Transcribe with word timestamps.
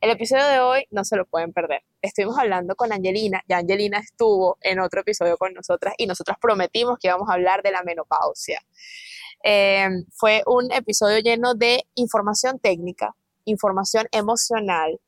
El 0.00 0.08
episodio 0.08 0.46
de 0.46 0.60
hoy 0.60 0.86
no 0.90 1.04
se 1.04 1.14
lo 1.14 1.26
pueden 1.26 1.52
perder. 1.52 1.82
Estuvimos 2.00 2.38
hablando 2.38 2.74
con 2.74 2.90
Angelina, 2.90 3.42
ya 3.46 3.58
Angelina 3.58 3.98
estuvo 3.98 4.56
en 4.62 4.80
otro 4.80 5.02
episodio 5.02 5.36
con 5.36 5.52
nosotras 5.52 5.92
y 5.98 6.06
nosotras 6.06 6.38
prometimos 6.40 6.98
que 6.98 7.08
íbamos 7.08 7.28
a 7.28 7.34
hablar 7.34 7.62
de 7.62 7.70
la 7.70 7.82
menopausia. 7.82 8.62
Eh, 9.44 9.90
fue 10.14 10.42
un 10.46 10.72
episodio 10.72 11.18
lleno 11.18 11.54
de 11.54 11.84
información 11.96 12.58
técnica, 12.58 13.14
información 13.44 14.06
emocional 14.10 14.98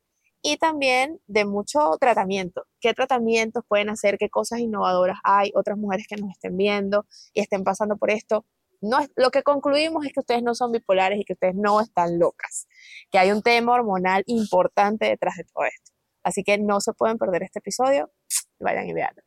y 0.43 0.57
también 0.57 1.19
de 1.25 1.45
mucho 1.45 1.97
tratamiento. 1.99 2.67
¿Qué 2.79 2.93
tratamientos 2.93 3.63
pueden 3.67 3.89
hacer? 3.89 4.19
¿Qué 4.19 4.29
cosas 4.29 4.59
innovadoras 4.59 5.17
hay? 5.23 5.51
Otras 5.55 5.75
mujeres 5.75 6.05
que 6.07 6.17
nos 6.17 6.29
estén 6.29 6.55
viendo 6.55 7.07
y 7.33 7.41
estén 7.41 7.63
pasando 7.63 7.97
por 7.97 8.11
esto. 8.11 8.45
No 8.83 8.99
es, 8.99 9.09
lo 9.15 9.31
que 9.31 9.43
concluimos 9.43 10.05
es 10.05 10.11
que 10.11 10.19
ustedes 10.19 10.43
no 10.43 10.53
son 10.55 10.73
bipolares 10.73 11.19
y 11.19 11.23
que 11.23 11.33
ustedes 11.33 11.55
no 11.55 11.79
están 11.79 12.19
locas, 12.19 12.67
que 13.09 13.17
hay 13.17 13.31
un 13.31 13.41
tema 13.41 13.73
hormonal 13.73 14.23
importante 14.27 15.05
detrás 15.05 15.37
de 15.37 15.45
todo 15.45 15.63
esto. 15.63 15.91
Así 16.21 16.43
que 16.43 16.57
no 16.57 16.81
se 16.81 16.93
pueden 16.93 17.17
perder 17.17 17.43
este 17.43 17.59
episodio, 17.59 18.11
vayan 18.59 18.87
y 18.87 18.93
veanlo. 18.93 19.23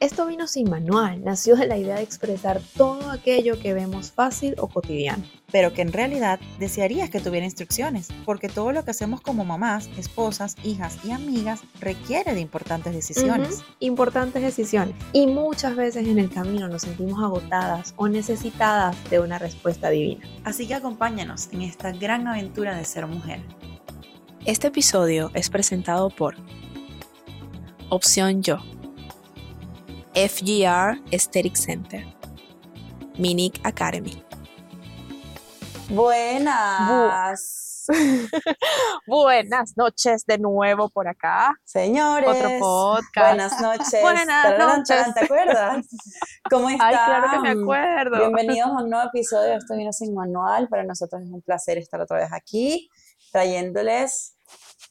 Esto 0.00 0.26
vino 0.26 0.46
sin 0.46 0.70
manual, 0.70 1.24
nació 1.24 1.56
de 1.56 1.66
la 1.66 1.76
idea 1.76 1.96
de 1.96 2.04
expresar 2.04 2.60
todo 2.76 3.10
aquello 3.10 3.58
que 3.58 3.74
vemos 3.74 4.12
fácil 4.12 4.54
o 4.58 4.68
cotidiano. 4.68 5.24
Pero 5.50 5.72
que 5.72 5.82
en 5.82 5.92
realidad 5.92 6.38
desearías 6.60 7.10
que 7.10 7.18
tuviera 7.18 7.44
instrucciones, 7.44 8.06
porque 8.24 8.48
todo 8.48 8.70
lo 8.70 8.84
que 8.84 8.92
hacemos 8.92 9.20
como 9.20 9.44
mamás, 9.44 9.90
esposas, 9.98 10.54
hijas 10.62 10.98
y 11.04 11.10
amigas 11.10 11.62
requiere 11.80 12.32
de 12.34 12.40
importantes 12.40 12.94
decisiones. 12.94 13.64
Importantes 13.80 14.40
decisiones. 14.40 14.94
Y 15.12 15.26
muchas 15.26 15.74
veces 15.74 16.06
en 16.06 16.20
el 16.20 16.30
camino 16.30 16.68
nos 16.68 16.82
sentimos 16.82 17.20
agotadas 17.20 17.92
o 17.96 18.06
necesitadas 18.06 18.96
de 19.10 19.18
una 19.18 19.40
respuesta 19.40 19.90
divina. 19.90 20.24
Así 20.44 20.68
que 20.68 20.74
acompáñanos 20.74 21.48
en 21.50 21.62
esta 21.62 21.90
gran 21.90 22.28
aventura 22.28 22.76
de 22.76 22.84
ser 22.84 23.08
mujer. 23.08 23.40
Este 24.44 24.68
episodio 24.68 25.32
es 25.34 25.50
presentado 25.50 26.08
por 26.08 26.36
Opción 27.88 28.44
Yo 28.44 28.58
FGR 30.18 30.98
Aesthetic 31.12 31.54
Center, 31.54 32.04
Minic 33.18 33.60
Academy. 33.64 34.20
Buenas. 35.90 37.86
Buenas 39.06 39.76
noches 39.76 40.26
de 40.26 40.38
nuevo 40.38 40.90
por 40.90 41.06
acá. 41.06 41.54
Señores. 41.62 42.28
Otro 42.28 42.50
podcast. 42.58 43.28
Buenas 43.28 43.60
noches. 43.60 44.02
Buenas 44.02 44.58
noches. 44.58 45.14
¿Te 45.14 45.24
acuerdas? 45.24 45.86
¿Cómo 46.50 46.68
están? 46.68 46.88
Ay, 46.88 46.96
claro 46.96 47.30
que 47.30 47.38
me 47.38 47.62
acuerdo. 47.62 48.18
Bienvenidos 48.18 48.70
a 48.70 48.82
un 48.82 48.90
nuevo 48.90 49.08
episodio 49.08 49.50
de 49.50 49.56
Esto 49.58 49.76
vino 49.76 49.92
sin 49.92 50.12
manual. 50.16 50.68
Para 50.68 50.82
nosotros 50.82 51.22
es 51.22 51.30
un 51.30 51.42
placer 51.42 51.78
estar 51.78 52.00
otra 52.00 52.16
vez 52.16 52.32
aquí 52.32 52.90
trayéndoles 53.30 54.34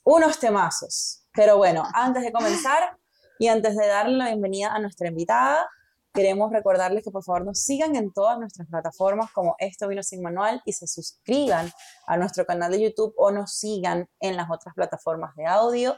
unos 0.06 0.39
temazos. 0.39 1.25
Pero 1.34 1.58
bueno, 1.58 1.84
antes 1.94 2.23
de 2.23 2.31
comenzar, 2.31 2.97
y 3.39 3.47
antes 3.47 3.75
de 3.75 3.88
darle 3.88 4.17
la 4.17 4.27
bienvenida 4.27 4.73
a 4.73 4.80
nuestra 4.80 5.07
invitada, 5.07 5.69
queremos 6.13 6.52
recordarles 6.52 7.03
que 7.03 7.11
por 7.11 7.23
favor 7.23 7.45
nos 7.45 7.59
sigan 7.61 7.95
en 7.95 8.11
todas 8.11 8.39
nuestras 8.39 8.67
plataformas 8.67 9.31
como 9.31 9.55
Esto 9.59 9.88
Vino 9.88 10.02
Sin 10.02 10.21
Manual 10.23 10.61
y 10.66 10.73
se 10.73 10.88
suscriban 10.88 11.71
a 12.07 12.17
nuestro 12.17 12.45
canal 12.45 12.71
de 12.71 12.81
YouTube 12.81 13.13
o 13.17 13.31
nos 13.31 13.53
sigan 13.53 14.09
en 14.19 14.35
las 14.35 14.49
otras 14.49 14.73
plataformas 14.73 15.35
de 15.35 15.45
audio 15.45 15.95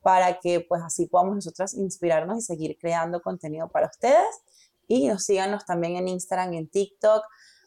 para 0.00 0.40
que 0.40 0.60
pues 0.68 0.82
así 0.82 1.06
podamos 1.06 1.36
nosotras 1.36 1.74
inspirarnos 1.74 2.38
y 2.38 2.40
seguir 2.42 2.76
creando 2.80 3.22
contenido 3.22 3.68
para 3.68 3.86
ustedes. 3.86 4.42
Y 4.88 5.06
nos 5.06 5.24
síganos 5.24 5.64
también 5.64 5.96
en 5.96 6.08
Instagram 6.08 6.54
y 6.54 6.58
en 6.58 6.68
TikTok 6.68 7.24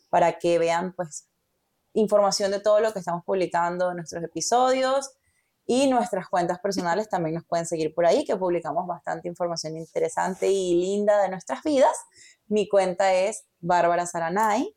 para 0.10 0.38
que 0.38 0.60
vean 0.60 0.94
pues 0.94 1.30
información 1.94 2.52
de 2.52 2.60
todo 2.60 2.82
lo 2.82 2.92
que 2.92 3.00
estamos 3.00 3.24
publicando 3.24 3.92
en 3.92 3.98
nuestros 3.98 4.22
episodios 4.22 5.12
y 5.66 5.88
nuestras 5.88 6.30
cuentas 6.30 6.60
personales 6.60 7.10
también 7.10 7.36
nos 7.36 7.46
pueden 7.46 7.66
seguir 7.66 7.94
por 7.94 8.06
ahí, 8.06 8.24
que 8.24 8.36
publicamos 8.36 8.86
bastante 8.86 9.28
información 9.28 9.78
interesante 9.78 10.50
y 10.52 10.76
linda 10.76 11.22
de 11.22 11.30
nuestras 11.30 11.64
vidas. 11.64 11.98
Mi 12.48 12.68
cuenta 12.68 13.14
es 13.14 13.46
Bárbara 13.60 14.06
Saranay. 14.06 14.76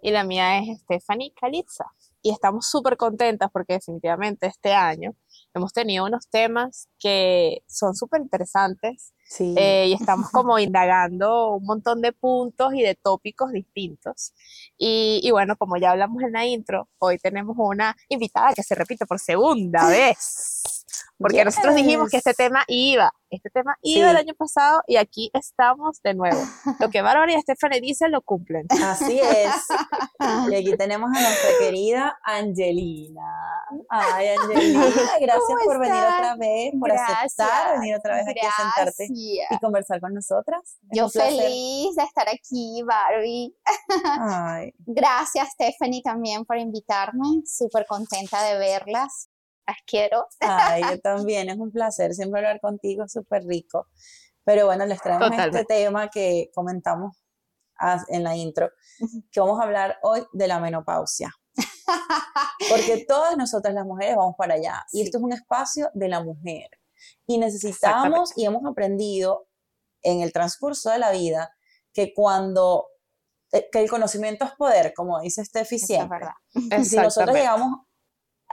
Y 0.00 0.10
la 0.12 0.22
mía 0.22 0.58
es 0.58 0.80
Stephanie 0.82 1.32
Calitza. 1.34 1.86
Y 2.22 2.30
estamos 2.30 2.68
súper 2.68 2.96
contentas 2.96 3.50
porque 3.52 3.74
definitivamente 3.74 4.46
este 4.46 4.72
año 4.72 5.14
hemos 5.54 5.72
tenido 5.72 6.04
unos 6.06 6.28
temas 6.28 6.88
que 6.98 7.62
son 7.66 7.94
súper 7.94 8.20
interesantes 8.20 9.12
eh, 9.40 9.86
y 9.88 9.92
estamos 9.92 10.30
como 10.30 10.58
indagando 10.58 11.54
un 11.54 11.64
montón 11.64 12.00
de 12.00 12.12
puntos 12.12 12.74
y 12.74 12.82
de 12.82 12.94
tópicos 12.94 13.52
distintos. 13.52 14.32
Y, 14.76 15.20
y, 15.22 15.30
bueno, 15.30 15.56
como 15.56 15.76
ya 15.76 15.90
hablamos 15.90 16.22
en 16.22 16.32
la 16.32 16.46
intro, 16.46 16.88
hoy 16.98 17.18
tenemos 17.18 17.56
una 17.58 17.96
invitada 18.08 18.54
que 18.54 18.62
se 18.62 18.74
repite 18.74 19.06
por 19.06 19.18
segunda 19.18 19.86
vez. 19.88 20.84
Porque 21.18 21.44
nosotros 21.44 21.74
dijimos 21.74 22.10
que 22.10 22.18
este 22.18 22.32
tema 22.32 22.62
iba, 22.68 23.12
este 23.28 23.50
tema 23.50 23.76
iba 23.82 24.10
el 24.12 24.16
año 24.16 24.34
pasado 24.34 24.82
y 24.86 24.96
aquí 24.96 25.30
estamos 25.34 26.00
de 26.02 26.14
nuevo. 26.14 26.40
Lo 26.78 26.90
que 26.90 27.02
Bárbara 27.02 27.32
y 27.32 27.40
Stephanie 27.40 27.80
dicen 27.80 28.12
lo 28.12 28.22
cumplen. 28.22 28.66
Así 28.82 29.18
es. 29.18 29.50
Y 30.50 30.54
aquí 30.54 30.76
tenemos 30.76 31.10
a 31.10 31.20
nuestra 31.20 31.50
querida 31.60 32.18
Angelina. 32.22 33.22
Ay, 33.88 34.28
Angelina, 34.28 34.80
gracias 35.20 35.58
por 35.64 35.78
venir 35.78 35.94
otra 35.94 36.36
vez, 36.36 36.72
por 36.78 36.92
aceptar 36.92 37.78
venir 37.78 37.96
otra 37.96 38.16
vez 38.16 38.28
aquí 38.28 38.46
a 38.46 38.52
sentarte 38.52 39.06
y 39.10 39.40
conversar 39.60 40.00
con 40.00 40.14
nosotras. 40.14 40.78
Yo 40.92 41.08
feliz 41.08 41.94
de 41.96 42.02
estar 42.02 42.28
aquí, 42.28 42.82
Barbie. 42.84 43.54
Ay. 44.04 44.74
Gracias, 44.86 45.48
Stephanie, 45.52 46.02
también 46.02 46.44
por 46.44 46.56
invitarme. 46.58 47.42
Súper 47.46 47.86
contenta 47.86 48.42
de 48.42 48.58
verlas 48.58 49.28
las 49.68 49.76
quiero. 49.86 50.26
Ay, 50.40 50.82
yo 50.82 50.98
también, 51.02 51.48
es 51.50 51.58
un 51.58 51.70
placer 51.70 52.14
siempre 52.14 52.40
hablar 52.40 52.60
contigo, 52.60 53.06
súper 53.08 53.44
rico. 53.44 53.86
Pero 54.44 54.66
bueno, 54.66 54.86
les 54.86 55.00
traemos 55.00 55.30
este 55.30 55.64
tema 55.64 56.08
que 56.08 56.50
comentamos 56.54 57.22
en 58.08 58.24
la 58.24 58.34
intro, 58.34 58.70
que 59.30 59.40
vamos 59.40 59.60
a 59.60 59.64
hablar 59.64 59.98
hoy 60.02 60.24
de 60.32 60.48
la 60.48 60.58
menopausia. 60.58 61.30
Porque 62.68 63.04
todas 63.06 63.36
nosotras 63.36 63.74
las 63.74 63.84
mujeres 63.84 64.16
vamos 64.16 64.34
para 64.36 64.54
allá 64.54 64.84
y 64.92 65.02
esto 65.02 65.18
es 65.18 65.24
un 65.24 65.32
espacio 65.32 65.90
de 65.94 66.08
la 66.08 66.22
mujer. 66.22 66.70
Y 67.26 67.38
necesitamos 67.38 68.36
y 68.36 68.44
hemos 68.44 68.64
aprendido 68.64 69.48
en 70.02 70.20
el 70.20 70.32
transcurso 70.32 70.90
de 70.90 70.98
la 70.98 71.10
vida 71.10 71.54
que 71.92 72.12
cuando 72.14 72.86
eh, 73.52 73.68
que 73.70 73.80
el 73.80 73.88
conocimiento 73.88 74.44
es 74.44 74.52
poder, 74.52 74.92
como 74.94 75.20
dice 75.20 75.42
este 75.42 75.64
siempre. 75.64 76.26
Si 76.84 76.96
nosotros 76.96 77.34
llegamos 77.34 77.88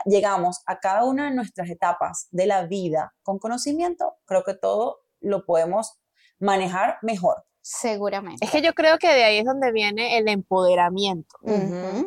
llegamos 0.04 0.62
a 0.66 0.80
cada 0.80 1.06
una 1.06 1.30
de 1.30 1.36
nuestras 1.36 1.70
etapas 1.70 2.28
de 2.32 2.46
la 2.48 2.66
vida 2.66 3.16
con 3.24 3.40
conocimiento, 3.40 4.18
creo 4.26 4.44
que 4.44 4.54
todo 4.54 5.00
lo 5.22 5.46
podemos 5.46 6.00
manejar 6.40 6.98
mejor. 7.02 7.46
Seguramente. 7.68 8.46
Es 8.46 8.52
que 8.52 8.62
yo 8.62 8.74
creo 8.74 9.00
que 9.00 9.08
de 9.08 9.24
ahí 9.24 9.40
es 9.40 9.46
donde 9.46 9.72
viene 9.72 10.20
el 10.20 10.28
empoderamiento. 10.28 11.36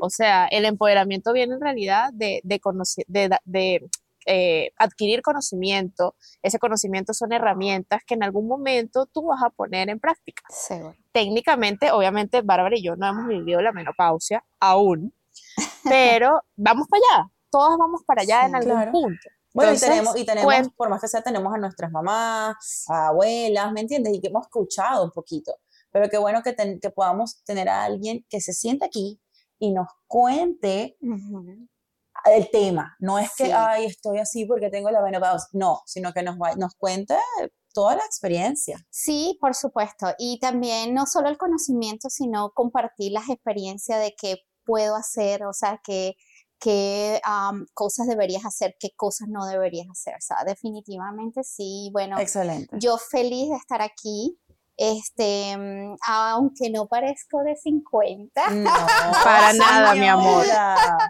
O 0.00 0.08
sea, 0.08 0.46
el 0.46 0.64
empoderamiento 0.64 1.32
viene 1.32 1.54
en 1.54 1.60
realidad 1.60 2.10
de, 2.12 2.40
de, 2.44 3.90
eh, 4.26 4.70
adquirir 4.76 5.20
conocimiento. 5.20 6.14
Ese 6.42 6.60
conocimiento 6.60 7.12
son 7.12 7.32
herramientas 7.32 8.02
que 8.06 8.14
en 8.14 8.22
algún 8.22 8.46
momento 8.46 9.06
tú 9.06 9.26
vas 9.26 9.42
a 9.42 9.50
poner 9.50 9.88
en 9.88 9.98
práctica. 9.98 10.44
Técnicamente, 11.10 11.90
obviamente, 11.90 12.42
Bárbara 12.42 12.78
y 12.78 12.84
yo 12.84 12.94
no 12.94 13.08
hemos 13.08 13.26
vivido 13.26 13.60
la 13.60 13.72
menopausia 13.72 14.44
aún, 14.60 15.12
pero 15.82 16.40
vamos 16.54 16.86
para 16.88 17.02
allá 17.02 17.30
todas 17.50 17.78
vamos 17.78 18.02
para 18.04 18.22
allá 18.22 18.46
en 18.46 18.54
algún 18.54 18.90
punto. 18.90 19.28
Bueno, 19.54 19.72
y 19.72 19.78
tenemos, 19.78 20.16
y 20.16 20.24
tenemos 20.24 20.68
por 20.76 20.88
más 20.88 21.00
que 21.00 21.08
sea, 21.08 21.22
tenemos 21.22 21.52
a 21.54 21.58
nuestras 21.58 21.90
mamás, 21.90 22.84
a 22.88 23.08
abuelas, 23.08 23.72
¿me 23.72 23.80
entiendes? 23.80 24.14
Y 24.14 24.20
que 24.20 24.28
hemos 24.28 24.46
escuchado 24.46 25.04
un 25.04 25.10
poquito. 25.10 25.54
Pero 25.90 26.08
qué 26.08 26.18
bueno 26.18 26.42
que, 26.42 26.54
que 26.54 26.90
podamos 26.90 27.42
tener 27.44 27.68
a 27.68 27.84
alguien 27.84 28.26
que 28.28 28.40
se 28.40 28.52
siente 28.52 28.84
aquí 28.84 29.20
y 29.58 29.72
nos 29.72 29.88
cuente 30.06 30.96
el 32.24 32.50
tema. 32.50 32.96
No 32.98 33.18
es 33.18 33.30
que, 33.36 33.52
ay, 33.52 33.86
estoy 33.86 34.18
así 34.18 34.44
porque 34.44 34.70
tengo 34.70 34.90
la 34.90 35.02
menopausia. 35.02 35.48
No, 35.52 35.82
sino 35.86 36.12
que 36.12 36.22
nos, 36.22 36.36
nos 36.56 36.74
cuente 36.74 37.16
toda 37.72 37.96
la 37.96 38.04
experiencia. 38.04 38.84
Sí, 38.90 39.38
por 39.40 39.54
supuesto. 39.54 40.14
Y 40.18 40.38
también 40.40 40.94
no 40.94 41.06
solo 41.06 41.28
el 41.28 41.38
conocimiento, 41.38 42.08
sino 42.10 42.50
compartir 42.50 43.12
las 43.12 43.28
experiencias 43.28 44.00
de 44.00 44.14
qué 44.20 44.36
puedo 44.64 44.96
hacer, 44.96 45.44
o 45.44 45.52
sea, 45.52 45.80
que 45.82 46.16
qué 46.58 47.20
cosas 47.74 48.06
deberías 48.06 48.44
hacer, 48.44 48.76
qué 48.78 48.90
cosas 48.96 49.28
no 49.28 49.46
deberías 49.46 49.88
hacer. 49.90 50.14
O 50.14 50.20
sea, 50.20 50.38
definitivamente 50.46 51.44
sí. 51.44 51.90
Bueno, 51.92 52.18
Excelente. 52.18 52.76
yo 52.80 52.98
feliz 52.98 53.50
de 53.50 53.56
estar 53.56 53.82
aquí. 53.82 54.38
Este, 54.80 55.56
aunque 56.06 56.70
no 56.70 56.86
parezco 56.86 57.42
de 57.42 57.56
50. 57.56 58.50
No, 58.50 58.70
para 59.24 59.52
nada, 59.52 59.94
mi 59.96 60.06
amor. 60.06 60.46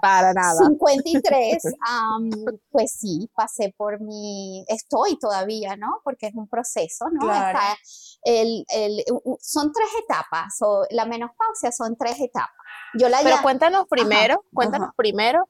Para 0.00 0.32
nada. 0.32 0.56
53. 0.66 1.62
pues 2.70 2.92
sí, 2.92 3.30
pasé 3.34 3.74
por 3.76 4.00
mi, 4.00 4.64
estoy 4.68 5.18
todavía, 5.18 5.76
¿no? 5.76 6.00
Porque 6.02 6.28
es 6.28 6.34
un 6.34 6.48
proceso, 6.48 7.10
¿no? 7.12 7.30
Está 7.30 7.76
el, 8.22 8.64
el, 8.68 9.04
son 9.38 9.70
tres 9.70 9.88
etapas, 10.02 10.56
o 10.62 10.84
la 10.88 11.04
menopausia 11.04 11.70
son 11.70 11.94
tres 11.96 12.18
etapas. 12.20 12.48
Pero 12.94 13.42
cuéntanos 13.42 13.86
primero, 13.86 14.44
cuéntanos 14.54 14.90
primero 14.96 15.46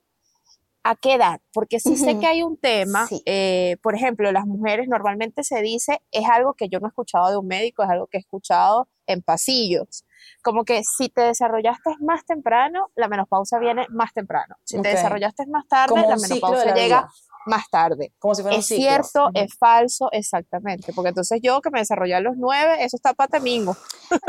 ¿A 0.90 0.94
qué 0.96 1.14
edad? 1.17 1.43
Porque 1.52 1.81
sí 1.81 1.99
sé 1.99 2.12
Ujú. 2.12 2.20
que 2.20 2.26
hay 2.26 2.43
un 2.43 2.56
tema, 2.56 3.06
Sí. 3.08 3.23
eh, 3.26 3.76
por 3.82 3.94
ejemplo, 3.94 4.32
las 4.32 4.46
mujeres 4.46 4.88
normalmente 4.88 5.44
se 5.44 5.61
dice, 5.61 6.00
es 6.11 6.26
algo 6.31 6.55
que 6.55 6.70
yo 6.70 6.81
no 6.81 6.87
he 6.87 6.88
escuchado 6.88 7.29
de 7.29 7.37
un 7.37 7.46
médico, 7.46 7.82
es 7.82 7.90
algo 7.90 8.06
que 8.06 8.17
he 8.17 8.20
escuchado 8.20 8.88
en 9.06 9.20
pasillos, 9.20 10.06
como 10.43 10.64
que 10.64 10.81
si 10.85 11.11
te 11.11 11.20
desarrollaste 11.20 11.90
más 12.00 12.25
temprano, 12.25 12.90
la 12.96 13.06
menopausia 13.08 13.58
viene 13.58 13.87
más 13.90 14.14
temprano. 14.14 14.56
Si 14.64 14.81
te 14.81 14.88
desarrollaste 14.88 15.46
más 15.46 15.69
tarde, 15.69 15.90
Como 15.94 16.06
la 16.06 16.17
la 16.17 16.75
llega 16.75 17.00
vida. 17.02 17.11
Más 17.49 17.69
tarde. 17.71 18.12
Como 18.19 18.35
si 18.35 18.43
fuera 18.43 18.56
un 18.56 18.61
¿Es 18.61 18.67
ciclo. 18.67 18.83
cierto? 18.85 19.31
¿Es 19.35 19.55
falso? 19.59 20.09
Exactamente. 20.12 20.93
Porque 20.93 21.09
entonces 21.11 21.41
yo 21.43 21.61
que 21.61 21.71
me 21.71 21.81
desarrollé 21.81 22.15
a 22.15 22.21
los 22.21 22.37
nueve, 22.37 22.85
eso 22.85 22.97
está 22.97 23.15
para 23.15 23.41
mingo. 23.41 23.77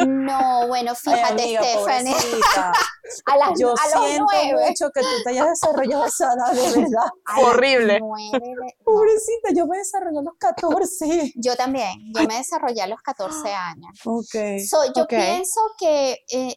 No, 0.07 0.67
bueno, 0.67 0.91
Ay, 0.91 0.97
fíjate, 1.13 1.43
amiga, 1.43 1.63
Stephanie, 1.63 2.15
a, 3.25 3.37
las, 3.37 3.59
Yo 3.59 3.69
a 3.69 3.71
los 3.99 4.05
siento 4.07 4.25
nueve. 4.31 4.67
mucho 4.67 4.89
que 4.91 5.01
tú 5.01 5.07
te 5.23 5.29
hayas 5.31 5.47
desarrollado 5.49 6.03
a 6.03 6.07
esa 6.07 6.33
edad, 6.33 6.51
de 6.53 6.81
verdad. 6.81 7.09
Ay, 7.25 7.43
Horrible. 7.43 7.99
nueve 7.99 8.39
no. 8.55 8.67
Pobrecita, 8.83 9.49
yo 9.55 9.67
me 9.67 9.77
desarrollé 9.77 10.19
a 10.19 10.21
los 10.23 10.33
14. 10.37 11.33
Yo 11.35 11.55
también, 11.55 11.93
yo 12.13 12.27
me 12.27 12.37
desarrollé 12.37 12.81
a 12.81 12.87
los 12.87 13.01
14 13.01 13.53
años. 13.53 13.91
Ok. 14.05 14.59
So, 14.67 14.77
yo 14.95 15.07
pienso 15.07 15.61
que, 15.77 16.17
eh, 16.31 16.55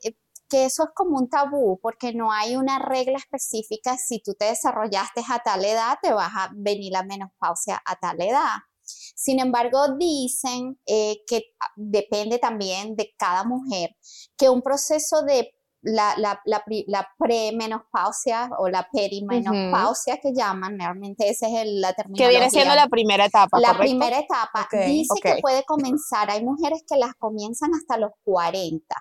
que 0.52 0.66
eso 0.66 0.84
es 0.84 0.90
como 0.94 1.18
un 1.18 1.28
tabú, 1.30 1.80
porque 1.82 2.12
no 2.12 2.30
hay 2.30 2.56
una 2.56 2.78
regla 2.78 3.16
específica. 3.18 3.96
Si 3.96 4.20
tú 4.22 4.34
te 4.34 4.44
desarrollaste 4.46 5.22
a 5.28 5.38
tal 5.38 5.64
edad, 5.64 5.96
te 6.02 6.12
vas 6.12 6.30
a 6.36 6.50
venir 6.54 6.92
la 6.92 7.02
menopausia 7.02 7.82
a 7.84 7.96
tal 7.96 8.20
edad. 8.20 8.56
Sin 8.84 9.40
embargo, 9.40 9.96
dicen 9.96 10.78
eh, 10.86 11.22
que 11.26 11.42
depende 11.76 12.38
también 12.38 12.94
de 12.96 13.14
cada 13.16 13.44
mujer, 13.44 13.96
que 14.36 14.50
un 14.50 14.60
proceso 14.60 15.22
de 15.22 15.54
la, 15.84 16.14
la, 16.18 16.40
la, 16.44 16.62
la 16.86 17.08
premenopausia 17.18 18.50
o 18.58 18.68
la 18.68 18.88
perimenopausia 18.92 20.18
que 20.18 20.32
llaman, 20.34 20.78
realmente 20.78 21.28
esa 21.28 21.46
es 21.48 21.54
el- 21.62 21.80
la 21.80 21.92
terminología. 21.92 22.26
Que 22.26 22.30
viene 22.30 22.50
siendo 22.50 22.74
la 22.74 22.88
primera 22.88 23.24
etapa, 23.24 23.58
La 23.60 23.72
¿correcto? 23.72 23.86
primera 23.88 24.18
etapa 24.18 24.60
Ok, 24.62 24.74
dice 24.86 25.12
ok. 25.14 25.20
que 25.36 25.40
puede 25.40 25.64
comenzar, 25.64 26.30
hay 26.30 26.44
mujeres 26.44 26.84
que 26.88 26.96
las 26.96 27.14
comienzan 27.14 27.70
hasta 27.74 27.96
los 27.96 28.10
40, 28.24 28.94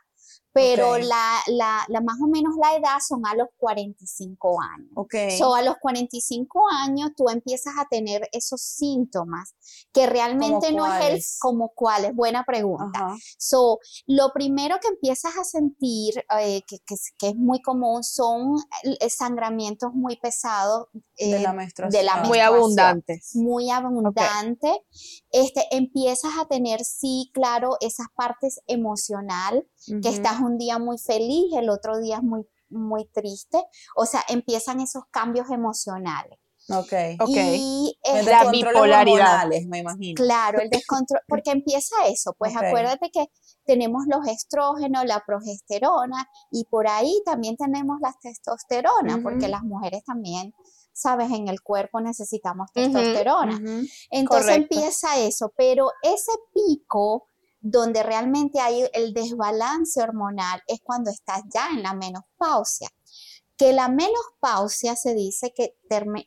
pero 0.54 0.92
Ok. 0.92 1.00
la, 1.04 1.40
la, 1.48 1.86
la 1.88 2.02
más 2.02 2.18
o 2.22 2.28
menos 2.28 2.56
la 2.62 2.76
edad 2.76 2.98
son 3.06 3.26
a 3.26 3.36
los 3.36 3.48
45 3.58 4.62
años. 4.62 4.90
Ok. 4.96 5.16
So, 5.38 5.56
a 5.56 5.62
los 5.62 5.76
45 5.78 6.62
años 6.84 7.12
tú 7.16 7.30
empiezas 7.30 7.74
a 7.78 7.86
tener 7.90 8.28
esos 8.34 8.62
síntomas 8.62 9.56
que 9.94 10.08
realmente 10.08 10.72
no 10.74 10.86
es 10.86 10.94
el 10.94 11.00
cuáles? 11.00 11.38
como 11.40 11.70
cuáles, 11.74 12.16
buena 12.16 12.44
pregunta. 12.44 12.92
Ajá. 12.94 13.16
So, 13.38 13.80
lo 14.08 14.32
primero 14.34 14.78
que 14.82 14.90
empiezas 14.90 15.38
a 15.38 15.44
sentir, 15.44 16.24
eh, 16.40 16.62
que, 16.68 16.80
que 16.80 16.94
es- 16.96 17.14
que 17.18 17.30
es 17.30 17.36
muy 17.36 17.62
común, 17.62 18.04
son 18.04 18.56
eh, 18.84 19.10
sangramientos 19.10 19.94
muy 19.94 20.18
pesados. 20.18 20.88
De 21.18 21.38
eh, 21.38 21.40
la 21.40 21.54
menstruación. 21.54 22.06
la 22.06 22.24
Muy 22.24 22.40
abundantes. 22.40 23.36
muy 23.36 23.70
abundante, 23.70 24.72
este, 25.32 25.66
empiezas 25.72 26.32
a 26.40 26.46
tener, 26.48 26.84
sí, 26.84 27.30
claro, 27.34 27.78
esas 27.80 28.08
partes 28.16 28.60
emocional, 28.68 29.66
que 29.86 30.10
estás 30.10 30.40
un 30.40 30.58
día 30.58 30.80
muy 30.80 30.98
feliz, 30.98 31.54
el 31.56 31.70
otro 31.70 32.00
día 32.00 32.18
es 32.18 32.24
muy, 32.24 32.46
muy 32.70 33.06
triste, 33.06 33.64
o 33.96 34.06
sea, 34.06 34.24
empiezan 34.30 34.80
esos 34.80 35.04
cambios 35.12 35.50
emocionales. 35.50 36.38
Ok. 36.70 36.94
Ok. 37.20 37.30
Y 37.36 37.98
El 38.04 38.26
La 38.26 38.50
bipolaridad. 38.52 39.48
me 39.68 39.80
imagino. 39.80 40.16
Claro, 40.16 40.60
el 40.62 40.70
descontrol, 40.70 41.22
porque 41.28 41.52
empieza 41.52 41.96
eso, 42.08 42.34
pues 42.38 42.56
acuérdate 42.56 43.10
que 43.12 43.28
tenemos 43.66 44.04
los 44.08 44.28
estrógenos, 44.28 45.06
la 45.06 45.24
progesterona 45.26 46.30
y 46.52 46.66
por 46.66 46.88
ahí 46.88 47.22
también 47.26 47.58
tenemos 47.58 48.00
la 48.02 48.14
testosterona, 48.22 49.20
porque 49.22 49.48
las 49.48 49.64
mujeres 49.64 50.04
también, 50.04 50.54
sabes, 50.94 51.32
en 51.32 51.48
el 51.48 51.62
cuerpo 51.62 52.00
necesitamos 52.00 52.72
testosterona. 52.74 53.58
Entonces 54.10 54.56
Correcto. 54.56 54.76
empieza 54.76 55.20
eso, 55.20 55.52
pero 55.56 55.92
ese 56.04 56.32
pico 56.54 57.28
donde 57.62 58.04
realmente 58.04 58.60
hay 58.60 58.90
el 58.94 59.14
desbalance 59.14 60.02
hormonal 60.02 60.62
es 60.68 60.80
cuando 60.84 61.10
estás 61.12 61.42
ya 61.54 61.70
en 61.70 61.84
la 61.84 61.94
menopausia. 61.94 62.90
Que 63.56 63.74
la 63.74 63.90
menopausia 63.90 64.96
se 64.96 65.14
dice 65.14 65.54
que, 65.56 65.76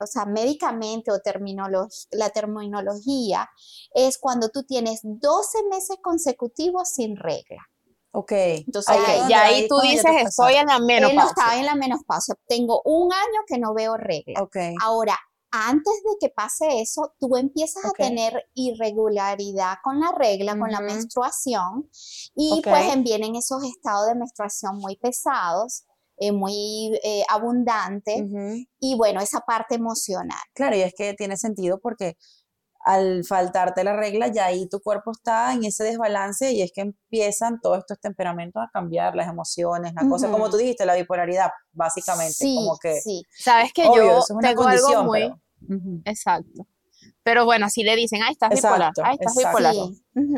o 0.00 0.06
sea, 0.06 0.24
médicamente 0.24 1.10
o 1.10 1.18
terminolo- 1.18 1.88
la 2.12 2.30
terminología 2.30 3.48
es 3.92 4.18
cuando 4.18 4.48
tú 4.50 4.62
tienes 4.62 5.00
12 5.02 5.58
meses 5.68 5.96
consecutivos 6.00 6.90
sin 6.90 7.16
regla. 7.16 7.62
Ok. 8.12 8.30
Entonces, 8.32 8.94
Ahí 8.94 9.00
Ok, 9.02 9.08
es 9.08 9.16
Y 9.16 9.18
donde- 9.18 9.34
ahí 9.34 9.68
tú 9.68 9.76
ya 9.82 9.90
dices, 9.90 10.28
estoy 10.28 10.54
en 10.54 10.66
la 10.68 10.76
Él 10.76 10.80
no 10.82 10.86
menopausia. 10.86 11.24
estaba 11.30 11.56
en 11.56 11.66
la 11.66 11.74
menopausia. 11.74 12.34
Tengo 12.46 12.80
un 12.84 13.12
año 13.12 13.40
que 13.48 13.58
no 13.58 13.74
veo 13.74 13.96
regla. 13.96 14.40
Ok. 14.40 14.56
Ahora, 14.80 15.18
antes 15.56 15.92
de 16.04 16.16
que 16.20 16.30
pase 16.34 16.80
eso, 16.80 17.14
tú 17.20 17.36
empiezas 17.36 17.84
a 17.84 17.92
tener 17.92 18.44
irregularidad 18.54 19.76
con 19.82 20.00
la 20.00 20.10
regla, 20.12 20.58
con 20.58 20.70
la 20.70 20.80
menstruación, 20.80 21.88
y 22.34 22.60
pues 22.62 23.02
vienen 23.02 23.36
esos 23.36 23.62
estados 23.64 24.08
de 24.08 24.16
menstruación 24.16 24.78
muy 24.78 24.96
pesados, 24.96 25.84
eh, 26.16 26.32
muy 26.32 26.98
eh, 27.04 27.24
abundantes, 27.28 28.22
Ujú. 28.22 28.64
y 28.80 28.96
bueno, 28.96 29.20
esa 29.20 29.40
parte 29.40 29.76
emocional. 29.76 30.38
Claro, 30.54 30.76
y 30.76 30.80
es 30.82 30.92
que 30.96 31.14
tiene 31.14 31.36
sentido 31.36 31.78
porque 31.80 32.16
al 32.86 33.24
faltarte 33.24 33.82
la 33.82 33.96
regla, 33.96 34.28
ya 34.28 34.44
ahí 34.44 34.68
tu 34.68 34.78
cuerpo 34.80 35.12
está 35.12 35.54
en 35.54 35.64
ese 35.64 35.84
desbalance 35.84 36.52
y 36.52 36.60
es 36.60 36.70
que 36.70 36.82
empiezan 36.82 37.58
todos 37.62 37.78
estos 37.78 37.98
temperamentos 37.98 38.62
a 38.62 38.68
cambiar, 38.70 39.14
las 39.16 39.26
emociones, 39.28 39.94
la 39.94 40.06
cosa, 40.06 40.30
como 40.30 40.50
tú 40.50 40.58
dijiste, 40.58 40.84
la 40.84 40.94
bipolaridad, 40.94 41.50
básicamente, 41.72 42.34
Sí, 42.34 42.54
como 42.54 42.76
que, 42.78 43.00
sí. 43.00 43.22
Sabes 43.38 43.72
que 43.72 43.86
obvio, 43.88 44.04
yo 44.04 44.18
es 44.18 44.30
una 44.30 44.48
tengo 44.48 44.62
algo 44.64 44.82
condición, 44.82 45.06
muy... 45.06 45.20
pero- 45.20 45.40
Exacto. 46.04 46.66
Pero 47.22 47.44
bueno, 47.44 47.66
así 47.66 47.82
le 47.82 47.96
dicen, 47.96 48.22
ay, 48.22 48.32
estás 48.32 48.50
bipolar, 48.50 48.92
ay, 49.02 49.16
estás 49.20 49.36
exacto. 49.36 49.58
bipolar. 49.58 49.74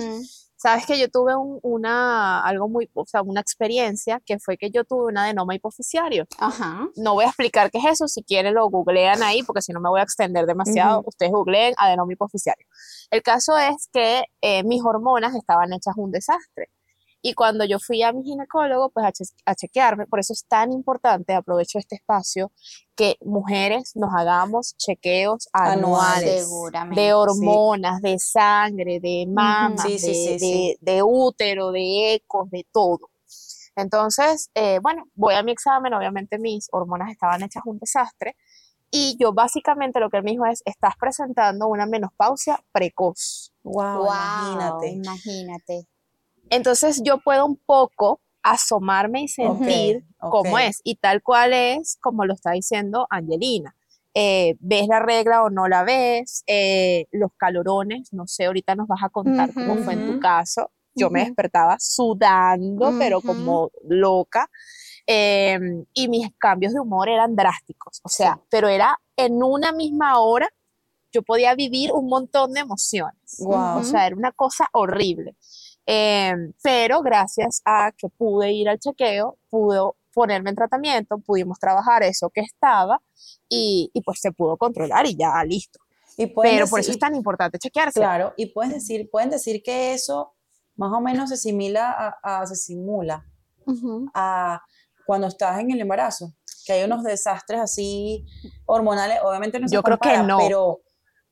Sí. 0.00 0.30
Sabes 0.58 0.86
que 0.86 0.98
yo 0.98 1.08
tuve 1.10 1.36
un- 1.36 1.60
una, 1.62 2.42
algo 2.42 2.66
muy, 2.68 2.90
o 2.94 3.04
sea, 3.06 3.20
una 3.22 3.40
experiencia 3.42 4.20
que 4.24 4.38
fue 4.38 4.56
que 4.56 4.70
yo 4.70 4.84
tuve 4.84 5.04
un 5.06 5.18
adenoma 5.18 5.54
hipoficiario. 5.54 6.24
Ajá. 6.38 6.88
No 6.96 7.12
voy 7.12 7.24
a 7.24 7.28
explicar 7.28 7.70
qué 7.70 7.78
es 7.78 7.84
eso, 7.84 8.08
si 8.08 8.22
quieren 8.24 8.54
lo 8.54 8.68
googlean 8.70 9.22
ahí, 9.22 9.42
porque 9.42 9.60
si 9.62 9.72
no 9.72 9.80
me 9.80 9.90
voy 9.90 10.00
a 10.00 10.04
extender 10.04 10.46
demasiado. 10.46 11.02
Ustedes 11.06 11.30
googleen 11.30 11.74
adenoma 11.76 12.12
hipoficiario. 12.12 12.66
El 13.10 13.22
caso 13.22 13.56
es 13.58 13.88
que 13.92 14.24
eh, 14.40 14.64
mis 14.64 14.82
hormonas 14.82 15.34
estaban 15.34 15.72
hechas 15.74 15.94
un 15.98 16.10
desastre. 16.10 16.70
Y 17.28 17.34
cuando 17.34 17.64
yo 17.64 17.80
fui 17.80 18.04
a 18.04 18.12
mi 18.12 18.22
ginecólogo, 18.22 18.90
pues 18.90 19.04
a, 19.04 19.10
che- 19.10 19.24
a 19.44 19.54
chequearme, 19.56 20.06
por 20.06 20.20
eso 20.20 20.32
es 20.32 20.44
tan 20.46 20.70
importante, 20.70 21.34
aprovecho 21.34 21.76
este 21.80 21.96
espacio, 21.96 22.52
que 22.94 23.16
mujeres 23.20 23.96
nos 23.96 24.10
hagamos 24.14 24.76
chequeos 24.76 25.48
Anuales. 25.52 26.48
de 26.90 27.12
hormonas, 27.14 28.00
de 28.00 28.16
sangre, 28.20 29.00
de 29.00 29.26
mama, 29.28 29.82
Sí, 29.82 29.98
sí, 29.98 30.06
de, 30.06 30.14
sí, 30.14 30.30
de- 30.30 30.38
sí. 30.38 30.76
de 30.80 31.02
útero, 31.02 31.72
de 31.72 32.14
ecos, 32.14 32.48
de 32.50 32.64
todo. 32.72 33.10
Entonces, 33.74 34.50
eh, 34.54 34.78
bueno, 34.80 35.04
voy 35.14 35.34
a 35.34 35.42
mi 35.42 35.50
examen, 35.50 35.94
obviamente 35.94 36.38
mis 36.38 36.68
hormonas 36.70 37.10
estaban 37.10 37.42
hechas 37.42 37.64
un 37.66 37.78
desastre 37.80 38.36
y 38.92 39.16
yo 39.18 39.32
básicamente 39.32 39.98
lo 39.98 40.10
que 40.10 40.18
él 40.18 40.22
me 40.22 40.30
dijo 40.30 40.46
es, 40.46 40.62
estás 40.64 40.94
presentando 40.98 41.66
una 41.66 41.86
menopausia 41.86 42.62
precoz. 42.70 43.52
Wow, 43.64 44.04
Wow, 44.04 44.06
imagínate. 44.14 44.88
imagínate. 44.92 45.86
Entonces 46.50 47.02
yo 47.04 47.18
puedo 47.18 47.44
un 47.46 47.56
poco 47.56 48.20
asomarme 48.42 49.22
y 49.22 49.28
sentir 49.28 50.04
cómo 50.18 50.58
es 50.58 50.80
y 50.84 50.96
tal 50.96 51.22
cual 51.22 51.52
es 51.52 51.98
como 52.00 52.24
lo 52.24 52.34
está 52.34 52.52
diciendo 52.52 53.06
Angelina. 53.10 53.74
Eh, 54.14 54.56
¿Ves 54.60 54.88
la 54.88 55.00
regla 55.00 55.42
o 55.42 55.50
no 55.50 55.68
la 55.68 55.84
ves? 55.84 56.42
Eh, 56.46 57.06
los 57.12 57.30
calorones, 57.36 58.12
no 58.12 58.26
sé, 58.26 58.46
ahorita 58.46 58.74
nos 58.74 58.88
vas 58.88 59.02
a 59.02 59.10
contar 59.10 59.52
cómo 59.52 59.76
fue 59.76 59.94
en 59.94 60.06
tu 60.06 60.18
caso. 60.18 60.70
Yo 60.94 61.10
me 61.10 61.20
Ujú. 61.20 61.28
despertaba 61.28 61.76
sudando, 61.78 62.94
pero 62.98 63.20
como 63.20 63.70
loca. 63.86 64.48
Eh, 65.06 65.58
y 65.92 66.08
mis 66.08 66.28
cambios 66.38 66.72
de 66.72 66.80
humor 66.80 67.08
eran 67.08 67.36
drásticos, 67.36 68.00
o 68.02 68.08
sea, 68.08 68.40
pero 68.48 68.68
era 68.68 68.98
en 69.16 69.42
una 69.42 69.72
misma 69.72 70.18
hora, 70.18 70.48
yo 71.12 71.22
podía 71.22 71.54
vivir 71.54 71.92
un 71.92 72.06
montón 72.08 72.52
de 72.54 72.60
emociones. 72.60 73.36
Wow. 73.38 73.78
O 73.78 73.82
sea, 73.82 74.06
era 74.06 74.16
una 74.16 74.32
cosa 74.32 74.68
horrible. 74.72 75.36
Eh, 75.86 76.34
pero 76.62 77.00
gracias 77.02 77.62
a 77.64 77.92
que 77.96 78.08
pude 78.08 78.52
ir 78.52 78.68
al 78.68 78.78
chequeo, 78.78 79.38
pude 79.48 79.78
ponerme 80.12 80.50
en 80.50 80.56
tratamiento, 80.56 81.18
pudimos 81.18 81.58
trabajar 81.58 82.02
eso 82.02 82.30
que 82.30 82.40
estaba 82.40 83.00
y, 83.48 83.90
y 83.92 84.00
pues 84.00 84.18
se 84.20 84.32
pudo 84.32 84.56
controlar 84.56 85.06
y 85.06 85.14
ya 85.16 85.42
listo. 85.44 85.78
Y 86.16 86.26
Pero 86.28 86.66
por 86.66 86.80
eso 86.80 86.88
decir- 86.88 86.94
es 86.94 86.98
tan 86.98 87.14
importante 87.14 87.58
chequearse. 87.58 88.00
Claro, 88.00 88.32
y 88.36 88.46
puedes 88.46 88.72
decir, 88.72 89.08
pueden 89.10 89.30
decir 89.30 89.62
que 89.62 89.92
eso 89.92 90.32
más 90.74 90.92
o 90.92 91.00
menos 91.00 91.28
se 91.30 91.36
simila 91.36 91.90
a, 92.22 92.40
a- 92.40 92.46
se 92.46 92.56
simula 92.56 93.24
Ujú. 93.66 94.10
a 94.14 94.62
cuando 95.06 95.26
estás 95.28 95.60
en 95.60 95.70
el 95.70 95.80
embarazo, 95.80 96.32
que 96.66 96.72
hay 96.72 96.84
unos 96.84 97.04
desastres 97.04 97.60
así 97.60 98.26
hormonales, 98.64 99.18
obviamente 99.22 99.60
no 99.60 99.68
se 99.68 99.74
Yo 99.74 99.82
creo 99.82 99.98
que 99.98 100.08
compara, 100.08 100.26
no. 100.26 100.38
pero, 100.38 100.80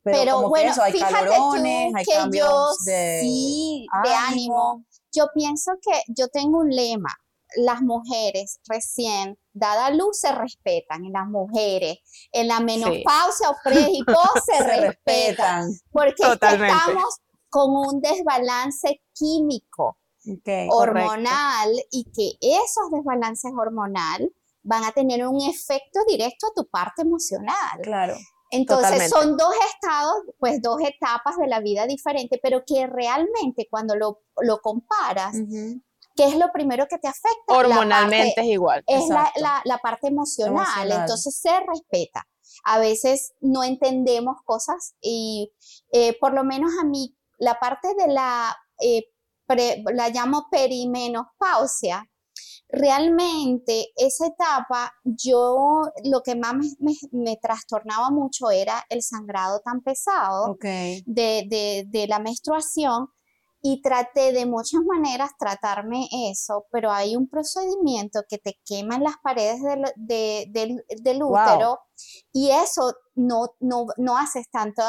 pero, 0.04 0.18
Pero, 0.18 0.32
como 0.34 0.46
que 0.46 0.50
bueno, 0.50 0.72
eso, 0.72 0.82
hay 0.82 0.92
fíjate 0.92 1.12
calorones, 1.14 1.92
tú 1.92 1.98
hay 1.98 2.04
que 2.04 2.38
yo 2.38 2.68
de 2.84 3.20
sí, 3.22 3.86
de 4.04 4.14
ánimo. 4.14 4.84
Yo 5.12 5.28
pienso 5.34 5.72
que 5.80 6.02
yo 6.08 6.28
tengo 6.28 6.58
un 6.58 6.70
lema. 6.70 7.14
Las 7.56 7.82
mujeres 7.82 8.58
recién 8.68 9.38
dada 9.52 9.90
luz 9.90 10.18
se 10.18 10.32
respetan 10.32 11.04
en 11.04 11.12
las 11.12 11.26
mujeres, 11.26 11.98
en 12.32 12.48
la 12.48 12.60
menopausia 12.60 13.50
o 13.50 13.56
pre 13.62 13.86
y 13.92 14.02
post 14.04 14.44
se, 14.44 14.80
respetan, 14.80 15.70
porque 15.90 16.22
estamos 16.22 17.20
con 17.48 17.70
un 17.70 18.00
desbalance 18.00 19.00
químico 19.14 19.98
hormonal 20.70 21.70
y 21.92 22.04
que 22.10 22.32
esos 22.40 22.90
desbalances 22.90 23.52
hormonal 23.56 24.28
van 24.62 24.84
a 24.84 24.92
tener 24.92 25.26
un 25.26 25.40
efecto 25.42 26.00
directo 26.08 26.48
a 26.48 26.54
tu 26.54 26.68
parte 26.68 27.02
emocional. 27.02 27.80
Claro. 27.82 28.16
Entonces 28.54 29.10
son 29.10 29.36
dos 29.36 29.52
estados, 29.74 30.14
pues 30.38 30.62
dos 30.62 30.80
etapas 30.80 31.36
de 31.38 31.46
la 31.46 31.60
vida 31.60 31.86
diferentes, 31.86 32.38
pero 32.42 32.62
que 32.66 32.86
realmente 32.86 33.66
cuando 33.70 33.96
lo, 33.96 34.22
lo 34.40 34.60
comparas, 34.60 35.36
¿qué 36.16 36.24
es 36.24 36.36
lo 36.36 36.52
primero 36.52 36.86
que 36.88 36.98
te 36.98 37.08
afecta? 37.08 37.48
Hormonalmente 37.48 38.40
es 38.40 38.46
igual. 38.46 38.84
Es 38.86 39.08
la, 39.08 39.30
la, 39.64 39.78
parte 39.78 40.08
emocional, 40.08 40.90
entonces 40.90 41.36
se 41.36 41.60
respeta. 41.60 42.26
A 42.64 42.78
veces 42.78 43.34
no 43.40 43.64
entendemos 43.64 44.36
cosas 44.44 44.94
y 45.00 45.52
eh, 45.92 46.16
por 46.18 46.32
lo 46.32 46.44
menos 46.44 46.70
a 46.80 46.84
mí 46.84 47.16
la 47.38 47.58
parte 47.58 47.88
de 47.94 48.08
la, 48.08 48.56
eh, 48.80 49.10
la 49.92 50.08
llamo 50.10 50.46
perimenopausia, 50.50 52.08
realmente 52.68 53.88
esa 53.96 54.26
etapa 54.26 54.92
yo 55.04 55.82
lo 56.04 56.22
que 56.22 56.34
más 56.34 56.54
me, 57.12 57.36
trastornaba 57.36 58.10
mucho 58.10 58.50
era 58.50 58.84
el 58.88 59.02
sangrado 59.02 59.60
tan 59.60 59.80
pesado 59.80 60.56
de, 60.60 61.84
de, 61.86 62.06
la 62.08 62.18
menstruación 62.18 63.08
y 63.62 63.80
traté 63.80 64.32
de 64.32 64.46
muchas 64.46 64.82
maneras 64.86 65.30
tratarme 65.38 66.08
eso, 66.30 66.66
pero 66.70 66.90
hay 66.90 67.16
un 67.16 67.28
procedimiento 67.28 68.20
que 68.28 68.38
te 68.38 68.58
quema 68.64 68.96
en 68.96 69.04
las 69.04 69.16
paredes 69.22 69.60
del, 69.96 70.84
del 71.02 71.22
útero 71.22 71.78
y 72.32 72.50
eso 72.50 72.92
no, 73.14 73.54
no, 73.60 73.86
no 73.96 74.16
haces 74.18 74.50
tanto, 74.50 74.82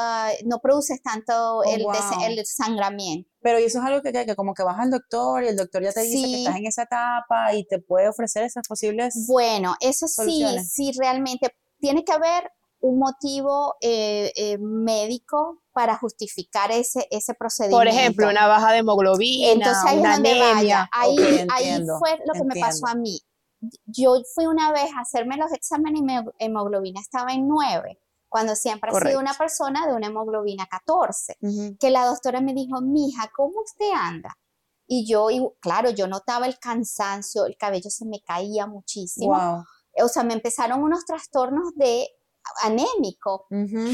no 0.45 0.59
produces 0.59 1.01
tanto 1.01 1.57
oh, 1.57 1.63
el, 1.63 1.85
el, 2.27 2.45
sangramiento. 2.45 3.29
Pero 3.45 3.59
eso 3.59 3.77
es 3.77 3.85
algo 3.85 4.01
que, 4.01 4.11
que, 4.11 4.35
como 4.35 4.55
que 4.55 4.63
vas 4.63 4.79
al 4.79 4.89
doctor 4.89 5.43
y 5.43 5.49
el 5.49 5.55
doctor 5.55 5.83
ya 5.83 5.91
te 5.91 6.01
dice 6.01 6.27
que 6.27 6.37
estás 6.39 6.55
en 6.55 6.65
esa 6.65 6.81
etapa 6.81 7.53
y 7.53 7.63
te 7.63 7.77
puede 7.77 8.09
ofrecer 8.09 8.43
esas 8.43 8.67
posibles 8.67 9.27
Bueno, 9.27 9.75
eso 9.81 10.07
sí, 10.07 10.43
sí, 10.67 10.91
realmente 10.97 11.55
tiene 11.79 12.03
que 12.03 12.11
haber 12.11 12.51
un 12.79 12.97
motivo 12.97 13.75
eh, 13.81 14.33
eh, 14.35 14.57
médico 14.57 15.61
para 15.73 15.95
justificar 15.95 16.71
ese, 16.71 17.07
ese 17.11 17.35
procedimiento. 17.35 17.77
Por 17.77 17.87
ejemplo, 17.87 18.29
una 18.29 18.47
baja 18.47 18.71
de 18.71 18.79
hemoglobina, 18.79 19.51
Entonces, 19.51 19.83
ahí 19.85 19.99
una 19.99 20.15
anemia. 20.15 20.89
Ahí, 20.91 21.15
ahí 21.53 21.85
fue 21.99 22.17
lo 22.25 22.33
que 22.33 22.43
me 22.45 22.59
pasó 22.59 22.87
a 22.87 22.95
mí. 22.95 23.21
Yo 23.85 24.15
fui 24.33 24.47
una 24.47 24.71
vez 24.71 24.89
a 24.97 25.01
hacerme 25.01 25.37
los 25.37 25.53
exámenes 25.53 26.01
y 26.01 26.03
mi 26.03 26.15
hemoglobina 26.39 26.99
estaba 26.99 27.31
en 27.31 27.47
9 27.47 27.99
cuando 28.35 28.53
siempre 28.53 28.91
he 28.91 28.99
sido 28.99 29.21
una 29.21 29.33
persona 29.33 29.87
de 29.87 29.93
una 29.93 30.07
hemoglobina 30.07 30.65
14, 30.65 31.37
que 31.79 31.89
la 31.89 32.05
doctora 32.05 32.41
me 32.41 32.53
dijo, 32.53 32.81
mija, 32.81 33.31
¿cómo 33.33 33.61
usted 33.63 33.89
anda? 33.95 34.37
Y 34.87 35.07
yo, 35.07 35.29
claro, 35.61 35.89
yo 35.89 36.05
notaba 36.07 36.45
el 36.45 36.59
cansancio, 36.59 37.45
el 37.45 37.55
cabello 37.55 37.89
se 37.89 38.03
me 38.03 38.19
caía 38.19 38.67
muchísimo. 38.67 39.65
O 40.03 40.07
sea, 40.09 40.23
me 40.23 40.33
empezaron 40.33 40.83
unos 40.83 41.05
trastornos 41.05 41.73
de 41.75 42.09
anémico. 42.63 43.47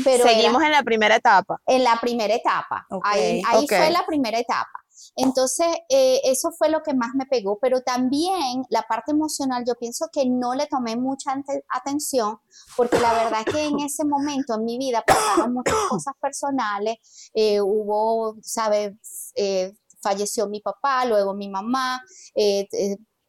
pero 0.03 0.25
Seguimos 0.25 0.63
en 0.63 0.71
la 0.71 0.81
primera 0.81 1.17
etapa. 1.17 1.61
En 1.67 1.83
la 1.83 1.99
primera 2.01 2.33
etapa. 2.33 2.87
ahí, 3.03 3.43
fue 3.67 3.91
la 3.91 4.03
primera 4.07 4.39
etapa. 4.39 4.80
Entonces, 5.15 5.67
eh, 5.89 6.21
eso 6.23 6.51
fue 6.51 6.69
lo 6.69 6.81
que 6.81 6.93
más 6.93 7.11
me 7.15 7.25
pegó, 7.25 7.59
pero 7.59 7.81
también 7.81 8.63
la 8.69 8.83
parte 8.83 9.11
emocional, 9.11 9.63
yo 9.67 9.75
pienso 9.75 10.09
que 10.11 10.25
no 10.25 10.55
le 10.55 10.67
tomé 10.67 10.95
mucha 10.95 11.35
atención, 11.69 12.39
porque 12.75 12.99
la 12.99 13.13
verdad 13.13 13.45
que 13.45 13.65
en 13.65 13.79
ese 13.79 14.05
momento 14.05 14.55
en 14.55 14.65
mi 14.65 14.77
vida 14.77 15.03
pasaron 15.05 15.53
muchas 15.53 15.75
cosas 15.89 16.13
personales, 16.21 16.97
eh, 17.33 17.61
hubo, 17.61 18.35
¿sabes? 18.41 18.93
Eh, 19.35 19.73
falleció 20.01 20.47
mi 20.47 20.61
papá, 20.61 21.05
luego 21.05 21.33
mi 21.33 21.49
mamá, 21.49 22.01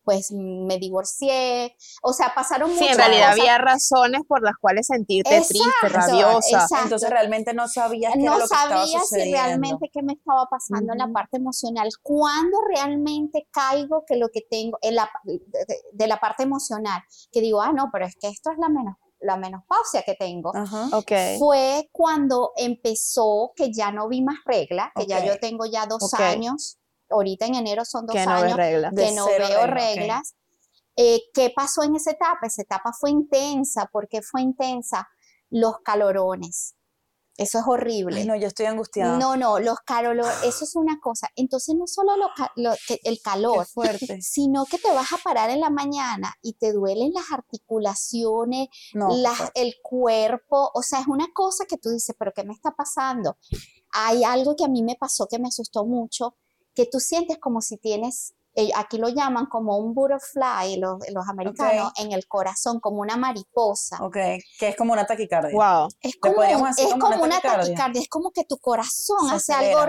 pues 0.04 0.32
me 0.32 0.78
divorcié, 0.78 1.76
o 2.02 2.12
sea, 2.12 2.34
pasaron 2.34 2.70
muchas 2.70 2.86
Sí, 2.86 2.92
en 2.92 2.98
realidad 2.98 3.30
había 3.30 3.58
razones 3.58 4.22
por 4.26 4.42
las 4.42 4.54
cuales 4.60 4.86
sentirte 4.86 5.40
triste, 5.48 5.88
rabiosa. 5.88 6.66
Entonces 6.82 7.10
realmente 7.10 7.54
no 7.54 7.68
sabías 7.68 8.12
qué 8.14 8.20
no 8.20 8.36
era 8.36 8.44
lo 8.44 8.48
que 8.48 8.54
sabía 8.54 9.00
si 9.00 9.32
realmente 9.32 9.90
qué 9.92 10.02
me 10.02 10.14
estaba 10.14 10.46
pasando 10.46 10.92
en 10.92 10.98
la 10.98 11.08
parte 11.08 11.36
emocional. 11.36 11.88
Cuando 12.02 12.58
realmente 12.74 13.48
caigo 13.50 14.04
que 14.06 14.16
lo 14.16 14.28
que 14.28 14.42
tengo 14.48 14.78
en 14.82 14.96
la, 14.96 15.10
de, 15.24 16.06
la 16.06 16.18
parte 16.18 16.42
emocional, 16.42 17.02
que 17.30 17.40
digo, 17.40 17.60
ah, 17.60 17.72
no, 17.72 17.90
pero 17.92 18.06
es 18.06 18.16
que 18.20 18.28
esto 18.28 18.50
es 18.50 18.58
la 18.58 18.68
menos 18.68 18.96
la 19.24 19.36
menopausia 19.36 20.02
que 20.02 20.16
tengo, 20.16 20.52
fue 21.38 21.88
cuando 21.92 22.50
empezó 22.56 23.52
que 23.54 23.72
ya 23.72 23.92
no 23.92 24.08
vi 24.08 24.20
más 24.20 24.38
regla, 24.44 24.90
que 24.96 25.06
ya 25.06 25.24
yo 25.24 25.38
tengo 25.38 25.64
ya 25.64 25.86
dos 25.86 26.12
años 26.14 26.80
ahorita 27.12 27.46
en 27.46 27.54
enero 27.56 27.84
son 27.84 28.06
dos 28.06 28.16
años 28.16 28.56
que 28.56 29.12
no 29.12 29.26
veo 29.26 29.66
reglas. 29.66 30.34
Eh, 30.96 31.20
¿Qué 31.32 31.52
pasó 31.54 31.82
en 31.82 31.96
esa 31.96 32.10
etapa? 32.10 32.46
Esa 32.46 32.62
etapa 32.62 32.92
fue 32.92 33.10
intensa. 33.10 33.88
¿Por 33.90 34.08
qué 34.08 34.20
fue 34.22 34.42
intensa? 34.42 35.08
Los 35.48 35.78
calorones. 35.82 36.76
Eso 37.36 37.58
es 37.58 37.64
horrible. 37.66 38.24
no, 38.26 38.36
yo 38.36 38.46
estoy 38.46 38.66
angustiada. 38.66 39.18
No, 39.18 39.36
no, 39.36 39.58
los 39.58 39.78
calorones, 39.80 40.34
eso 40.44 40.64
es 40.64 40.76
una 40.76 41.00
cosa. 41.00 41.28
Entonces, 41.34 41.74
no 41.74 41.86
solo 41.86 42.12
el 43.04 43.22
calor, 43.22 43.66
fuerte. 43.66 44.20
sino 44.20 44.66
que 44.66 44.78
te 44.78 44.92
vas 44.92 45.12
a 45.12 45.18
parar 45.18 45.48
en 45.48 45.60
la 45.60 45.70
mañana 45.70 46.34
y 46.42 46.54
te 46.54 46.72
duelen 46.72 47.12
las 47.14 47.32
articulaciones, 47.32 48.68
el 49.54 49.74
cuerpo. 49.82 50.70
O 50.74 50.82
sea, 50.82 51.00
es 51.00 51.06
una 51.06 51.26
cosa 51.32 51.64
que 51.64 51.78
tú 51.78 51.88
dices, 51.90 52.14
¿pero 52.18 52.32
qué 52.34 52.44
me 52.44 52.52
está 52.52 52.72
pasando? 52.72 53.38
Hay 53.92 54.24
algo 54.24 54.54
que 54.54 54.64
a 54.64 54.68
mí 54.68 54.82
me 54.82 54.96
pasó 54.96 55.26
que 55.26 55.38
me 55.38 55.48
asustó 55.48 55.86
mucho, 55.86 56.36
que 56.74 56.86
tú 56.86 57.00
sientes 57.00 57.38
como 57.38 57.60
si 57.60 57.76
tienes, 57.76 58.34
eh, 58.54 58.70
aquí 58.76 58.98
lo 58.98 59.08
llaman 59.08 59.46
como 59.46 59.78
un 59.78 59.94
butterfly, 59.94 60.76
los, 60.76 60.98
los 61.12 61.28
americanos, 61.28 61.92
en 61.96 62.12
el 62.12 62.26
corazón, 62.26 62.80
como 62.80 63.00
una 63.00 63.16
mariposa. 63.16 63.98
Ok, 64.04 64.16
que 64.58 64.68
es 64.68 64.76
como 64.76 64.92
una 64.92 65.06
taquicardia. 65.06 65.52
Wow. 65.52 65.88
Es 66.00 66.16
como, 66.16 66.42
es 66.42 66.56
como, 66.98 67.22
una, 67.22 67.40
taquicardia? 67.40 68.00
es 68.00 68.08
como 68.08 68.30
que 68.30 68.44
tu 68.44 68.58
corazón 68.58 69.30
hace 69.30 69.52
algo 69.54 69.80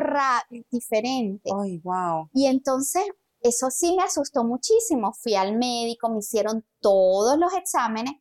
diferente. 0.70 1.52
Ay, 1.62 1.80
wow. 1.80 2.30
Y 2.34 2.48
entonces, 2.48 3.04
eso 3.42 3.70
sí 3.70 3.96
me 3.98 4.04
asustó 4.04 4.46
muchísimo. 4.46 5.14
Fui 5.14 5.36
al 5.36 5.58
médico, 5.58 6.10
me 6.10 6.20
hicieron 6.20 6.66
todos 6.80 7.38
los 7.38 7.54
exámenes 7.54 8.14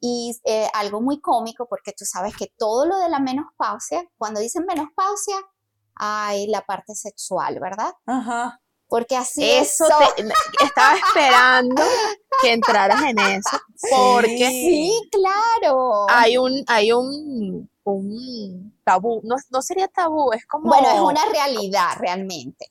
y 0.00 0.34
eh, 0.44 0.68
algo 0.74 1.00
muy 1.00 1.20
cómico, 1.20 1.66
porque 1.68 1.92
tú 1.92 2.04
sabes 2.04 2.34
que 2.36 2.52
todo 2.56 2.86
lo 2.86 2.98
de 2.98 3.08
la 3.08 3.20
menopausia, 3.20 4.02
cuando 4.16 4.40
dicen 4.40 4.64
menopausia, 4.66 5.36
hay 6.04 6.48
la 6.48 6.62
parte 6.62 6.96
sexual, 6.96 7.60
¿verdad? 7.60 7.92
Ajá. 8.06 8.60
Porque 8.88 9.16
así 9.16 9.48
eso 9.48 9.86
estaba 10.60 10.96
esperando 10.96 11.82
que 12.42 12.52
entraras 12.52 13.02
en 13.04 13.18
eso 13.20 13.58
porque 13.90 14.48
sí, 14.48 15.08
claro. 15.10 16.06
Hay 16.10 16.36
un 16.36 16.62
hay 16.66 16.92
un, 16.92 17.70
un 17.84 18.74
tabú, 18.84 19.20
no, 19.24 19.36
no, 19.50 19.62
sería 19.62 19.88
tabú, 19.88 20.32
es 20.32 20.44
como 20.44 20.68
Bueno, 20.68 20.88
es 20.90 21.00
una 21.00 21.24
realidad 21.32 21.96
realmente. 21.98 22.70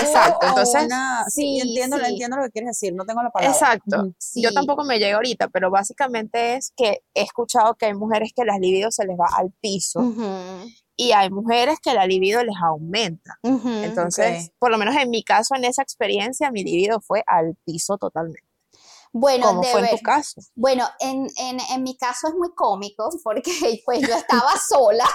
Exacto, 0.00 0.46
entonces 0.46 0.88
sí, 1.28 1.60
entiendo, 1.60 1.98
entiendo 1.98 2.36
lo 2.36 2.44
que 2.44 2.50
quieres 2.50 2.70
decir, 2.70 2.94
no 2.94 3.04
tengo 3.04 3.22
la 3.22 3.30
palabra. 3.30 3.54
Exacto. 3.54 4.12
Yo 4.36 4.52
tampoco 4.54 4.84
me 4.84 4.98
llego 4.98 5.16
ahorita, 5.16 5.48
pero 5.48 5.70
básicamente 5.70 6.56
es 6.56 6.72
que 6.76 7.02
he 7.12 7.22
escuchado 7.22 7.74
que 7.74 7.86
hay 7.86 7.94
mujeres 7.94 8.32
que 8.34 8.44
las 8.44 8.58
libido 8.58 8.90
se 8.90 9.04
les 9.04 9.18
va 9.18 9.28
al 9.36 9.52
piso 9.60 10.00
y 10.98 11.12
hay 11.12 11.30
mujeres 11.30 11.78
que 11.80 11.94
la 11.94 12.06
libido 12.06 12.42
les 12.42 12.56
aumenta. 12.60 13.38
Entonces, 13.42 14.50
por 14.58 14.70
lo 14.70 14.78
menos 14.78 14.96
en 14.96 15.08
mi 15.10 15.22
caso, 15.22 15.54
en 15.54 15.64
esa 15.64 15.80
experiencia, 15.80 16.50
mi 16.50 16.64
libido 16.64 17.00
fue 17.00 17.22
al 17.26 17.56
piso 17.64 17.96
totalmente. 17.98 18.48
Bueno, 19.12 19.46
¿Cómo 19.46 19.62
fue 19.62 19.80
en 19.80 19.96
tu 19.96 20.02
caso? 20.02 20.40
Bueno, 20.56 20.86
en, 20.98 21.28
en, 21.38 21.60
en, 21.72 21.82
mi 21.82 21.96
caso 21.96 22.28
es 22.28 22.34
muy 22.34 22.52
cómico 22.54 23.08
porque 23.22 23.50
pues 23.86 24.00
yo 24.06 24.14
estaba 24.14 24.52
sola. 24.68 25.08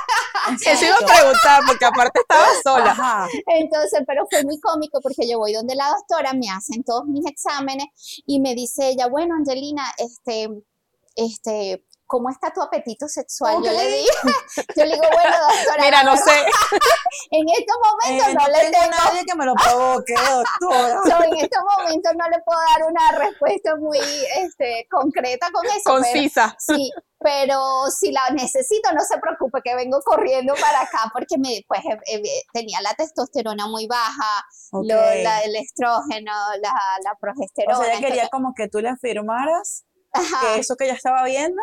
Eso 0.66 0.86
iba 0.86 0.96
a 0.96 1.06
preguntar 1.06 1.62
porque 1.68 1.86
aparte 1.86 2.20
estaba 2.22 2.48
sola. 2.64 3.28
Entonces, 3.48 4.02
pero 4.08 4.26
fue 4.30 4.44
muy 4.46 4.60
cómico 4.62 5.00
porque 5.02 5.30
yo 5.30 5.38
voy 5.38 5.54
donde 5.54 5.76
la 5.76 5.90
doctora, 5.90 6.34
me 6.34 6.50
hacen 6.50 6.84
todos 6.84 7.06
mis 7.06 7.26
exámenes 7.26 7.88
y 8.26 8.40
me 8.40 8.56
dice 8.56 8.88
ella, 8.88 9.08
bueno, 9.08 9.36
Angelina, 9.36 9.84
este, 9.98 10.48
este, 11.16 11.86
¿cómo 12.14 12.30
está 12.30 12.54
tu 12.54 12.62
apetito 12.62 13.08
sexual? 13.08 13.56
Yo 13.56 13.72
le 13.72 13.88
digo, 13.88 14.14
yo 14.78 14.86
le 14.86 14.94
digo, 14.94 15.08
bueno, 15.12 15.36
doctora. 15.50 15.84
Mira, 15.84 16.04
no, 16.04 16.16
sé. 16.16 16.46
en 17.32 17.50
estos 17.50 17.76
momentos 17.82 18.28
eh, 18.30 18.36
no, 18.36 18.48
le 18.50 18.70
tengo, 18.70 18.86
nadie 19.04 19.26
que 19.26 19.36
me 19.36 19.46
lo 19.46 19.56
provoque, 19.56 20.14
doctora. 20.62 21.26
en 21.26 21.38
estos 21.38 21.64
momentos 21.76 22.12
no 22.16 22.30
le 22.30 22.40
puedo 22.46 22.60
dar 22.60 22.88
una 22.88 23.12
respuesta 23.18 23.76
muy 23.78 23.98
este, 24.38 24.88
concreta 24.92 25.50
con 25.52 25.66
eso. 25.66 25.82
Concisa. 25.86 26.56
sí, 26.60 26.92
pero 27.18 27.90
si 27.90 28.12
la 28.12 28.30
necesito, 28.30 28.92
no 28.94 29.02
se 29.02 29.18
preocupe 29.18 29.62
que 29.64 29.74
vengo 29.74 30.00
corriendo 30.06 30.54
para 30.54 30.82
acá 30.82 31.10
porque 31.12 31.40
me, 31.40 31.66
pues, 31.68 31.82
eh, 31.84 32.22
eh, 32.24 32.44
tenía 32.54 32.80
la 32.82 32.94
testosterona 32.94 33.66
muy 33.66 33.88
baja, 33.88 34.46
el 34.72 35.56
estrógeno, 35.56 36.32
la, 36.62 36.76
la 37.04 37.16
progesterona. 37.20 37.80
O 37.80 37.84
sea, 37.84 37.94
ella 37.94 38.08
quería 38.08 38.30
como 38.30 38.54
que 38.54 38.68
tú 38.68 38.82
le 38.82 38.90
afirmaras 38.90 39.86
que 40.14 40.60
eso 40.60 40.76
que 40.76 40.86
ella 40.86 40.94
estaba 40.94 41.24
viendo, 41.24 41.62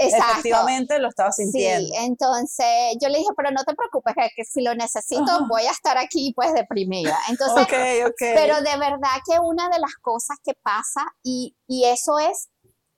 Exacto. 0.00 0.32
efectivamente 0.32 0.98
lo 0.98 1.08
estaba 1.08 1.30
sintiendo. 1.32 1.88
Sí, 1.88 1.94
entonces 1.96 2.66
yo 3.00 3.08
le 3.08 3.18
dije, 3.18 3.30
pero 3.36 3.50
no 3.50 3.62
te 3.64 3.74
preocupes, 3.74 4.14
que, 4.14 4.28
que 4.36 4.44
si 4.44 4.62
lo 4.62 4.74
necesito 4.74 5.22
Ajá. 5.22 5.46
voy 5.48 5.62
a 5.62 5.70
estar 5.70 5.98
aquí 5.98 6.32
pues 6.34 6.52
deprimida. 6.54 7.18
Entonces, 7.28 7.64
ok, 7.64 8.08
ok. 8.08 8.22
pero 8.34 8.56
de 8.56 8.76
verdad 8.78 9.20
que 9.28 9.38
una 9.38 9.68
de 9.68 9.78
las 9.78 9.94
cosas 10.00 10.38
que 10.42 10.54
pasa, 10.62 11.04
y, 11.22 11.56
y 11.66 11.84
eso 11.84 12.18
es, 12.18 12.48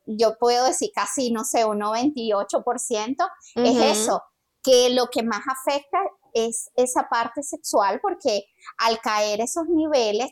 yo 0.06 0.37
puedo 0.38 0.66
decir 0.66 0.90
casi, 0.94 1.30
no 1.30 1.44
sé, 1.44 1.64
un 1.64 1.80
98%, 1.80 3.16
es 3.54 3.71
Ujú. 3.71 3.82
eso, 3.82 4.23
que 4.62 4.90
lo 4.90 5.09
que 5.09 5.23
más 5.23 5.42
afecta 5.47 5.99
es 6.35 6.71
esa 6.76 7.09
parte 7.09 7.42
sexual, 7.42 8.00
porque 8.00 8.44
al 8.78 9.00
caer 9.00 9.40
esos 9.40 9.64
niveles, 9.68 10.30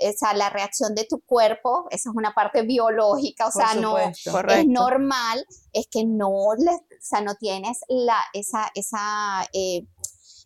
o 0.00 0.12
sea, 0.16 0.34
la 0.34 0.50
reacción 0.50 0.94
de 0.94 1.04
tu 1.04 1.20
cuerpo, 1.20 1.86
esa 1.90 2.10
es 2.10 2.14
una 2.16 2.32
parte 2.32 2.62
biológica, 2.62 3.48
o 3.48 3.50
Por 3.50 3.62
sea, 3.62 3.74
no. 3.80 3.96
Correcto. 4.30 4.54
es 4.60 4.66
normal, 4.66 5.44
es 5.72 5.86
que 5.90 6.04
no, 6.04 6.30
le, 6.56 6.70
o 6.72 6.80
sea, 7.00 7.20
no 7.20 7.34
tienes 7.34 7.80
la, 7.88 8.18
esa, 8.32 8.70
esa, 8.74 9.46
eh, 9.52 9.86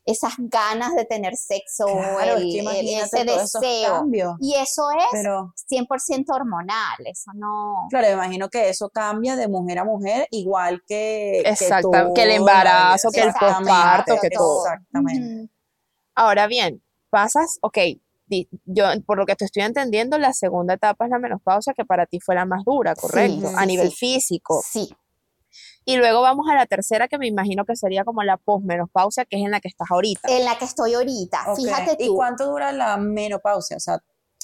esas 0.07 0.33
ganas 0.39 0.95
de 0.95 1.05
tener 1.05 1.37
sexo, 1.37 1.85
Claro, 1.85 2.37
es 2.37 2.43
el- 2.45 2.51
que 2.51 2.59
el- 2.61 2.63
imagínate 2.63 3.21
ese 3.21 3.25
deseo. 3.27 4.07
Y 4.41 4.55
eso 4.55 4.91
es 4.93 5.05
Pero, 5.13 5.53
100% 5.69 6.33
hormonal, 6.35 6.97
eso 7.05 7.31
no... 7.35 7.87
claro, 7.91 8.07
me 8.07 8.13
imagino 8.15 8.49
que 8.49 8.71
eso 8.71 8.89
cambia 8.89 9.37
de 9.37 9.49
mujer 9.49 9.79
a 9.81 9.85
mujer, 9.85 10.27
igual 10.31 10.83
que, 10.87 11.41
Exacto, 11.45 11.91
que 12.15 12.23
el 12.23 12.31
embarazo, 12.31 13.11
que 13.13 13.21
el 13.21 13.33
posparto, 13.39 14.17
que 14.23 14.31
todo. 14.31 14.65
Exactamente. 14.65 15.53
Ahora 16.15 16.47
bien, 16.47 16.83
pasas, 17.11 17.59
ok, 17.61 17.79
yo 18.65 18.85
por 19.07 19.19
lo 19.19 19.27
que 19.27 19.37
te 19.37 19.45
estoy 19.45 19.63
entendiendo, 19.63 20.19
la 20.19 20.33
segunda 20.33 20.75
etapa 20.75 21.05
es 21.05 21.11
la 21.11 21.19
menopausia, 21.19 21.75
que 21.75 21.85
para 21.85 22.07
ti 22.07 22.21
fue 22.21 22.35
la 22.35 22.45
más 22.45 22.65
dura, 22.65 22.95
¿correcto? 22.95 23.49
sí, 23.49 23.55
a 23.57 23.67
nivel 23.67 23.91
sí. 23.91 23.97
físico. 23.97 24.63
Sí, 24.65 24.89
Y 25.85 25.97
luego 25.97 26.21
vamos 26.21 26.47
a 26.51 26.55
la 26.55 26.67
tercera, 26.67 27.09
que 27.09 27.19
me 27.19 27.27
imagino 27.27 27.65
que 27.65 27.75
sería 27.77 28.05
como 28.05 28.23
la 28.23 28.37
posmenopausia, 28.37 29.25
que 29.25 29.37
es 29.39 29.45
en 29.45 29.51
la 29.51 29.61
que 29.61 29.69
estás 29.69 29.91
ahorita. 29.91 30.29
en 30.29 30.45
la 30.45 30.59
que 30.59 30.65
estoy 30.67 30.95
ahorita, 30.95 31.55
fíjate 31.57 31.97
¿Y 31.99 32.09
tú. 32.09 32.15
cuánto 32.17 32.47
dura 32.47 32.73
la 32.73 32.97
menopausia? 32.97 33.77
O 33.77 33.81
sea, 33.81 33.99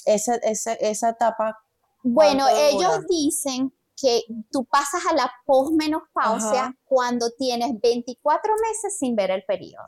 esa, 0.05 0.35
esa, 0.35 0.73
esa 0.73 1.09
etapa. 1.09 1.57
Bueno, 2.03 2.45
¿Cuánto 2.45 2.61
ellos 2.61 2.95
dura? 2.95 3.05
dicen 3.09 3.73
que 3.99 4.21
tú 4.51 4.65
pasas 4.65 5.01
a 5.09 5.13
la 5.15 5.31
posmenopausia 5.45 6.75
cuando 6.83 7.29
tienes 7.37 7.71
24 7.81 8.53
meses 8.61 8.97
sin 8.97 9.15
ver 9.15 9.31
el 9.31 9.43
periodo. 9.45 9.85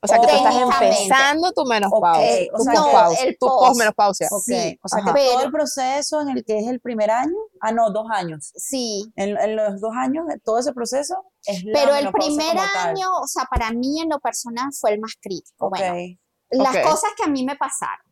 O 0.00 0.06
sea, 0.06 0.20
que 0.20 0.26
tú 0.28 0.32
estás 0.34 0.54
empezando 0.54 1.52
tu 1.52 1.64
menopausia. 1.64 2.46
Ok, 2.52 2.54
o 2.54 2.58
tu 2.58 2.64
sea 2.64 2.72
que- 2.72 2.78
posmenopausia, 2.78 3.20
No, 3.24 3.28
el 3.28 3.38
tu 3.38 3.46
post. 3.46 3.68
posmenopausia. 3.68 4.28
Ok, 4.30 4.42
Sí, 4.44 4.78
o 4.82 4.88
sea 4.88 4.98
ajá. 5.00 5.12
que 5.14 5.26
todo 5.26 5.42
el 5.42 5.50
proceso 5.50 6.20
en 6.20 6.28
el 6.28 6.44
que 6.44 6.58
es 6.58 6.66
el 6.68 6.80
primer 6.80 7.10
año, 7.10 7.34
ah, 7.60 7.72
no, 7.72 7.90
dos 7.90 8.06
años. 8.12 8.52
Sí, 8.54 9.10
En, 9.16 9.36
en 9.36 9.56
los 9.56 9.80
dos 9.80 9.90
años, 9.96 10.26
de 10.28 10.38
todo 10.38 10.58
ese 10.60 10.72
proceso 10.72 11.24
es 11.44 11.64
la 11.64 11.72
pero 11.72 11.94
el 11.96 12.12
primer 12.12 12.56
año, 12.76 13.08
o 13.20 13.26
sea, 13.26 13.44
para 13.50 13.72
mí 13.72 14.00
en 14.00 14.08
lo 14.08 14.20
personal 14.20 14.68
fue 14.78 14.92
el 14.92 15.00
más 15.00 15.14
crítico. 15.20 15.66
Ok, 15.66 15.78
Bueno, 15.78 16.18
las 16.50 16.76
cosas 16.86 17.10
que 17.16 17.24
a 17.24 17.28
mí 17.28 17.44
me 17.44 17.56
pasaron 17.56 18.06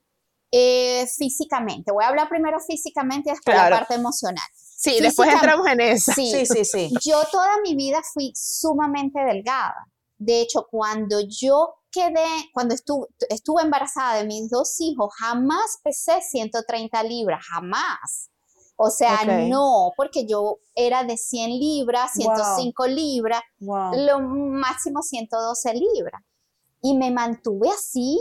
eh, 0.53 1.07
físicamente. 1.17 1.93
Voy 1.93 2.05
a 2.05 2.09
hablar 2.09 2.29
primero 2.29 2.59
físicamente 2.61 3.31
y 3.31 3.33
después 3.33 3.55
Claro. 3.55 3.71
la 3.71 3.77
parte 3.79 3.95
emocional. 3.95 4.45
Sí, 4.55 5.01
después 5.01 5.29
entramos 5.33 5.67
en 5.67 5.81
esa. 5.81 6.15
Sí, 6.15 6.33
sí, 6.33 6.47
sí, 6.47 6.65
sí. 6.65 6.95
yo 7.05 7.23
toda 7.33 7.61
mi 7.63 7.75
vida 7.75 8.01
fui 8.13 8.33
sumamente 8.35 9.19
delgada. 9.25 9.87
De 10.19 10.41
hecho, 10.41 10.67
cuando 10.71 11.21
yo 11.21 11.75
quedé, 11.91 12.27
cuando 12.53 12.75
estuve, 12.75 13.07
estuve 13.29 13.63
embarazada 13.63 14.17
de 14.17 14.27
mis 14.27 14.49
dos 14.51 14.81
hijos, 14.81 15.13
jamás 15.19 15.79
pesé 15.83 16.21
130 16.21 17.03
libras, 17.03 17.45
jamás. 17.51 18.31
O 18.79 18.91
sea, 18.91 19.25
no, 19.25 19.93
porque 19.97 20.27
yo 20.27 20.59
era 20.75 21.03
de 21.05 21.17
100 21.17 21.51
libras, 21.59 22.11
Wow. 22.17 22.37
105 22.37 22.87
libras, 22.89 23.41
Wow. 23.61 23.93
lo 23.95 24.21
máximo 24.21 25.01
112 25.03 25.73
libras. 25.75 26.21
Y 26.83 26.95
me 26.97 27.11
mantuve 27.11 27.71
así 27.71 28.19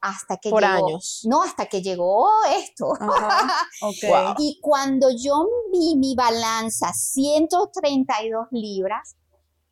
hasta 0.00 0.36
que 0.36 0.50
Por 0.50 0.62
llegó. 0.62 0.86
años. 0.88 1.22
No, 1.28 1.42
hasta 1.42 1.66
que 1.66 1.80
llegó 1.80 2.28
esto. 2.56 2.92
Ajá. 2.98 3.66
Wow. 4.02 4.34
Y 4.38 4.58
cuando 4.60 5.10
yo 5.10 5.46
vi 5.72 5.94
mi 5.96 6.14
balanza 6.16 6.92
132 6.92 8.46
libras, 8.50 9.16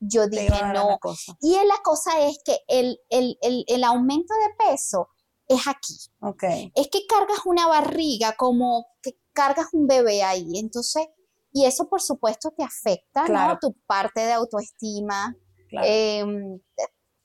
yo 0.00 0.28
dije 0.28 0.48
no. 0.74 0.98
Y 1.40 1.54
la 1.54 1.78
cosa 1.82 2.20
es 2.26 2.38
que 2.44 2.59
el, 2.68 2.98
el, 3.11 3.38
el, 3.40 3.64
el 3.66 3.85
aumento 3.85 4.35
de 4.35 4.66
peso 4.70 5.09
es 5.48 5.66
aquí. 5.66 5.94
Ok. 6.20 6.42
Es 6.74 6.88
que 6.90 7.06
cargas 7.06 7.38
una 7.46 7.66
barriga 7.68 8.35
como 8.37 8.87
que 9.02 9.12
cargas 9.32 9.68
un 9.72 9.87
bebé 9.87 10.22
ahí. 10.22 10.59
Entonces, 10.59 11.06
y 11.52 11.64
eso 11.64 11.88
por 11.88 12.02
supuesto 12.02 12.52
te 12.56 12.64
afecta, 12.64 13.24
Claro. 13.24 13.54
¿no? 13.54 13.59
Tu 13.61 13.72
parte 13.87 14.20
de 14.20 14.32
autoestima. 14.32 15.35
Claro. 15.68 15.87
em, 15.88 16.61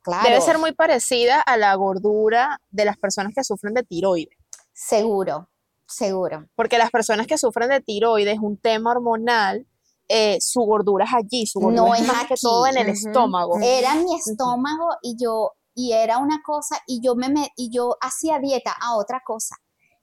claro. 0.01 0.29
Debe 0.29 0.41
ser 0.41 0.57
muy 0.57 0.71
parecida 0.73 1.41
a 1.41 1.57
la 1.57 1.73
gordura 1.75 2.60
de 2.69 2.86
las 2.86 2.97
personas 2.97 3.34
que 3.36 3.43
sufren 3.43 3.73
de 3.73 3.84
tiroides. 3.84 4.38
Seguro, 4.73 5.49
seguro. 5.88 6.47
Porque 6.55 6.77
las 6.77 6.89
personas 6.91 7.27
que 7.27 7.38
sufren 7.38 7.69
de 7.69 7.81
tiroides, 7.81 8.39
un 8.39 8.57
tema 8.57 8.91
hormonal, 8.91 9.67
eh, 10.12 10.38
su 10.41 10.62
gordura 10.62 11.06
es 11.06 11.13
allí, 11.13 11.45
su 11.47 11.60
gordura 11.60 11.82
No 11.84 11.95
es 11.95 12.02
es 12.02 12.08
más 12.08 12.26
que 12.28 12.34
aquí. 12.34 12.41
todo 12.41 12.67
en 12.67 12.78
el 12.78 12.89
Ujú. 12.89 13.08
estómago. 13.08 13.56
Ujú. 13.56 13.63
Era 13.63 13.95
mi 13.95 14.15
estómago 14.15 14.89
y 15.02 15.15
yo, 15.17 15.52
y 15.74 15.93
era 15.93 16.17
una 16.17 16.41
cosa, 16.45 16.78
y 16.88 17.00
yo 17.02 17.15
me, 17.15 17.30
me- 17.30 17.50
y 17.56 17.69
yo 17.71 17.95
hacía 18.02 18.39
dieta 18.39 18.76
a 18.82 18.95
otra 18.97 19.21
cosa. 19.26 19.56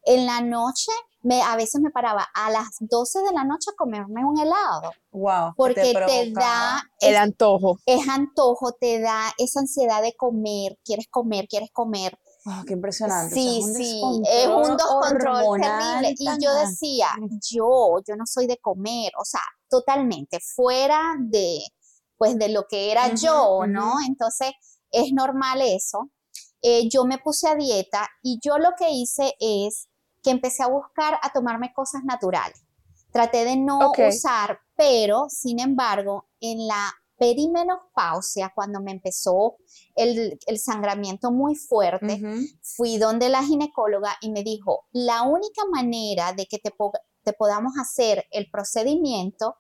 En 0.05 0.25
la 0.25 0.41
noche, 0.41 0.91
me, 1.23 1.43
a 1.43 1.57
veces 1.57 1.81
me 1.83 1.91
paraba 1.91 2.27
a 2.35 2.51
las 2.51 2.69
12 2.81 3.19
de 3.21 3.33
la 3.33 3.45
noche 3.45 3.71
a 3.73 3.77
comerme 3.77 4.25
un 4.25 4.39
helado, 4.39 4.93
Wow. 5.13 5.49
que 5.51 5.55
porque 5.57 5.83
te, 5.83 5.93
provocaba. 5.93 6.33
da, 6.35 6.83
El 7.01 7.15
es, 7.15 7.19
antojo. 7.21 7.77
es 7.85 8.09
antojo, 8.09 8.73
te 8.73 9.01
da 9.01 9.21
esa 9.37 9.61
ansiedad 9.61 10.01
de 10.01 10.15
comer, 10.17 10.79
quieres 10.85 11.07
comer, 11.11 11.47
quieres 11.49 11.71
comer. 11.73 12.17
Wow, 12.45 12.65
qué 12.67 12.73
impresionante. 12.75 13.35
Sí, 13.35 13.61
o 13.63 13.67
sea, 13.67 13.75
sí, 13.75 14.01
es 14.31 14.47
un 14.47 14.77
descontrol 14.77 15.35
hormonal 15.43 16.01
terrible. 16.03 16.15
Y 16.19 16.45
yo 16.45 16.55
decía, 16.55 17.09
yo, 17.51 17.97
yo 18.07 18.17
no 18.17 18.25
soy 18.25 18.47
de 18.47 18.57
comer, 18.59 19.13
o 19.21 19.25
sea, 19.25 19.43
totalmente 19.69 20.39
fuera 20.41 21.15
de, 21.21 21.61
pues, 22.17 22.39
de 22.39 22.49
lo 22.49 22.67
que 22.69 22.91
era 22.91 23.15
yo, 23.15 23.67
¿no? 23.67 23.95
Entonces, 24.07 24.53
es 24.91 25.13
normal 25.13 25.63
eso. 25.63 26.11
Eh, 26.63 26.89
yo 26.89 27.05
me 27.05 27.19
puse 27.19 27.49
a 27.49 27.55
dieta 27.55 28.09
y 28.23 28.39
yo 28.43 28.59
lo 28.59 28.71
que 28.77 28.91
hice 28.91 29.35
es 29.39 29.89
que 30.23 30.31
empecé 30.31 30.63
a 30.65 30.69
buscar 30.69 31.19
a 31.23 31.33
tomarme 31.33 31.73
cosas 31.73 32.03
naturales. 32.05 32.63
Traté 33.13 33.45
de 33.45 33.57
no 33.57 33.93
usar, 34.09 34.61
pero, 34.77 35.29
sin 35.29 35.61
embargo, 35.61 36.29
en 36.41 36.67
la 36.67 36.93
perimenopausia, 37.19 38.53
cuando 38.55 38.81
me 38.81 38.93
empezó 38.93 39.57
el, 39.97 40.39
el 40.47 40.59
sangramiento 40.59 41.33
muy 41.33 41.57
fuerte, 41.57 42.21
fui 42.63 42.99
donde 42.99 43.29
la 43.29 43.43
ginecóloga 43.43 44.17
y 44.21 44.31
me 44.31 44.43
dijo, 44.43 44.87
la 44.93 45.23
única 45.23 45.63
manera 45.71 46.33
de 46.33 46.47
que 46.47 46.59
te, 46.59 46.73
te 47.23 47.33
podamos 47.33 47.75
hacer 47.81 48.27
el 48.31 48.51
procedimiento 48.51 49.57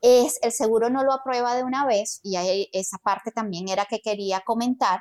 es, 0.00 0.38
el 0.42 0.52
seguro 0.52 0.90
no 0.90 1.02
lo 1.02 1.12
aprueba 1.14 1.54
de 1.54 1.62
una 1.62 1.86
vez, 1.86 2.20
y 2.22 2.36
ahí 2.36 2.68
esa 2.74 2.98
parte 2.98 3.30
también 3.32 3.68
era 3.70 3.86
que 3.86 4.00
quería 4.00 4.40
comentar, 4.40 5.00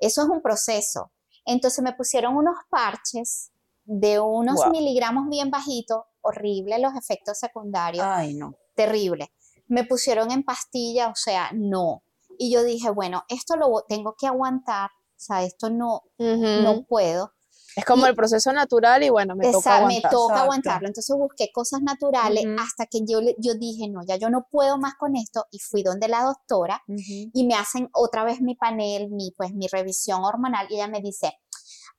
eso 0.00 0.22
es 0.22 0.28
un 0.28 0.42
proceso. 0.42 1.12
Entonces 1.44 1.84
me 1.84 1.92
pusieron 1.92 2.36
unos 2.36 2.56
parches 2.68 3.52
de 3.84 4.18
unos 4.18 4.56
Wow. 4.56 4.70
miligramos 4.72 5.28
bien 5.28 5.50
bajitos, 5.50 6.02
horrible 6.20 6.78
los 6.80 6.94
efectos 6.96 7.38
secundarios 7.38 8.04
Ay, 8.04 8.34
no. 8.34 8.56
terrible. 8.74 9.32
Me 9.68 9.84
pusieron 9.84 10.32
en 10.32 10.42
pastilla, 10.42 11.08
o 11.08 11.14
sea, 11.14 11.50
no. 11.54 12.02
Y 12.36 12.52
yo 12.52 12.64
dije, 12.64 12.90
bueno, 12.90 13.22
esto 13.28 13.56
lo 13.56 13.84
tengo 13.88 14.16
que 14.18 14.26
aguantar, 14.26 14.90
o 14.90 15.22
sea, 15.22 15.44
esto 15.44 15.70
no, 15.70 16.02
no 16.18 16.84
puedo. 16.88 17.34
Es 17.80 17.84
como 17.84 18.06
y- 18.06 18.08
el 18.10 18.14
proceso 18.16 18.52
natural 18.52 19.02
y 19.02 19.10
bueno, 19.10 19.34
me 19.36 19.44
toca 19.50 19.58
Esa- 19.58 19.70
me 19.70 19.76
aguantar. 19.98 20.10
toca 20.10 20.24
Exacto. 20.24 20.42
aguantarlo. 20.42 20.88
Entonces 20.88 21.16
busqué 21.16 21.50
cosas 21.52 21.82
naturales 21.82 22.44
Ujú. 22.46 22.56
hasta 22.60 22.86
que 22.86 23.00
yo, 23.06 23.20
yo 23.38 23.54
dije, 23.54 23.88
no, 23.88 24.00
ya 24.06 24.16
yo 24.16 24.30
no 24.30 24.46
puedo 24.50 24.78
más 24.78 24.94
con 24.94 25.16
esto. 25.16 25.46
Y 25.50 25.58
fui 25.58 25.82
donde 25.82 26.08
la 26.08 26.22
doctora 26.22 26.82
Ujú. 26.88 27.30
y 27.32 27.46
me 27.46 27.54
hacen 27.54 27.88
otra 27.92 28.24
vez 28.24 28.40
mi 28.40 28.54
panel, 28.54 29.10
mi, 29.10 29.32
pues, 29.36 29.52
mi 29.52 29.66
revisión 29.68 30.24
hormonal. 30.24 30.66
Y 30.70 30.74
ella 30.76 30.88
me 30.88 31.00
dice, 31.00 31.32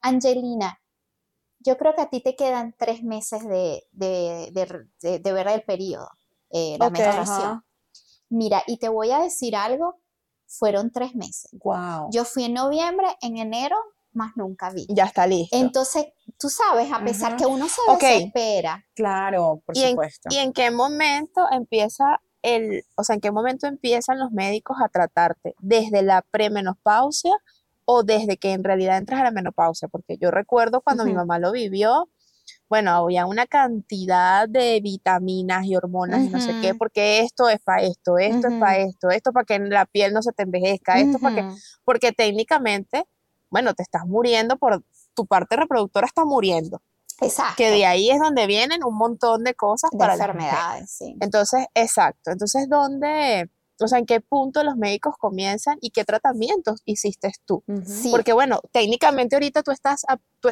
Angelina, 0.01 0.79
yo 1.59 1.77
creo 1.77 1.93
que 1.93 2.01
a 2.01 2.09
ti 2.09 2.21
te 2.21 2.35
quedan 2.35 2.73
tres 2.77 3.03
meses 3.03 3.43
de, 3.47 3.83
de, 3.91 4.49
de- 4.51 4.87
de- 5.01 5.19
de 5.19 5.33
ver 5.33 5.47
el 5.47 5.63
periodo, 5.63 6.09
eh, 6.49 6.77
la 6.79 6.87
Ok, 6.87 6.93
menstruación. 6.93 7.41
ajá. 7.51 7.65
Mira, 8.29 8.63
y 8.65 8.77
te 8.77 8.89
voy 8.89 9.11
a 9.11 9.19
decir 9.19 9.55
algo, 9.55 9.99
fueron 10.47 10.91
tres 10.91 11.15
meses. 11.15 11.49
Wow. 11.63 12.09
Yo 12.11 12.25
fui 12.25 12.45
en 12.45 12.53
noviembre, 12.53 13.07
en 13.21 13.37
enero, 13.37 13.75
más 14.13 14.31
nunca 14.35 14.69
vi. 14.71 14.85
Ya 14.89 15.05
está 15.05 15.25
listo. 15.27 15.55
Entonces, 15.55 16.05
tú 16.37 16.49
sabes, 16.49 16.91
a 16.91 17.03
pesar 17.03 17.29
Ajá. 17.29 17.37
que 17.37 17.45
uno 17.45 17.67
se 17.67 17.81
Ok. 17.87 18.01
desespera, 18.01 18.85
Claro, 18.93 19.61
por 19.65 19.75
¿Y 19.77 19.81
en, 19.83 19.89
supuesto. 19.91 20.29
¿Y 20.31 20.37
en 20.37 20.53
qué 20.53 20.71
momento 20.71 21.45
empieza 21.51 22.21
el, 22.41 22.83
o 22.95 23.03
sea, 23.03 23.15
en 23.15 23.21
qué 23.21 23.31
momento 23.31 23.67
empiezan 23.67 24.19
los 24.19 24.31
médicos 24.31 24.77
a 24.83 24.89
tratarte? 24.89 25.55
¿Desde 25.59 26.01
la 26.01 26.21
premenopausia 26.21 27.33
o 27.85 28.03
desde 28.03 28.37
que 28.37 28.51
en 28.53 28.63
realidad 28.63 28.97
entras 28.97 29.21
a 29.21 29.25
la 29.25 29.31
menopausia? 29.31 29.87
Porque 29.87 30.17
yo 30.17 30.31
recuerdo 30.31 30.81
cuando 30.81 31.05
mi 31.05 31.13
mamá 31.13 31.39
lo 31.39 31.51
vivió, 31.51 32.09
bueno, 32.69 32.91
había 32.91 33.25
una 33.25 33.45
cantidad 33.47 34.47
de 34.47 34.79
vitaminas 34.81 35.65
y 35.65 35.75
hormonas 35.75 36.25
y 36.25 36.29
no 36.29 36.39
sé 36.39 36.55
qué, 36.61 36.73
porque 36.73 37.19
esto 37.19 37.49
es 37.49 37.59
para 37.59 37.81
esto, 37.83 38.17
esto 38.17 38.47
es 38.47 38.53
para 38.59 38.77
esto, 38.77 39.09
esto 39.09 39.31
para 39.33 39.45
que 39.45 39.59
la 39.59 39.85
piel 39.85 40.13
no 40.13 40.21
se 40.21 40.31
te 40.31 40.43
envejezca, 40.43 40.99
esto 40.99 41.19
para 41.19 41.35
que, 41.35 41.43
porque 41.83 42.11
técnicamente, 42.13 43.05
bueno, 43.51 43.75
te 43.75 43.83
estás 43.83 44.05
muriendo 44.07 44.57
por, 44.57 44.83
tu 45.13 45.27
parte 45.27 45.55
reproductora 45.57 46.07
está 46.07 46.25
muriendo, 46.25 46.81
Exacto. 47.19 47.55
que 47.57 47.69
de 47.69 47.85
ahí 47.85 48.09
es 48.09 48.19
donde 48.19 48.47
vienen 48.47 48.83
un 48.83 48.97
montón 48.97 49.43
de 49.43 49.53
cosas 49.53 49.91
de 49.91 49.97
para 49.99 50.13
enfermedades, 50.13 50.89
sí. 50.89 51.15
Entonces, 51.19 51.67
exacto. 51.75 52.31
Entonces, 52.31 52.67
¿dónde, 52.69 53.51
o 53.79 53.87
sea, 53.87 53.99
en 53.99 54.05
qué 54.07 54.21
punto 54.21 54.63
los 54.63 54.75
médicos 54.77 55.15
comienzan 55.19 55.77
y 55.81 55.91
qué 55.91 56.03
tratamientos 56.05 56.81
hiciste 56.85 57.31
tú? 57.45 57.63
Sí. 57.85 58.09
Porque, 58.09 58.33
bueno, 58.33 58.61
técnicamente 58.71 59.35
ahorita 59.35 59.61
tú 59.61 59.71
estás, 59.71 60.03
a- 60.07 60.17
tú, 60.39 60.49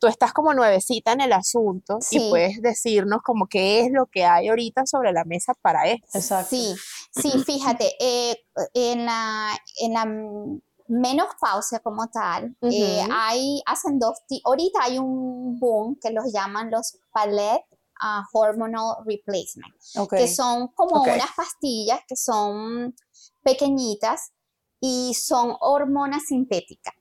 tú 0.00 0.06
estás 0.08 0.32
como 0.32 0.52
nuevecita 0.54 1.12
en 1.12 1.20
el 1.20 1.32
asunto 1.32 1.98
y 2.10 2.28
puedes 2.30 2.60
decirnos 2.60 3.20
como 3.22 3.46
qué 3.46 3.82
es 3.82 3.92
lo 3.92 4.06
que 4.06 4.24
hay 4.24 4.48
ahorita 4.48 4.84
sobre 4.86 5.12
la 5.12 5.24
mesa 5.24 5.52
para 5.62 5.86
esto. 5.88 6.08
Exacto. 6.18 6.48
Sí, 6.50 6.74
sí, 7.14 7.30
fíjate, 7.44 7.92
eh, 8.00 8.36
en 8.74 9.04
la, 9.06 9.50
en 9.80 9.92
la 9.92 10.04
menopausia 10.92 11.80
como 11.80 12.08
tal, 12.08 12.54
eh, 12.60 13.00
Ujú. 13.00 13.12
hay, 13.12 13.62
hacen 13.66 13.98
dos, 13.98 14.18
ahorita 14.44 14.80
hay 14.82 14.98
un 14.98 15.58
boom 15.58 15.96
que 16.00 16.10
los 16.10 16.30
llaman 16.32 16.70
los 16.70 16.98
palette 17.12 17.64
ah, 18.00 18.22
hormonal 18.32 18.96
replacement, 19.06 19.72
Ok. 19.98 20.14
que 20.16 20.28
son 20.28 20.68
como 20.68 20.96
Ok. 20.96 21.08
unas 21.08 21.30
pastillas 21.34 22.00
que 22.06 22.16
son 22.16 22.94
pequeñitas 23.42 24.32
y 24.80 25.14
son 25.14 25.56
hormonas 25.60 26.24
sintéticas. 26.24 26.94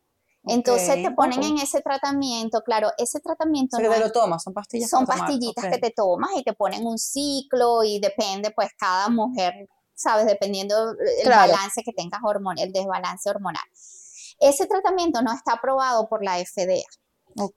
Entonces 0.43 1.03
te 1.03 1.09
Ok, 1.09 1.15
ponen 1.15 1.43
en 1.43 1.57
ese 1.59 1.81
tratamiento, 1.81 2.61
claro, 2.61 2.89
ese 2.97 3.19
tratamiento 3.19 3.77
que 3.77 3.83
no 3.83 3.91
te 3.91 3.99
lo 3.99 4.11
tomas, 4.11 4.41
son 4.41 4.53
pastillas 4.53 4.89
son 4.89 5.05
tomar, 5.05 5.19
pastillitas 5.19 5.65
que 5.65 5.77
te 5.77 5.91
tomas 5.91 6.31
y 6.35 6.43
te 6.43 6.53
ponen 6.53 6.85
un 6.87 6.97
ciclo 6.97 7.83
y 7.83 7.99
depende 7.99 8.51
pues 8.55 8.69
cada 8.77 9.09
mujer, 9.09 9.53
sabes, 10.01 10.25
dependiendo 10.25 10.91
el 10.91 11.23
Claro. 11.23 11.51
balance 11.53 11.83
que 11.83 11.93
tengas 11.93 12.21
hormonal, 12.23 12.65
el 12.65 12.73
desbalance 12.73 13.29
hormonal. 13.29 13.63
Ese 14.39 14.65
tratamiento 14.67 15.21
no 15.21 15.31
está 15.33 15.53
aprobado 15.53 16.09
por 16.09 16.23
la 16.23 16.37
FDA. 16.39 16.81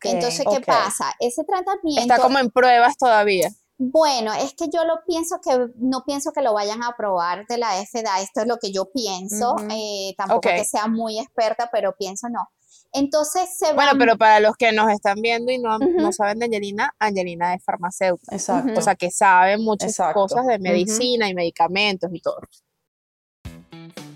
Entonces, 0.03 0.47
¿qué 0.51 0.61
pasa? 0.61 1.13
Ese 1.19 1.43
tratamiento, 1.45 2.03
Está 2.03 2.19
como 2.23 2.39
en 2.39 2.51
pruebas 2.51 2.97
todavía. 2.97 3.51
bueno, 3.77 4.33
es 4.35 4.55
que 4.55 4.69
yo 4.73 4.85
lo 4.85 5.01
pienso 5.05 5.41
que, 5.43 5.67
no 5.77 6.05
pienso 6.05 6.31
que 6.33 6.43
lo 6.43 6.53
vayan 6.53 6.83
a 6.85 6.89
aprobar 6.89 7.45
de 7.49 7.59
la 7.59 7.75
FDA, 7.85 8.21
esto 8.21 8.43
es 8.43 8.47
lo 8.47 8.59
que 8.59 8.71
yo 8.73 8.93
pienso, 8.93 9.57
eh, 9.71 10.15
tampoco 10.17 10.43
que 10.43 10.65
sea 10.65 10.87
muy 10.87 11.19
experta, 11.19 11.69
pero 11.73 11.97
pienso 11.97 12.29
no. 12.29 12.49
Entonces 12.97 13.49
se 13.59 13.75
Bueno, 13.75 13.91
van- 13.91 13.99
pero 13.99 14.17
para 14.17 14.39
los 14.41 14.57
que 14.57 14.71
nos 14.73 14.89
están 14.91 15.21
viendo 15.21 15.51
y 15.51 15.59
no, 15.59 15.79
no 15.79 15.87
Ujú. 16.05 16.13
saben 16.13 16.39
de 16.39 16.45
Angelina, 16.47 16.95
Angelina 17.01 17.53
es 17.55 17.63
farmacéutica. 17.65 18.35
Exacto. 18.37 18.73
O 18.79 18.81
sea, 18.81 18.95
que 18.95 19.11
sabe 19.11 19.59
muchas 19.59 19.91
Exacto. 19.91 20.21
cosas 20.21 20.47
de 20.47 20.59
medicina 20.61 21.29
y 21.29 21.35
medicamentos 21.35 22.09
y 22.13 22.21
todo. 22.21 22.39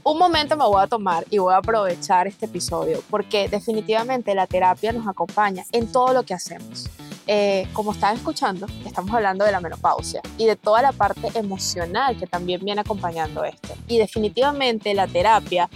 Un 0.04 0.16
momento 0.18 0.56
me 0.56 0.64
voy 0.64 0.80
a 0.82 0.86
tomar 0.86 1.24
y 1.28 1.38
voy 1.38 1.52
a 1.52 1.58
aprovechar 1.58 2.26
este 2.28 2.46
episodio 2.46 3.02
porque 3.10 3.48
definitivamente 3.48 4.34
la 4.34 4.46
terapia 4.46 4.92
nos 4.92 5.06
acompaña 5.06 5.64
en 5.72 5.90
todo 5.92 6.14
lo 6.14 6.22
que 6.22 6.32
hacemos. 6.34 6.88
Eh, 7.26 7.66
como 7.74 7.92
están 7.92 8.16
escuchando, 8.16 8.66
estamos 8.86 9.14
hablando 9.14 9.44
de 9.44 9.52
la 9.52 9.60
menopausia 9.60 10.22
y 10.38 10.46
de 10.46 10.56
toda 10.56 10.80
la 10.80 10.92
parte 10.92 11.28
emocional 11.34 12.16
que 12.16 12.26
también 12.26 12.64
viene 12.64 12.80
acompañando 12.80 13.44
esto. 13.44 13.74
Y 13.86 13.98
definitivamente 13.98 14.94
la 14.94 15.06
terapia 15.06 15.68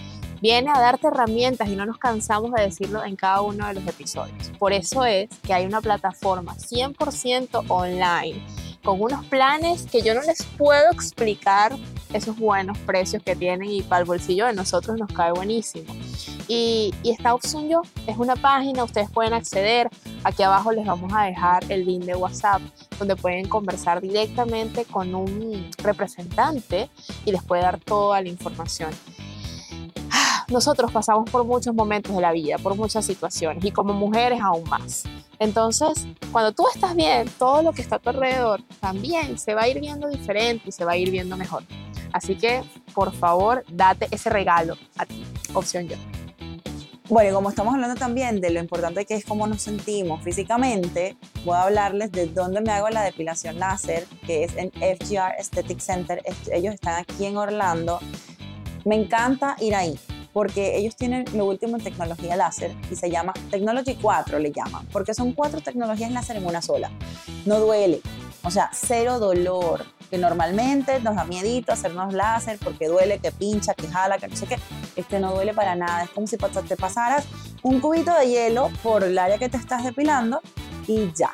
viene 0.42 0.70
a 0.70 0.80
darte 0.80 1.06
herramientas 1.06 1.68
y 1.68 1.76
no 1.76 1.86
nos 1.86 1.98
cansamos 1.98 2.50
de 2.52 2.64
decirlo 2.64 3.04
en 3.04 3.14
cada 3.14 3.42
uno 3.42 3.64
de 3.68 3.74
los 3.74 3.86
episodios. 3.86 4.50
Por 4.58 4.72
eso 4.72 5.04
es 5.04 5.30
que 5.46 5.54
hay 5.54 5.64
una 5.64 5.80
plataforma 5.80 6.56
100% 6.56 7.64
online 7.68 8.42
con 8.82 9.00
unos 9.00 9.24
planes 9.26 9.86
que 9.86 10.02
yo 10.02 10.12
no 10.14 10.22
les 10.22 10.42
puedo 10.58 10.90
explicar 10.90 11.76
esos 12.12 12.36
buenos 12.36 12.76
precios 12.78 13.22
que 13.22 13.36
tienen 13.36 13.70
y 13.70 13.82
para 13.82 14.00
el 14.00 14.06
bolsillo 14.06 14.46
de 14.46 14.52
nosotros 14.52 14.98
nos 14.98 15.12
cae 15.12 15.30
buenísimo. 15.30 15.94
Y, 16.48 16.92
y 17.04 17.10
esta 17.10 17.34
opción 17.34 17.68
yo 17.68 17.82
es 18.08 18.16
una 18.16 18.34
página, 18.34 18.82
ustedes 18.82 19.08
pueden 19.10 19.34
acceder. 19.34 19.88
Aquí 20.24 20.42
abajo 20.42 20.72
les 20.72 20.84
vamos 20.84 21.12
a 21.14 21.22
dejar 21.22 21.62
el 21.68 21.86
link 21.86 22.02
de 22.02 22.16
WhatsApp 22.16 22.60
donde 22.98 23.14
pueden 23.14 23.48
conversar 23.48 24.00
directamente 24.00 24.84
con 24.84 25.14
un 25.14 25.70
representante 25.78 26.90
y 27.24 27.30
les 27.30 27.44
puede 27.44 27.62
dar 27.62 27.78
toda 27.78 28.20
la 28.20 28.28
información. 28.28 28.90
Nosotros 30.52 30.92
pasamos 30.92 31.30
por 31.30 31.46
muchos 31.46 31.74
momentos 31.74 32.14
de 32.14 32.20
la 32.20 32.30
vida, 32.30 32.58
por 32.58 32.76
muchas 32.76 33.06
situaciones 33.06 33.64
y 33.64 33.70
como 33.70 33.94
mujeres 33.94 34.38
aún 34.42 34.68
más. 34.68 35.04
Entonces, 35.38 36.06
cuando 36.30 36.52
tú 36.52 36.64
estás 36.74 36.94
bien, 36.94 37.26
todo 37.38 37.62
lo 37.62 37.72
que 37.72 37.80
está 37.80 37.96
a 37.96 37.98
tu 37.98 38.10
alrededor 38.10 38.60
también 38.78 39.38
se 39.38 39.54
va 39.54 39.62
a 39.62 39.68
ir 39.68 39.80
viendo 39.80 40.08
diferente 40.08 40.64
y 40.68 40.72
se 40.72 40.84
va 40.84 40.92
a 40.92 40.96
ir 40.98 41.10
viendo 41.10 41.38
mejor. 41.38 41.64
Así 42.12 42.36
que, 42.36 42.62
por 42.92 43.14
favor, 43.14 43.64
date 43.72 44.08
ese 44.10 44.28
regalo 44.28 44.76
a 44.98 45.06
ti. 45.06 45.24
Opción 45.54 45.88
yo. 45.88 45.96
Bueno, 47.08 47.30
y 47.30 47.32
como 47.32 47.48
estamos 47.48 47.72
hablando 47.72 47.98
también 47.98 48.42
de 48.42 48.50
lo 48.50 48.60
importante 48.60 49.06
que 49.06 49.14
es 49.14 49.24
cómo 49.24 49.46
nos 49.46 49.62
sentimos 49.62 50.22
físicamente, 50.22 51.16
voy 51.46 51.56
a 51.56 51.62
hablarles 51.62 52.12
de 52.12 52.26
dónde 52.26 52.60
me 52.60 52.72
hago 52.72 52.90
la 52.90 53.02
depilación 53.02 53.58
láser, 53.58 54.06
que 54.26 54.44
es 54.44 54.54
en 54.56 54.70
FGR 54.70 55.32
Aesthetic 55.38 55.78
Center. 55.78 56.22
Ellos 56.52 56.74
están 56.74 57.00
aquí 57.00 57.24
en 57.24 57.38
Orlando. 57.38 58.00
Me 58.84 58.96
encanta 58.96 59.56
ir 59.58 59.74
ahí 59.74 59.98
porque 60.32 60.76
ellos 60.76 60.96
tienen 60.96 61.24
lo 61.34 61.46
último 61.46 61.76
en 61.76 61.84
tecnología 61.84 62.36
láser 62.36 62.74
y 62.90 62.96
se 62.96 63.10
llama 63.10 63.32
Technology 63.50 63.96
4, 64.00 64.38
le 64.38 64.52
llaman, 64.52 64.86
porque 64.92 65.14
son 65.14 65.32
cuatro 65.32 65.60
tecnologías 65.60 66.10
láser 66.10 66.36
en 66.36 66.46
una 66.46 66.62
sola. 66.62 66.90
No 67.44 67.60
duele, 67.60 68.00
o 68.44 68.50
sea, 68.50 68.70
cero 68.72 69.18
dolor, 69.18 69.84
que 70.10 70.18
normalmente 70.18 71.00
nos 71.00 71.16
da 71.16 71.24
miedito 71.24 71.72
hacernos 71.72 72.12
láser 72.12 72.58
porque 72.62 72.88
duele, 72.88 73.18
que 73.18 73.32
pincha, 73.32 73.72
que 73.74 73.88
jala, 73.88 74.18
que 74.18 74.28
no 74.28 74.36
sé 74.36 74.46
qué. 74.46 74.58
Este 74.96 75.20
no 75.20 75.32
duele 75.32 75.54
para 75.54 75.74
nada, 75.74 76.04
es 76.04 76.10
como 76.10 76.26
si 76.26 76.36
te 76.36 76.76
pasaras 76.76 77.24
un 77.62 77.80
cubito 77.80 78.12
de 78.14 78.28
hielo 78.28 78.70
por 78.82 79.04
el 79.04 79.18
área 79.18 79.38
que 79.38 79.48
te 79.48 79.56
estás 79.56 79.84
depilando 79.84 80.40
y 80.86 81.10
ya. 81.14 81.30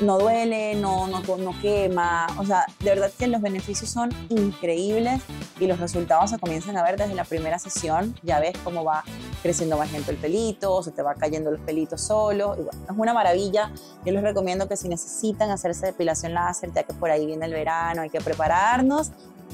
No 0.00 0.18
duele, 0.18 0.76
no, 0.76 1.08
no, 1.08 1.20
no 1.20 1.60
quema, 1.60 2.28
o 2.38 2.44
sea, 2.44 2.64
de 2.78 2.90
verdad 2.90 3.10
que 3.18 3.26
los 3.26 3.40
beneficios 3.40 3.90
son 3.90 4.10
increíbles 4.28 5.20
y 5.58 5.66
los 5.66 5.80
resultados 5.80 6.30
se 6.30 6.38
comienzan 6.38 6.76
a 6.76 6.84
ver 6.84 6.96
desde 6.96 7.14
la 7.14 7.24
primera 7.24 7.58
sesión. 7.58 8.14
Ya 8.22 8.38
ves 8.38 8.56
cómo 8.62 8.84
va 8.84 9.02
creciendo 9.42 9.76
más 9.76 9.90
lento 9.90 10.12
el 10.12 10.16
pelito, 10.16 10.82
se 10.84 10.92
te 10.92 11.02
va 11.02 11.14
cayendo 11.14 11.50
los 11.50 11.60
pelitos 11.60 12.08
bueno, 12.08 12.54
es 12.54 12.96
una 12.96 13.12
maravilla. 13.12 13.72
Yo 14.04 14.12
les 14.12 14.22
recomiendo 14.22 14.68
que 14.68 14.76
si 14.76 14.88
necesitan 14.88 15.50
hacerse 15.50 15.86
depilación 15.86 16.34
láser, 16.34 16.72
ya 16.72 16.82
que 16.84 16.94
por 16.94 17.10
ahí 17.10 17.26
viene 17.26 17.46
el 17.46 17.52
verano, 17.52 18.02
hay 18.02 18.10
que 18.10 18.20
prepararnos, 18.20 19.10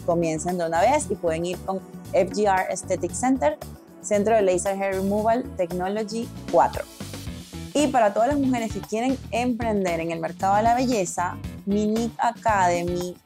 comiencen 0.07 0.59
de 0.59 0.66
una 0.66 0.80
vez 0.80 1.07
y 1.11 1.14
pueden 1.14 1.46
ir 1.46 1.59
con 1.64 1.80
FGR 2.12 2.70
Aesthetic 2.70 3.12
Center, 3.12 3.59
Centro 4.02 4.35
de 4.35 4.42
Laser 4.42 4.80
Hair 4.80 4.96
Removal 4.96 5.44
Technology 5.57 6.28
4. 6.52 6.85
Y 7.74 7.88
para 7.88 8.14
todas 8.14 8.28
las 8.28 8.38
mujeres 8.38 8.72
que 8.72 8.80
quieren 8.80 9.18
emprender 9.32 9.98
en 10.00 10.12
el 10.12 10.20
mercado 10.20 10.56
de 10.56 10.62
la 10.62 10.74
belleza, 10.76 11.37
Minic 11.66 12.12
Academy 12.18 13.16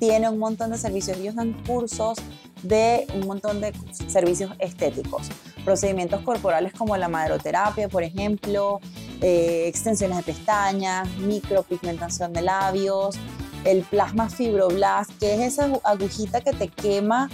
tiene 0.00 0.28
un 0.28 0.38
montón 0.38 0.70
de 0.70 0.78
servicios. 0.78 1.16
Ellos 1.16 1.36
dan 1.36 1.52
cursos 1.64 2.18
de 2.62 3.06
un 3.14 3.26
montón 3.28 3.60
de 3.60 3.72
servicios 4.08 4.50
estéticos. 4.58 5.28
Procedimientos 5.64 6.22
corporales 6.22 6.72
como 6.72 6.96
la 6.96 7.08
maderoterapia, 7.08 7.88
por 7.88 8.02
ejemplo, 8.02 8.80
eh, 9.20 9.64
extensiones 9.68 10.16
de 10.18 10.22
pestañas, 10.24 11.08
micropigmentación 11.18 12.32
de 12.32 12.42
labios, 12.42 13.16
el 13.64 13.82
plasma 13.82 14.28
fibroblast, 14.28 15.10
que 15.18 15.34
es 15.34 15.40
esa 15.54 15.68
agu- 15.68 15.80
agujita 15.84 16.40
que 16.40 16.52
te 16.52 16.68
quema 16.68 17.28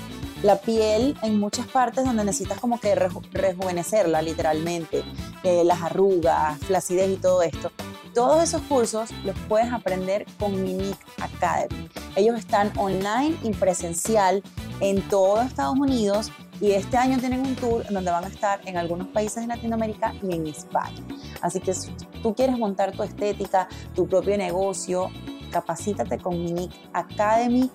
la 0.45 0.57
piel 0.61 1.17
en 1.23 1.41
muchas 1.41 1.67
partes 1.67 2.05
donde 2.05 2.23
necesitas 2.23 2.61
como 2.61 2.79
que 2.79 2.95
reju- 2.95 3.27
rejuvenecerla 3.33 4.21
literalmente, 4.21 5.03
eh, 5.43 5.65
las 5.65 5.81
arrugas, 5.81 6.59
flacidez 6.59 7.11
y 7.11 7.17
todo 7.17 7.43
esto. 7.43 7.73
Todos 8.13 8.43
esos 8.43 8.61
cursos 8.63 9.11
los 9.25 9.35
puedes 9.49 9.73
aprender 9.73 10.27
con 10.39 10.63
Mimic 10.63 10.99
Academy. 11.19 11.89
Ellos 12.15 12.39
están 12.39 12.71
online 12.77 13.37
y 13.43 13.53
presencial 13.53 14.43
en 14.81 15.01
todo 15.09 15.41
Estados 15.41 15.77
Unidos 15.79 16.31
y 16.61 16.73
este 16.73 16.99
año 16.99 17.19
tienen 17.19 17.41
un 17.41 17.57
tour 17.57 17.85
donde 17.91 18.11
van 18.11 18.25
a 18.25 18.29
estar 18.29 18.61
en 18.67 18.77
algunos 18.77 19.09
países 19.09 19.43
de 19.43 19.47
Latinoamérica 19.49 20.13
y 20.23 20.35
en 20.35 20.47
España. 20.47 21.03
Así 21.41 21.59
que 21.59 21.73
si 21.75 21.91
tú 22.23 22.35
quieres 22.35 22.59
montar 22.59 22.93
tu 22.93 23.03
estética, 23.03 23.67
tu 23.95 24.07
propio 24.07 24.37
negocio, 24.37 25.11
capacítate 25.51 26.19
con 26.19 26.45
Mimic 26.45 26.71
Academy, 26.93 27.71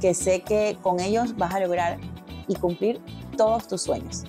que 0.00 0.14
sé 0.14 0.42
que 0.42 0.78
con 0.82 1.00
ellos 1.00 1.36
vas 1.36 1.54
a 1.54 1.60
lograr 1.60 1.98
y 2.48 2.54
cumplir 2.56 3.00
todos 3.36 3.66
tus 3.68 3.82
sueños. 3.82 4.24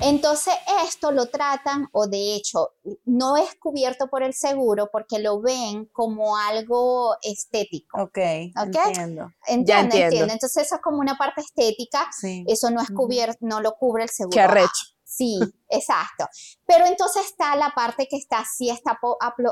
Entonces 0.00 0.52
esto 0.84 1.12
lo 1.12 1.26
tratan 1.30 1.88
o 1.92 2.06
de 2.06 2.34
hecho 2.34 2.70
no 3.04 3.36
es 3.36 3.54
cubierto 3.54 4.08
por 4.08 4.22
el 4.22 4.34
seguro 4.34 4.90
porque 4.92 5.18
lo 5.18 5.40
ven 5.40 5.86
como 5.92 6.36
algo 6.36 7.16
estético. 7.22 8.02
Ok, 8.02 8.18
Ok. 8.56 8.74
entiendo. 8.74 9.32
¿Entiendes? 9.46 9.84
entiendo. 9.84 9.94
Entiende. 9.96 10.32
Entonces 10.32 10.64
eso 10.66 10.74
es 10.74 10.80
como 10.82 10.98
una 10.98 11.16
parte 11.16 11.40
estética, 11.40 12.06
Sí. 12.18 12.44
eso 12.48 12.70
no 12.70 12.82
es 12.82 12.90
cubierto, 12.90 13.38
no 13.40 13.60
lo 13.60 13.76
cubre 13.76 14.02
el 14.02 14.10
seguro. 14.10 14.34
Qué 14.34 14.40
arrecho. 14.40 14.93
Sí, 15.16 15.38
exacto. 15.68 16.26
Pero 16.66 16.86
entonces 16.86 17.26
está 17.26 17.54
la 17.54 17.70
parte 17.70 18.08
que 18.08 18.16
está, 18.16 18.44
sí 18.44 18.68
está 18.68 18.98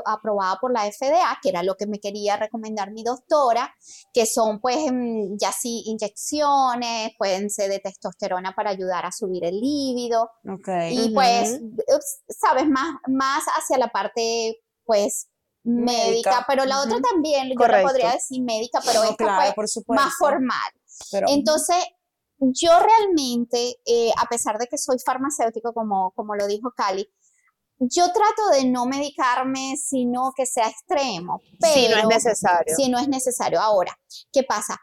aprobada 0.05 0.57
por 0.59 0.73
la 0.73 0.91
FDA, 0.91 1.39
que 1.41 1.49
era 1.49 1.63
lo 1.63 1.75
que 1.75 1.87
me 1.87 1.99
quería 1.99 2.35
recomendar 2.35 2.91
mi 2.91 3.03
doctora, 3.03 3.73
que 4.13 4.25
son 4.25 4.59
pues 4.59 4.77
mm, 4.91 5.37
ya 5.39 5.51
sí 5.53 5.83
inyecciones, 5.85 7.11
pueden 7.17 7.49
ser 7.49 7.69
de 7.69 7.79
testosterona 7.79 8.53
para 8.53 8.71
ayudar 8.71 9.05
a 9.05 9.11
subir 9.11 9.45
el 9.45 9.59
líbido. 9.61 10.29
Y 10.91 11.13
pues, 11.13 11.61
sabes, 12.27 12.67
más, 12.67 12.95
más 13.07 13.43
hacia 13.57 13.77
la 13.77 13.87
parte 13.87 14.59
pues 14.85 15.29
médica, 15.63 16.43
pero 16.45 16.65
la 16.65 16.81
otra 16.81 16.99
también, 16.99 17.49
yo 17.57 17.67
le 17.67 17.83
podría 17.83 18.11
decir 18.11 18.43
médica, 18.43 18.81
pero 18.85 19.03
esta 19.03 19.53
fue 19.55 19.95
más 19.95 20.13
formal. 20.19 20.71
Entonces, 21.27 21.77
yo 22.39 22.71
realmente, 22.79 23.77
eh, 23.85 24.11
a 24.17 24.27
pesar 24.27 24.57
de 24.57 24.67
que 24.67 24.77
soy 24.77 24.97
farmacéutico, 24.99 25.73
como, 25.73 26.11
como 26.11 26.35
lo 26.35 26.47
dijo 26.47 26.71
Cali, 26.75 27.07
yo 27.79 28.05
trato 28.11 28.49
de 28.51 28.65
no 28.65 28.85
medicarme 28.85 29.75
sino 29.77 30.31
que 30.35 30.45
sea 30.45 30.69
extremo. 30.69 31.41
Pero, 31.59 31.73
si 31.73 31.89
no 31.89 31.97
es 31.97 32.07
necesario. 32.07 32.75
Si 32.75 32.89
no 32.89 32.99
es 32.99 33.07
necesario. 33.07 33.59
Ahora, 33.59 33.97
¿qué 34.31 34.43
pasa? 34.43 34.79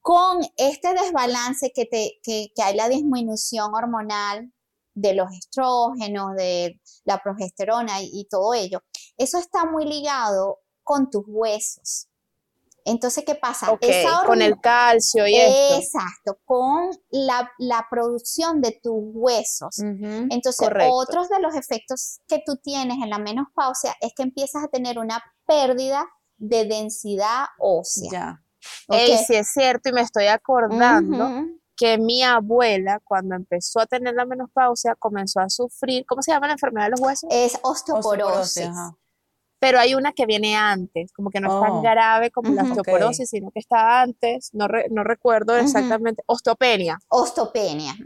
Con 0.00 0.40
este 0.56 0.94
desbalance 0.94 1.72
que, 1.74 1.86
te, 1.86 2.18
que, 2.22 2.48
que 2.54 2.62
hay 2.62 2.76
la 2.76 2.88
disminución 2.88 3.74
hormonal 3.74 4.52
de 4.94 5.14
los 5.14 5.32
estrógenos, 5.32 6.36
de 6.36 6.80
la 7.04 7.18
progesterona 7.18 8.00
y 8.00 8.26
todo 8.30 8.54
ello, 8.54 8.82
eso 9.16 9.38
está 9.38 9.64
muy 9.64 9.86
ligado 9.86 10.60
con 10.82 11.10
tus 11.10 11.24
huesos. 11.26 12.08
Entonces, 12.84 13.24
¿qué 13.24 13.34
pasa? 13.34 13.68
con 14.26 14.42
el 14.42 14.60
calcio 14.60 15.26
y 15.26 15.36
esto. 15.36 15.76
Exacto, 15.76 16.38
con 16.44 16.90
la, 17.10 17.86
producción 17.90 18.60
de 18.60 18.78
tus 18.82 18.94
huesos. 18.96 19.78
Entonces, 19.78 20.68
otros 20.90 21.28
de 21.28 21.40
los 21.40 21.54
efectos 21.54 22.20
que 22.28 22.42
tú 22.44 22.56
tienes 22.62 22.98
en 23.02 23.10
la 23.10 23.18
menopausia 23.18 23.94
es 24.00 24.12
que 24.14 24.22
empiezas 24.22 24.64
a 24.64 24.68
tener 24.68 24.98
una 24.98 25.22
pérdida 25.46 26.04
de 26.36 26.66
densidad 26.66 27.46
ósea. 27.58 28.10
Ya. 28.12 28.40
Okay. 28.88 29.18
sí 29.18 29.34
es 29.34 29.52
cierto 29.52 29.90
y 29.90 29.92
me 29.92 30.00
estoy 30.00 30.26
acordando 30.26 31.28
que 31.76 31.98
mi 31.98 32.22
abuela, 32.22 33.00
cuando 33.04 33.34
empezó 33.34 33.80
a 33.80 33.86
tener 33.86 34.14
la 34.14 34.24
menopausia, 34.24 34.94
comenzó 34.94 35.40
a 35.40 35.48
sufrir, 35.48 36.04
¿cómo 36.06 36.22
se 36.22 36.32
llama 36.32 36.46
la 36.46 36.54
enfermedad 36.54 36.86
de 36.86 36.90
los 36.92 37.00
huesos? 37.00 37.28
Es 37.32 37.58
osteoporosis 37.62 38.70
pero 39.64 39.80
hay 39.80 39.94
una 39.94 40.12
que 40.12 40.26
viene 40.26 40.54
antes, 40.54 41.10
como 41.14 41.30
que 41.30 41.40
no 41.40 41.48
es 41.48 41.66
tan 41.66 41.76
oh. 41.78 41.80
grave 41.80 42.30
como 42.30 42.52
la 42.52 42.64
osteoporosis, 42.64 43.30
sino 43.30 43.50
que 43.50 43.60
está 43.60 44.02
antes, 44.02 44.50
no, 44.52 44.66
no 44.90 45.04
recuerdo 45.04 45.56
exactamente, 45.56 46.22
osteopenia. 46.26 46.98
Osteopenia. 47.08 47.96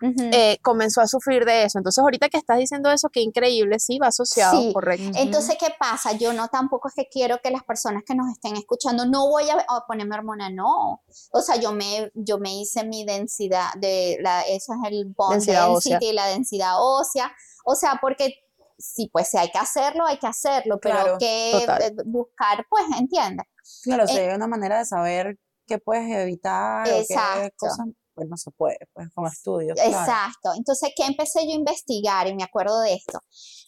Eh, 0.00 0.58
comenzó 0.62 1.00
a 1.00 1.08
sufrir 1.08 1.44
de 1.44 1.64
eso. 1.64 1.78
Entonces, 1.78 2.00
ahorita 2.00 2.28
que 2.28 2.38
estás 2.38 2.56
diciendo 2.58 2.88
eso, 2.88 3.08
qué 3.08 3.20
increíble, 3.20 3.80
sí, 3.80 3.98
va 3.98 4.06
asociado, 4.06 4.72
correcto. 4.72 5.10
Entonces, 5.18 5.56
¿qué 5.58 5.74
pasa? 5.76 6.12
Yo 6.12 6.32
no 6.32 6.46
tampoco 6.46 6.86
es 6.86 6.94
que 6.94 7.08
quiero 7.10 7.40
que 7.42 7.50
las 7.50 7.64
personas 7.64 8.04
que 8.06 8.14
nos 8.14 8.30
estén 8.30 8.56
escuchando, 8.56 9.06
no 9.06 9.28
voy 9.28 9.50
a, 9.50 9.86
ponerme 9.88 10.14
hormona, 10.14 10.50
no. 10.50 11.02
O 11.32 11.40
sea, 11.40 11.56
yo 11.56 11.72
me, 11.72 12.12
yo 12.14 12.38
me 12.38 12.60
hice 12.60 12.84
mi 12.84 13.04
densidad, 13.04 13.74
de 13.76 14.18
la, 14.20 14.42
eso 14.42 14.72
es 14.72 14.92
el 14.92 15.06
bone 15.06 15.44
density, 15.44 16.12
la 16.12 16.28
densidad 16.28 16.74
ósea. 16.78 17.32
O 17.64 17.74
sea, 17.74 17.98
porque 18.00 18.36
sí, 18.80 19.08
pues 19.12 19.28
si 19.28 19.38
hay 19.38 19.50
que 19.50 19.58
hacerlo, 19.58 20.06
hay 20.06 20.18
que 20.18 20.26
hacerlo, 20.26 20.78
pero 20.80 21.18
que 21.18 21.58
eh, 21.58 21.92
buscar, 22.04 22.66
pues, 22.68 22.84
entiende. 22.98 23.44
Claro, 23.82 24.06
si 24.06 24.18
hay 24.18 24.34
una 24.34 24.46
manera 24.46 24.78
de 24.78 24.84
saber 24.84 25.38
qué 25.66 25.78
puedes 25.78 26.10
evitar 26.10 26.88
exacto. 26.88 27.42
qué 27.42 27.50
cosas, 27.56 27.86
pues 28.14 28.28
no 28.28 28.36
se 28.36 28.50
puede, 28.50 28.78
pues 28.92 29.08
con 29.14 29.26
estudios. 29.26 29.78
Exacto. 29.78 30.52
Entonces, 30.56 30.90
¿qué 30.96 31.04
empecé 31.04 31.46
yo 31.46 31.52
a 31.52 31.56
investigar? 31.56 32.26
Y 32.26 32.34
me 32.34 32.42
acuerdo 32.42 32.80
de 32.80 32.94
esto. 32.94 33.20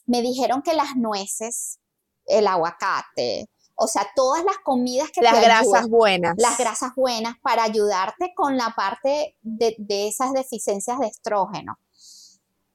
Me 0.06 0.20
dijeron 0.20 0.62
que 0.62 0.74
las 0.74 0.96
nueces, 0.96 1.78
el 2.26 2.46
aguacate, 2.46 3.48
o 3.74 3.86
sea, 3.86 4.06
todas 4.14 4.44
las 4.44 4.58
comidas 4.58 5.10
que 5.10 5.22
las 5.22 5.40
grasas 5.40 5.88
buenas. 5.88 6.34
Las 6.36 6.58
grasas 6.58 6.92
buenas 6.94 7.34
para 7.42 7.64
ayudarte 7.64 8.32
con 8.34 8.56
la 8.56 8.74
parte 8.76 9.36
de, 9.40 9.74
de 9.78 10.08
esas 10.08 10.32
deficiencias 10.32 10.98
de 10.98 11.06
estrógeno. 11.06 11.78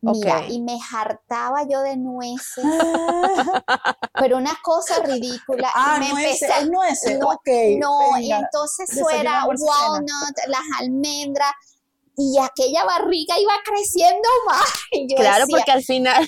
Mira, 0.01 0.45
y 0.47 0.61
me 0.61 0.77
hartaba 0.93 1.67
yo 1.67 1.81
de 1.81 1.97
nueces, 1.97 2.63
pero 4.13 4.37
una 4.37 4.55
cosa 4.61 5.01
ridícula. 5.01 5.71
Ah, 5.73 5.97
me 5.99 6.09
nueces, 6.09 6.69
nueces, 6.69 7.17
no, 7.19 7.29
ok. 7.29 7.49
No, 7.79 8.19
y 8.19 8.31
entonces 8.31 8.89
fuera 8.99 9.45
walnut, 9.45 10.37
las 10.47 10.61
almendras, 10.79 11.51
y 12.15 12.37
aquella 12.39 12.83
barriga 12.85 13.39
iba 13.39 13.53
creciendo 13.63 14.27
más. 14.47 14.73
claro, 15.17 15.45
porque 15.49 15.71
al 15.71 15.83
final 15.83 16.27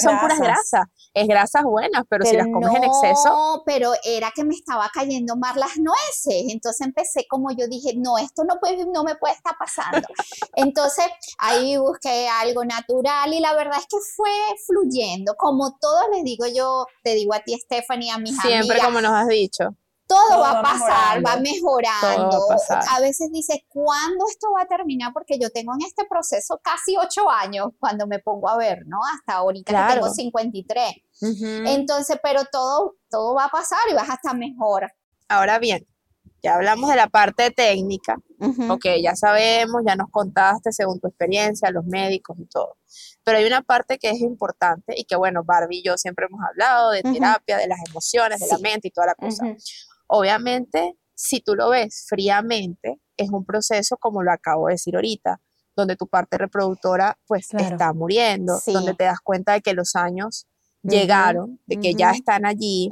son 0.00 0.18
puras 0.20 0.38
grasas. 0.38 0.86
Es 1.14 1.26
grasas 1.26 1.64
buenas, 1.64 2.04
pero, 2.08 2.24
si 2.24 2.36
las 2.36 2.46
comes 2.46 2.74
en 2.74 2.84
exceso. 2.84 3.28
No, 3.28 3.62
pero 3.64 3.92
era 4.04 4.30
que 4.34 4.44
me 4.44 4.54
estaba 4.54 4.88
cayendo 4.92 5.36
más 5.36 5.56
las 5.56 5.76
nueces. 5.78 6.52
Entonces 6.52 6.86
empecé 6.86 7.26
como 7.28 7.50
yo 7.50 7.66
dije, 7.68 7.94
no, 7.96 8.18
esto 8.18 8.44
no, 8.44 8.58
puede, 8.60 8.86
no 8.86 9.04
me 9.04 9.16
puede 9.16 9.34
estar 9.34 9.56
pasando. 9.58 10.06
Entonces 10.54 11.06
ahí 11.38 11.76
busqué 11.76 12.28
algo 12.28 12.64
natural 12.64 13.32
y 13.32 13.40
la 13.40 13.54
verdad 13.54 13.78
es 13.78 13.86
que 13.86 13.98
fue 14.16 14.30
fluyendo. 14.66 15.34
Como 15.36 15.76
todos 15.80 16.04
les 16.12 16.24
digo 16.24 16.46
yo, 16.46 16.86
te 17.02 17.14
digo 17.14 17.34
a 17.34 17.40
ti, 17.40 17.54
Stephanie, 17.58 18.10
a 18.10 18.18
mis 18.18 18.38
Siempre 18.38 18.78
como 18.80 19.00
nos 19.00 19.12
has 19.12 19.28
dicho 19.28 19.74
todo, 20.08 20.40
va 20.40 20.58
a 20.58 20.62
pasar, 20.62 21.24
va 21.24 21.36
mejorando. 21.36 22.40
A, 22.70 23.00
veces 23.00 23.30
dices, 23.30 23.58
¿cuándo 23.68 24.24
esto 24.28 24.48
va 24.56 24.62
a 24.62 24.66
terminar? 24.66 25.12
Porque 25.12 25.38
yo 25.38 25.50
tengo 25.50 25.74
en 25.74 25.86
este 25.86 26.06
proceso 26.06 26.58
casi 26.62 26.96
ocho 26.96 27.30
años 27.30 27.68
cuando 27.78 28.06
me 28.06 28.18
pongo 28.18 28.48
a 28.48 28.56
ver, 28.56 28.86
¿no? 28.86 28.98
Hasta 29.14 29.34
ahorita 29.34 29.88
que 29.88 29.94
tengo 29.94 30.08
53. 30.08 30.92
Entonces, 31.66 32.18
pero 32.22 32.44
todo, 32.50 32.96
todo 33.10 33.34
va 33.34 33.44
a 33.44 33.50
pasar 33.50 33.80
y 33.90 33.94
vas 33.94 34.08
a 34.08 34.14
estar 34.14 34.36
mejor. 34.36 34.90
Ahora 35.28 35.58
bien, 35.58 35.86
ya 36.42 36.54
hablamos 36.54 36.88
de 36.88 36.96
la 36.96 37.08
parte 37.08 37.50
técnica, 37.50 38.16
ok, 38.68 38.86
ya 39.02 39.16
sabemos, 39.16 39.82
ya 39.86 39.96
nos 39.96 40.08
contaste 40.10 40.72
según 40.72 41.00
tu 41.00 41.08
experiencia, 41.08 41.70
los 41.70 41.84
médicos 41.84 42.38
y 42.38 42.46
todo. 42.46 42.76
Pero 43.24 43.38
hay 43.38 43.44
una 43.44 43.62
parte 43.62 43.98
que 43.98 44.10
es 44.10 44.20
importante 44.20 44.94
y 44.96 45.04
que, 45.04 45.16
bueno, 45.16 45.42
Barbie 45.44 45.78
y 45.78 45.82
yo 45.82 45.98
siempre 45.98 46.26
hemos 46.26 46.40
hablado 46.48 46.92
de 46.92 47.02
terapia, 47.02 47.58
de 47.58 47.66
las 47.66 47.80
emociones, 47.88 48.40
de 48.40 48.46
la 48.46 48.58
mente 48.58 48.88
y 48.88 48.90
toda 48.90 49.08
la 49.08 49.14
cosa. 49.16 49.44
Obviamente, 50.08 50.98
si 51.14 51.40
tú 51.40 51.54
lo 51.54 51.70
ves 51.70 52.06
fríamente, 52.08 53.00
es 53.16 53.30
un 53.30 53.44
proceso 53.44 53.96
como 53.96 54.22
lo 54.22 54.32
acabo 54.32 54.66
de 54.66 54.74
decir 54.74 54.94
ahorita, 54.96 55.40
donde 55.76 55.96
tu 55.96 56.06
parte 56.08 56.38
reproductora 56.38 57.18
pues 57.26 57.52
está 57.54 57.92
muriendo, 57.92 58.58
donde 58.66 58.94
te 58.94 59.04
das 59.04 59.20
cuenta 59.20 59.52
de 59.52 59.60
que 59.60 59.74
los 59.74 59.94
años 59.94 60.46
llegaron, 60.82 61.60
de 61.66 61.78
que 61.78 61.94
ya 61.94 62.10
están 62.10 62.46
allí. 62.46 62.88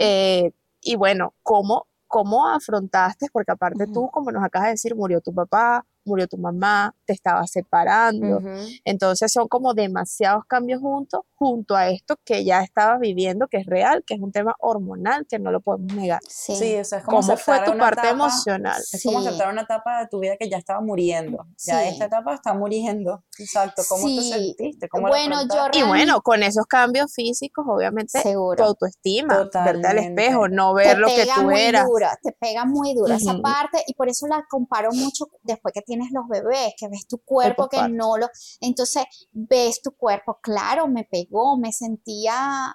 Eh, 0.00 0.52
y 0.82 0.96
bueno, 0.96 1.34
¿cómo, 1.42 1.86
¿cómo 2.06 2.48
afrontaste? 2.48 3.28
Porque 3.32 3.52
aparte 3.52 3.86
tú, 3.86 4.10
como 4.10 4.30
nos 4.32 4.44
acabas 4.44 4.68
de 4.68 4.72
decir, 4.72 4.94
murió 4.94 5.20
tu 5.20 5.32
papá, 5.34 5.84
murió 6.06 6.26
tu 6.26 6.38
mamá, 6.38 6.94
te 7.04 7.12
estaba 7.12 7.46
separando. 7.46 8.40
Entonces 8.84 9.32
son 9.32 9.48
como 9.48 9.74
demasiados 9.74 10.44
cambios 10.46 10.80
juntos, 10.80 11.20
junto 11.34 11.76
a 11.76 11.88
esto 11.88 12.16
que 12.24 12.44
ya 12.44 12.62
estabas 12.62 12.98
viviendo, 13.00 13.46
que 13.48 13.58
es 13.58 13.66
real, 13.66 14.02
que 14.06 14.14
es 14.14 14.20
un 14.20 14.32
tema 14.32 14.54
hormonal, 14.58 15.26
que 15.26 15.38
no 15.38 15.50
lo 15.50 15.60
podemos 15.60 15.92
negar. 15.94 16.20
Sí, 16.26 16.52
eso 16.74 16.96
es 16.96 17.04
como 17.04 17.20
¿Cómo 17.20 17.36
fue 17.36 17.60
tu 17.60 17.76
parte 17.76 18.08
emocional? 18.08 18.80
Es 18.92 19.02
como 19.02 19.18
aceptar 19.18 19.52
una 19.52 19.62
etapa 19.62 20.00
de 20.00 20.08
tu 20.08 20.20
vida 20.20 20.36
que 20.38 20.48
ya 20.48 20.56
estaba 20.56 20.80
muriendo. 20.80 21.46
Ya 21.58 21.86
esta 21.86 22.06
etapa 22.06 22.34
está 22.34 22.54
muriendo. 22.54 23.24
Exacto. 23.38 23.82
¿Cómo 23.88 24.06
te 24.06 24.22
sentiste? 24.22 24.88
bueno, 24.92 25.42
yo 25.42 25.68
Y 25.72 25.82
bueno, 25.82 26.20
con 26.22 26.42
esos 26.42 26.66
cambios 26.66 27.12
físicos, 27.12 27.66
obviamente, 27.68 28.22
tu 28.22 28.62
autoestima, 28.62 29.48
verte 29.52 29.86
al 29.86 29.98
espejo, 29.98 30.48
no 30.48 30.74
ver 30.74 30.98
lo 30.98 31.08
que 31.08 31.26
tú 31.34 31.50
eras. 31.50 31.86
te 32.22 32.32
pega 32.32 32.64
muy 32.64 32.94
duro 32.94 33.14
esa 33.14 33.38
parte 33.40 33.82
y 33.86 33.94
por 33.94 34.08
eso 34.08 34.26
la 34.26 34.44
comparo 34.48 34.90
mucho 34.92 35.26
después 35.42 35.72
que 35.72 35.82
tienes 35.82 35.95
tienes 35.96 36.12
los 36.12 36.28
bebés, 36.28 36.74
que 36.76 36.88
ves 36.88 37.06
tu 37.06 37.18
cuerpo, 37.18 37.68
que 37.68 37.88
no 37.88 38.16
lo... 38.16 38.28
Entonces, 38.60 39.04
ves 39.32 39.80
tu 39.82 39.92
cuerpo, 39.92 40.38
claro, 40.42 40.88
me 40.88 41.04
pegó, 41.04 41.56
me 41.56 41.72
sentía 41.72 42.74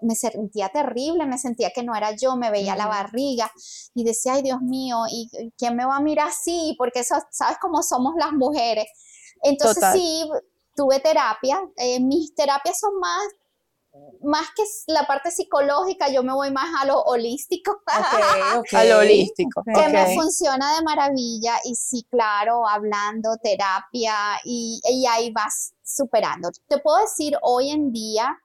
me 0.00 0.16
sentía 0.16 0.68
terrible, 0.70 1.26
me 1.26 1.38
sentía 1.38 1.70
que 1.70 1.84
no 1.84 1.94
era 1.94 2.10
yo, 2.10 2.34
me 2.34 2.50
veía 2.50 2.74
la 2.74 2.88
barriga 2.88 3.48
y 3.94 4.02
decía, 4.02 4.32
ay 4.32 4.42
Dios 4.42 4.60
mío, 4.60 5.04
¿y 5.08 5.30
quién 5.56 5.76
me 5.76 5.86
va 5.86 5.98
a 5.98 6.00
mirar 6.00 6.26
así? 6.26 6.74
Porque 6.76 7.00
eso, 7.00 7.14
sabes 7.30 7.58
cómo 7.60 7.84
somos 7.84 8.14
las 8.18 8.32
mujeres. 8.32 8.86
Entonces 9.44 9.84
sí, 9.92 10.28
tuve 10.74 10.98
terapia, 10.98 11.60
eh, 11.76 12.00
mis 12.00 12.34
terapias 12.34 12.80
son 12.80 12.98
más 12.98 13.22
más 14.22 14.48
que 14.54 14.62
la 14.88 15.06
parte 15.06 15.30
psicológica, 15.30 16.08
yo 16.08 16.22
me 16.22 16.32
voy 16.32 16.50
más 16.50 16.68
a 16.80 16.84
lo 16.84 17.00
holístico. 17.02 17.82
A 18.72 18.84
lo 18.84 18.98
holístico. 18.98 19.62
Que 19.64 19.88
me 19.88 20.14
funciona 20.14 20.76
de 20.76 20.82
maravilla 20.82 21.54
y 21.64 21.74
sí, 21.74 22.06
claro, 22.10 22.66
hablando, 22.66 23.36
terapia 23.42 24.14
y, 24.44 24.80
y 24.84 25.06
ahí 25.06 25.30
vas 25.30 25.74
superando. 25.82 26.50
Te 26.68 26.78
puedo 26.78 26.98
decir 26.98 27.36
hoy 27.42 27.70
en 27.70 27.92
día 27.92 28.36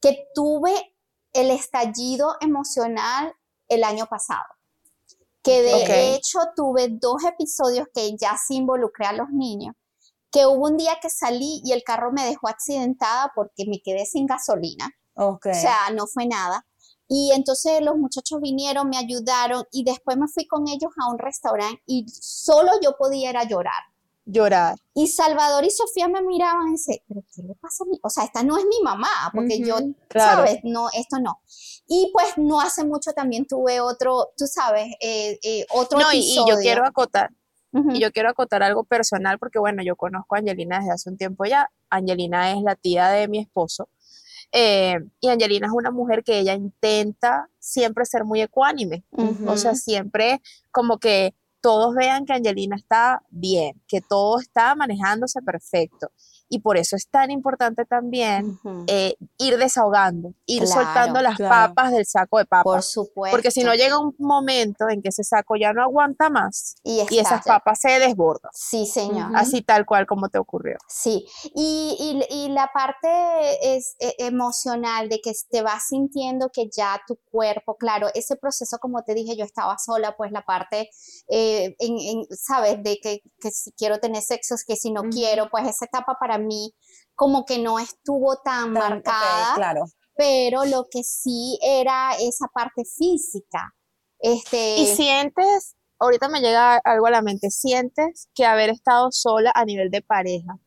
que 0.00 0.28
tuve 0.34 0.94
el 1.32 1.50
estallido 1.50 2.36
emocional 2.40 3.34
el 3.68 3.84
año 3.84 4.06
pasado. 4.06 4.44
Que 5.42 5.62
de 5.62 6.14
hecho 6.14 6.40
tuve 6.54 6.88
dos 6.90 7.24
episodios 7.24 7.86
que 7.94 8.16
ya 8.16 8.36
se 8.36 8.54
involucré 8.54 9.06
a 9.06 9.12
los 9.12 9.30
niños 9.30 9.74
que 10.30 10.46
hubo 10.46 10.66
un 10.66 10.76
día 10.76 10.98
que 11.00 11.10
salí 11.10 11.60
y 11.64 11.72
el 11.72 11.82
carro 11.82 12.12
me 12.12 12.24
dejó 12.24 12.48
accidentada 12.48 13.32
porque 13.34 13.64
me 13.66 13.80
quedé 13.80 14.06
sin 14.06 14.26
gasolina. 14.26 14.90
Ok. 15.14 15.46
O 15.46 15.54
sea, 15.54 15.90
no 15.94 16.06
fue 16.06 16.26
nada. 16.26 16.64
Y 17.08 17.32
entonces 17.32 17.80
los 17.80 17.96
muchachos 17.96 18.40
vinieron, 18.40 18.88
me 18.88 18.98
ayudaron 18.98 19.64
y 19.72 19.82
después 19.82 20.18
me 20.18 20.28
fui 20.28 20.46
con 20.46 20.68
ellos 20.68 20.92
a 21.00 21.10
un 21.10 21.18
restaurante 21.18 21.82
y 21.86 22.06
solo 22.08 22.70
yo 22.82 22.96
podía 22.98 23.30
ir 23.30 23.36
a 23.38 23.44
llorar. 23.44 23.82
Llorar. 24.26 24.76
Y 24.92 25.06
Salvador 25.06 25.64
y 25.64 25.70
Sofía 25.70 26.06
me 26.06 26.20
miraban 26.20 26.68
y 26.68 26.72
decían, 26.72 26.98
pero 27.08 27.22
¿qué 27.34 27.42
le 27.42 27.54
pasa 27.54 27.84
a 27.84 27.86
mí? 27.86 27.98
O 28.02 28.10
sea, 28.10 28.24
esta 28.24 28.42
no 28.42 28.58
es 28.58 28.66
mi 28.66 28.82
mamá, 28.82 29.08
porque 29.34 29.58
yo, 29.60 29.78
claro. 30.06 30.46
¿sabes? 30.46 30.60
No, 30.64 30.90
esto 30.92 31.18
no. 31.18 31.40
Y 31.86 32.10
pues 32.12 32.36
no 32.36 32.60
hace 32.60 32.84
mucho 32.84 33.12
también 33.14 33.46
tuve 33.46 33.80
otro, 33.80 34.32
tú 34.36 34.46
sabes, 34.46 34.88
eh, 35.00 35.38
eh, 35.42 35.66
otro 35.70 35.98
No, 35.98 36.12
y, 36.12 36.18
y 36.18 36.36
yo 36.46 36.58
quiero 36.58 36.86
acotar, 36.86 37.30
Y 37.92 38.00
yo 38.00 38.10
quiero 38.12 38.30
acotar 38.30 38.62
algo 38.62 38.84
personal 38.84 39.38
porque 39.38 39.58
bueno, 39.58 39.82
yo 39.82 39.96
conozco 39.96 40.34
a 40.34 40.38
Angelina 40.38 40.78
desde 40.78 40.92
hace 40.92 41.10
un 41.10 41.16
tiempo 41.16 41.44
ya. 41.44 41.70
Angelina 41.90 42.52
es 42.52 42.62
la 42.62 42.74
tía 42.74 43.08
de 43.08 43.28
mi 43.28 43.38
esposo. 43.38 43.88
eh, 44.52 44.98
y 45.20 45.28
Angelina 45.28 45.66
es 45.66 45.72
una 45.74 45.90
mujer 45.90 46.22
que 46.24 46.38
ella 46.38 46.54
intenta 46.54 47.48
siempre 47.58 48.04
ser 48.06 48.24
muy 48.24 48.40
ecuánime. 48.40 49.04
O 49.46 49.56
sea, 49.56 49.74
siempre 49.74 50.40
como 50.70 50.98
que 50.98 51.34
todos 51.60 51.94
vean 51.94 52.24
que 52.24 52.32
Angelina 52.32 52.76
está 52.76 53.22
bien, 53.30 53.80
que 53.86 54.00
todo 54.00 54.38
está 54.40 54.74
manejándose 54.74 55.42
perfecto. 55.42 56.10
Y 56.48 56.60
por 56.60 56.78
eso 56.78 56.96
es 56.96 57.08
tan 57.08 57.30
importante 57.30 57.84
también 57.84 58.58
eh, 58.86 59.14
ir 59.38 59.58
desahogando, 59.58 60.32
ir 60.46 60.64
Claro, 60.64 60.82
soltando 60.82 61.20
las 61.20 61.36
claro. 61.36 61.74
papas 61.74 61.92
del 61.92 62.06
saco 62.06 62.38
de 62.38 62.44
Por 62.46 62.64
papas. 62.64 62.86
supuesto. 62.90 63.34
Porque 63.36 63.50
si 63.50 63.62
no 63.64 63.74
llega 63.74 63.98
un 63.98 64.14
momento 64.18 64.88
en 64.88 65.02
que 65.02 65.08
ese 65.10 65.24
saco 65.24 65.56
ya 65.56 65.72
no 65.72 65.82
aguanta 65.82 66.30
más 66.30 66.76
y, 66.82 67.02
y 67.10 67.18
esas 67.18 67.44
papas 67.44 67.78
se 67.80 67.98
desbordan, 67.98 68.50
Sí, 68.54 68.86
señor. 68.86 69.30
Así 69.34 69.62
tal 69.62 69.84
cual 69.86 70.06
como 70.06 70.28
te 70.28 70.38
ocurrió. 70.38 70.76
Sí, 70.88 71.26
y, 71.54 72.22
y- 72.30 72.34
y 72.44 72.48
la 72.48 72.70
parte 72.72 73.76
es, 73.76 73.94
e- 73.98 74.14
emocional 74.18 75.08
de 75.08 75.20
que 75.20 75.32
te 75.50 75.62
vas 75.62 75.88
sintiendo 75.88 76.48
que 76.52 76.68
ya 76.74 77.00
tu 77.06 77.16
cuerpo, 77.30 77.76
claro, 77.76 78.08
ese 78.14 78.36
proceso, 78.36 78.78
como 78.78 79.02
te 79.02 79.14
dije, 79.14 79.36
yo 79.36 79.44
estaba 79.44 79.76
sola, 79.78 80.16
pues 80.16 80.32
la 80.32 80.42
parte, 80.42 80.88
eh, 81.28 81.74
en, 81.78 81.98
en, 81.98 82.26
¿sabes? 82.36 82.82
De 82.82 82.98
que, 83.02 83.22
que 83.40 83.50
si 83.50 83.72
quiero 83.72 83.98
tener 83.98 84.22
sexo, 84.22 84.54
que 84.66 84.76
si 84.76 84.90
no 84.90 85.02
quiero, 85.10 85.48
pues 85.50 85.66
esa 85.68 85.84
etapa 85.84 86.16
para 86.18 86.37
mí 86.38 86.74
como 87.14 87.44
que 87.44 87.58
no 87.58 87.78
estuvo 87.78 88.36
tan, 88.36 88.72
marcada, 88.72 89.54
claro. 89.54 89.84
pero 90.16 90.64
lo 90.64 90.86
que 90.90 91.02
sí 91.02 91.58
era 91.62 92.12
esa 92.20 92.46
parte 92.52 92.84
física. 92.84 93.74
Este, 94.20 94.78
Y 94.78 94.86
sientes, 94.86 95.76
ahorita 95.98 96.28
me 96.28 96.40
llega 96.40 96.76
algo 96.84 97.06
a 97.06 97.10
la 97.10 97.22
mente, 97.22 97.50
sientes 97.50 98.28
que 98.34 98.46
haber 98.46 98.70
estado 98.70 99.08
sola 99.10 99.52
a 99.54 99.64
nivel 99.64 99.90
de 99.90 100.02
pareja 100.02 100.58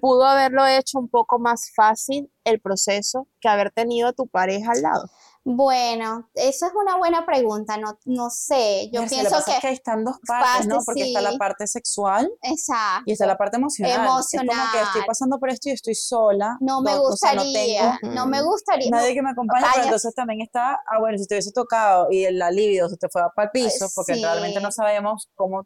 pudo 0.00 0.24
haberlo 0.24 0.66
hecho 0.66 0.98
un 0.98 1.08
poco 1.08 1.38
más 1.38 1.70
fácil 1.74 2.30
el 2.44 2.60
proceso 2.60 3.28
que 3.40 3.48
haber 3.48 3.70
tenido 3.70 4.08
a 4.08 4.12
tu 4.12 4.26
pareja 4.26 4.72
al 4.72 4.82
lado. 4.82 5.10
Bueno, 5.48 6.28
eso 6.34 6.66
es 6.66 6.72
una 6.74 6.96
buena 6.96 7.24
pregunta, 7.24 7.76
no, 7.76 7.96
no 8.04 8.30
sé, 8.30 8.90
yo 8.92 9.02
Mira, 9.02 9.08
si 9.08 9.14
lo 9.14 9.20
pienso 9.20 9.36
pasa 9.36 9.52
es 9.52 9.60
que, 9.60 9.68
que 9.68 9.74
están 9.74 10.04
dos 10.04 10.16
partes, 10.26 10.66
¿no? 10.66 10.80
Porque 10.84 11.04
está 11.04 11.20
la 11.20 11.38
parte 11.38 11.68
sexual 11.68 12.28
exacto. 12.42 13.04
y 13.06 13.12
está 13.12 13.26
la 13.26 13.38
parte 13.38 13.56
emocional. 13.56 13.92
Es 13.92 13.98
como 13.98 14.16
que 14.16 14.22
estoy 14.22 14.40
Emocional. 14.40 15.06
pasando 15.06 15.38
por 15.38 15.50
esto 15.50 15.68
y 15.68 15.72
estoy 15.72 15.94
sola. 15.94 16.56
No 16.60 16.82
me 16.82 16.90
no 16.90 17.02
gustaría, 17.02 17.96
tengo 18.00 18.12
no, 18.12 18.26
me 18.26 18.42
gustaría. 18.42 18.90
nadie 18.90 19.14
que 19.14 19.22
me 19.22 19.30
acompañe, 19.30 19.64
pero 19.72 19.84
entonces 19.84 20.12
también 20.16 20.40
está, 20.40 20.80
ah, 20.84 20.98
bueno, 20.98 21.16
si 21.16 21.28
te 21.28 21.36
hubiese 21.36 21.52
tocado 21.52 22.08
y 22.10 22.24
el 22.24 22.42
alivio 22.42 22.88
se 22.88 22.96
te 22.96 23.08
fue 23.08 23.22
para 23.36 23.46
el 23.46 23.52
piso, 23.52 23.86
porque 23.94 24.14
sí. 24.14 24.24
realmente 24.24 24.60
no 24.60 24.72
sabemos 24.72 25.30
cómo 25.36 25.62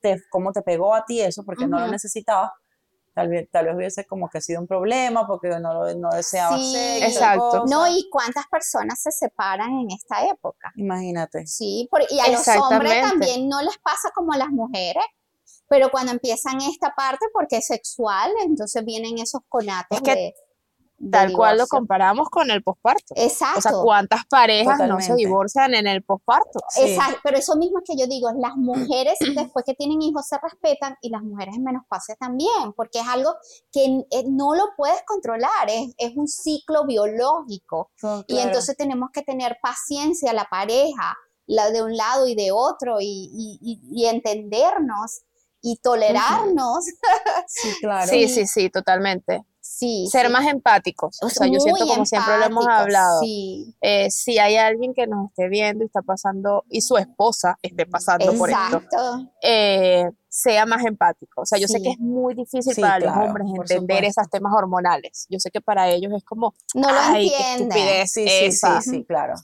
te, 0.00 0.22
cómo 0.30 0.52
te 0.52 0.62
pegó 0.62 0.94
a 0.94 1.04
ti 1.04 1.20
eso, 1.20 1.44
porque 1.44 1.66
no 1.66 1.78
lo 1.78 1.88
necesitabas. 1.88 2.52
Tal 3.18 3.28
vez, 3.28 3.48
tal 3.50 3.66
vez 3.66 3.74
hubiese 3.76 4.06
como 4.06 4.28
que 4.28 4.40
sido 4.40 4.60
un 4.60 4.66
problema 4.66 5.26
porque 5.26 5.48
no, 5.48 5.74
lo- 5.74 5.94
no 5.96 6.10
deseaba 6.10 6.56
Sí. 6.56 6.72
sexo, 6.72 7.06
Exacto. 7.08 7.64
No, 7.68 7.86
y 7.88 8.08
cuántas 8.10 8.46
personas 8.46 9.00
se 9.02 9.10
separan 9.10 9.70
en 9.80 9.90
esta 9.90 10.24
época. 10.26 10.72
Imagínate. 10.76 11.46
Sí, 11.46 11.88
por- 11.90 12.02
y 12.08 12.20
a 12.20 12.28
los 12.30 12.46
hombres 12.48 13.02
también 13.02 13.48
no 13.48 13.60
les 13.62 13.76
pasa 13.78 14.10
como 14.14 14.32
a 14.32 14.36
las 14.36 14.50
mujeres, 14.50 15.02
pero 15.68 15.90
cuando 15.90 16.12
empiezan 16.12 16.60
esta 16.60 16.94
parte, 16.94 17.26
porque 17.32 17.56
es 17.56 17.66
sexual, 17.66 18.30
entonces 18.44 18.84
vienen 18.84 19.18
esos 19.18 19.40
conatos 19.48 19.98
Es 19.98 20.02
que 20.02 20.10
de, 20.10 20.16
de 20.16 20.34
Tal 21.12 21.32
cual 21.32 21.56
lo 21.58 21.66
comparamos 21.68 22.28
con 22.28 22.50
el 22.50 22.62
posparto. 22.62 23.14
Exacto. 23.14 23.58
O 23.58 23.62
sea, 23.62 23.72
¿cuántas 23.82 24.26
parejas 24.26 24.78
no 24.88 25.00
se 25.00 25.14
divorcian 25.14 25.74
en 25.74 25.86
el 25.86 26.02
posparto? 26.02 26.58
Sí. 26.70 26.82
Exacto, 26.82 27.20
pero 27.22 27.38
eso 27.38 27.54
mismo 27.56 27.78
es 27.78 27.84
que 27.86 27.96
yo 27.96 28.06
digo, 28.08 28.30
las 28.36 28.56
mujeres 28.56 29.16
después 29.34 29.64
que 29.64 29.74
tienen 29.74 30.02
hijos 30.02 30.26
se 30.26 30.36
respetan 30.42 30.96
y 31.00 31.10
las 31.10 31.22
mujeres 31.22 31.54
en 31.56 31.62
menopausia 31.62 32.16
también, 32.16 32.72
porque 32.76 32.98
es 33.00 33.06
algo 33.06 33.34
que 33.72 33.84
eh, 34.10 34.24
no 34.28 34.54
lo 34.54 34.64
puedes 34.76 35.00
controlar, 35.06 35.68
es, 35.68 35.94
es 35.98 36.16
un 36.16 36.26
ciclo 36.26 36.84
biológico 36.84 37.90
So, 37.96 38.24
y 38.26 38.38
entonces 38.40 38.76
tenemos 38.76 39.10
que 39.12 39.22
tener 39.22 39.56
paciencia, 39.62 40.32
la 40.32 40.46
pareja, 40.50 41.16
la 41.46 41.70
de 41.70 41.82
un 41.82 41.96
lado 41.96 42.26
y 42.26 42.34
de 42.34 42.50
otro 42.52 43.00
y, 43.00 43.30
y- 43.32 43.58
y- 43.62 43.80
y 44.02 44.06
entendernos 44.06 45.22
y 45.62 45.76
tolerarnos. 45.78 46.84
Sí, 47.46 47.68
claro. 47.80 48.06
Sí, 48.10 48.28
sí, 48.28 48.46
sí, 48.46 48.70
totalmente. 48.70 49.42
Sí, 49.70 50.08
Ser 50.10 50.26
sí. 50.26 50.32
más 50.32 50.46
empáticos. 50.46 51.18
O 51.22 51.28
sea, 51.28 51.46
yo 51.46 51.60
siento 51.60 51.84
Muy 51.84 51.88
como 51.94 52.06
siempre 52.06 52.38
lo 52.38 52.46
hemos 52.46 52.66
hablado. 52.66 53.20
Sí, 53.20 53.76
eh, 53.82 54.10
si 54.10 54.38
hay 54.38 54.56
alguien 54.56 54.94
que 54.94 55.06
nos 55.06 55.28
esté 55.28 55.48
viendo 55.48 55.84
y 55.84 55.86
está 55.86 56.00
pasando, 56.02 56.64
y 56.70 56.80
su 56.80 56.96
esposa 56.96 57.58
esté 57.62 57.84
pasando 57.86 58.32
por 58.34 58.48
esto, 58.50 58.62
exacto. 58.78 59.30
eh, 59.42 60.10
sea 60.28 60.64
más 60.66 60.84
empático. 60.86 61.42
O 61.42 61.46
sea, 61.46 61.58
yo 61.58 61.68
sé 61.68 61.78
Sí. 61.78 61.82
que 61.84 61.90
es 61.90 61.98
muy 61.98 62.34
difícil 62.34 62.74
Sí, 62.74 62.80
para 62.80 62.98
los 62.98 63.12
claro, 63.12 63.26
hombres 63.28 63.46
por 63.54 63.70
entender 63.70 64.04
esos 64.06 64.28
temas 64.30 64.52
hormonales. 64.56 65.26
Yo 65.28 65.38
sé 65.38 65.50
que 65.50 65.60
para 65.60 65.88
ellos 65.90 66.12
es 66.16 66.24
como, 66.24 66.54
No 66.74 66.90
lo 66.90 66.98
ay, 66.98 67.28
qué 67.28 67.36
entienden. 67.36 67.68
estupidez 67.78 68.10
Sí, 68.12 68.26
sí, 68.26 68.44
esa. 68.46 68.80
sí, 68.80 68.90
sí, 68.90 69.04
claro. 69.04 69.34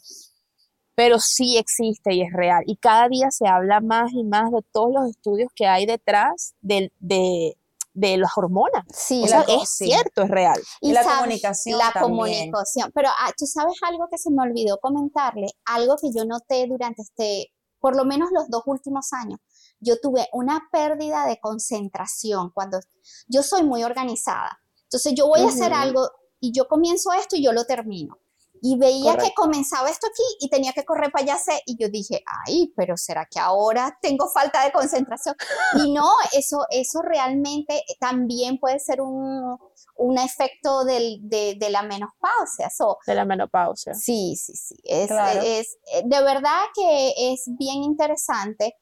Pero 0.97 1.19
sí 1.19 1.59
existe 1.59 2.15
y 2.15 2.23
es 2.23 2.33
real. 2.33 2.63
Y 2.67 2.77
cada 2.77 3.09
día 3.09 3.31
se 3.31 3.47
habla 3.47 3.81
más 3.81 4.13
y 4.13 4.25
más 4.25 4.51
de 4.53 4.63
todos 4.73 4.93
los 4.93 5.11
estudios 5.11 5.51
que 5.55 5.67
hay 5.67 5.87
detrás 5.87 6.55
del- 6.61 6.93
de, 7.01 7.57
de 7.95 8.17
las 8.19 8.33
hormonas. 8.37 8.85
Sí, 8.93 9.23
O 9.23 9.25
Y 9.25 9.29
sea, 9.29 9.39
la 9.41 9.45
co- 9.47 9.63
es 9.63 9.71
sí. 9.71 9.87
cierto, 9.87 10.23
es 10.23 10.29
real. 10.31 10.61
Y 10.81 10.93
la 10.93 11.03
sabes, 11.05 11.19
comunicación 11.21 11.79
La 11.79 11.93
también. 11.93 12.03
comunicación. 12.51 12.91
Pero 12.95 13.09
ah, 13.19 13.31
tú 13.39 13.47
sabes 13.47 13.75
algo 13.89 14.09
que 14.11 14.19
se 14.19 14.31
me 14.31 14.43
olvidó 14.43 14.79
comentarle, 14.79 15.47
algo 15.65 15.97
que 15.97 16.11
yo 16.15 16.25
noté 16.25 16.67
durante 16.67 17.03
este, 17.03 17.53
por 17.79 17.97
lo 17.97 18.05
menos 18.05 18.31
los 18.33 18.49
dos 18.51 18.63
últimos 18.67 19.13
años. 19.13 19.39
Yo 19.81 19.99
tuve 20.01 20.29
una 20.33 20.69
pérdida 20.73 21.27
de 21.27 21.39
concentración 21.41 22.51
cuando 22.53 22.81
yo 23.29 23.43
soy 23.43 23.63
muy 23.63 23.85
organizada. 23.85 24.59
Entonces 24.85 25.15
yo 25.17 25.27
voy 25.29 25.41
a 25.41 25.49
hacer 25.49 25.73
algo 25.73 26.09
y 26.41 26.53
yo 26.53 26.67
comienzo 26.69 27.13
esto 27.13 27.37
y 27.37 27.45
yo 27.45 27.53
lo 27.53 27.65
termino. 27.65 28.19
Y 28.67 28.79
veía 28.79 29.11
que 29.13 29.17
Correcto. 29.19 29.43
comenzaba 29.43 29.91
esto 29.91 30.07
aquí 30.07 30.23
y 30.41 30.49
tenía 30.49 30.73
que 30.73 30.85
correr 30.87 31.13
para 31.13 31.23
allá 31.23 31.37
y 31.67 31.77
yo 31.79 31.91
dije, 31.91 32.25
ay, 32.47 32.73
pero 32.75 32.97
¿será 32.97 33.27
que 33.31 33.39
ahora 33.39 33.99
tengo 34.01 34.27
falta 34.31 34.65
de 34.65 34.73
concentración? 34.73 35.35
Y 35.77 35.93
no, 35.93 36.11
eso, 36.33 36.65
eso 36.71 37.03
realmente 37.03 37.83
también 38.01 38.59
puede 38.59 38.79
ser 38.81 39.03
un, 39.03 39.59
un 39.99 40.19
efecto 40.19 40.85
del- 40.87 41.19
de, 41.29 41.57
de 41.59 41.69
la 41.69 41.83
menopausia. 41.83 42.71
So, 42.71 42.97
De 43.07 43.15
la 43.15 43.27
menopausia. 43.27 43.93
sí, 43.93 44.35
sí, 44.37 44.55
sí. 44.57 44.77
Es, 44.85 45.09
Claro. 45.09 45.43
es, 45.45 45.77
de 46.03 46.23
verdad 46.23 46.63
que 46.75 47.33
es 47.35 47.43
bien 47.59 47.83
interesante. 47.83 48.77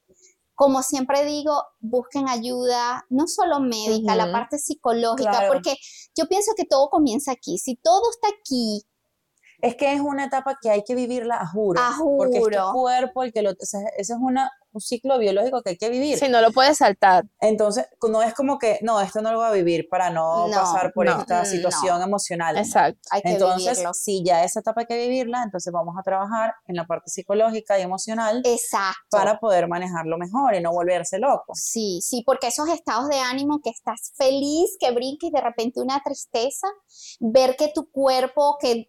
Como 0.55 0.85
siempre 0.85 1.25
digo, 1.25 1.61
busquen 1.81 2.29
ayuda, 2.29 3.05
no 3.11 3.27
solo 3.27 3.59
médica, 3.59 4.14
la 4.14 4.25
Ujú. 4.25 4.33
parte 4.33 4.59
psicológica, 4.59 5.31
Claro. 5.31 5.53
porque 5.53 5.77
yo 6.14 6.27
pienso 6.29 6.53
que 6.57 6.66
todo 6.66 6.88
comienza 6.88 7.33
aquí. 7.33 7.59
Si 7.59 7.75
todo 7.77 8.03
está 8.12 8.29
aquí, 8.29 8.85
Es 9.62 9.77
que 9.77 9.92
es 9.94 10.01
una 10.01 10.25
etapa 10.27 10.59
que 10.61 10.70
hay 10.70 10.83
que 10.85 10.94
vivirla 10.94 11.37
a 11.37 11.46
juro. 11.46 11.81
A 11.81 11.94
Porque 11.98 12.37
es 12.38 12.42
tu 12.42 12.51
juro. 12.51 12.72
cuerpo 12.72 13.22
el 13.22 13.33
que 13.33 13.42
lo. 13.42 13.51
o 13.53 13.55
sea, 13.61 13.81
ese 13.96 14.12
es 14.12 14.18
una, 14.20 14.51
un 14.72 14.81
ciclo 14.81 15.18
biológico 15.18 15.62
que 15.62 15.70
hay 15.70 15.77
que 15.79 15.88
vivir. 15.88 16.18
Si 16.18 16.29
no 16.29 16.40
lo 16.40 16.51
puedes 16.51 16.79
saltar. 16.79 17.25
Entonces, 17.40 17.87
no 18.11 18.22
es 18.22 18.35
como 18.35 18.59
que, 18.59 18.81
no, 18.83 19.01
esto 19.01 19.22
no 19.22 19.31
lo 19.31 19.38
voy 19.38 19.46
a 19.46 19.53
vivir 19.53 19.87
para 19.88 20.11
no, 20.11 20.48
No, 20.48 20.55
pasar 20.57 20.92
por 20.92 21.07
no, 21.07 21.20
esta 21.20 21.40
no. 21.40 21.44
situación 21.46 22.03
emocional. 22.03 22.57
Exacto. 22.59 22.98
hay 23.11 23.22
que 23.22 23.31
Entonces, 23.35 23.70
vivirlo. 23.79 23.94
si 23.94 24.25
ya 24.25 24.42
esa 24.42 24.61
etapa 24.61 24.81
hay 24.81 24.87
que 24.88 24.96
vivirla, 24.98 25.42
entonces 25.44 25.72
vamos 25.72 25.94
a 25.96 26.03
trabajar 26.03 26.55
en 26.66 26.75
la 26.75 26.85
parte 26.87 27.09
psicológica 27.11 27.79
y 27.79 27.83
emocional 27.83 28.42
Exacto. 28.44 28.96
para 29.10 29.38
poder 29.38 29.69
manejarlo 29.69 30.19
mejor 30.19 30.56
y 30.56 30.60
no 30.60 30.73
volverse 30.73 31.21
loco. 31.21 31.52
Sí, 31.54 32.00
sí, 32.02 32.25
porque 32.27 32.48
esos 32.48 32.69
estados 32.69 33.08
de 33.08 33.21
ánimo 33.21 33.60
que 33.63 33.71
estás 33.71 34.10
feliz, 34.17 34.77
que 34.81 34.90
brinques 34.90 35.31
y 35.31 35.33
de 35.33 35.40
repente 35.40 35.81
una 35.81 36.00
tristeza, 36.02 36.67
ver 37.21 37.54
que 37.56 37.71
tu 37.73 37.88
cuerpo, 37.90 38.56
que 38.60 38.88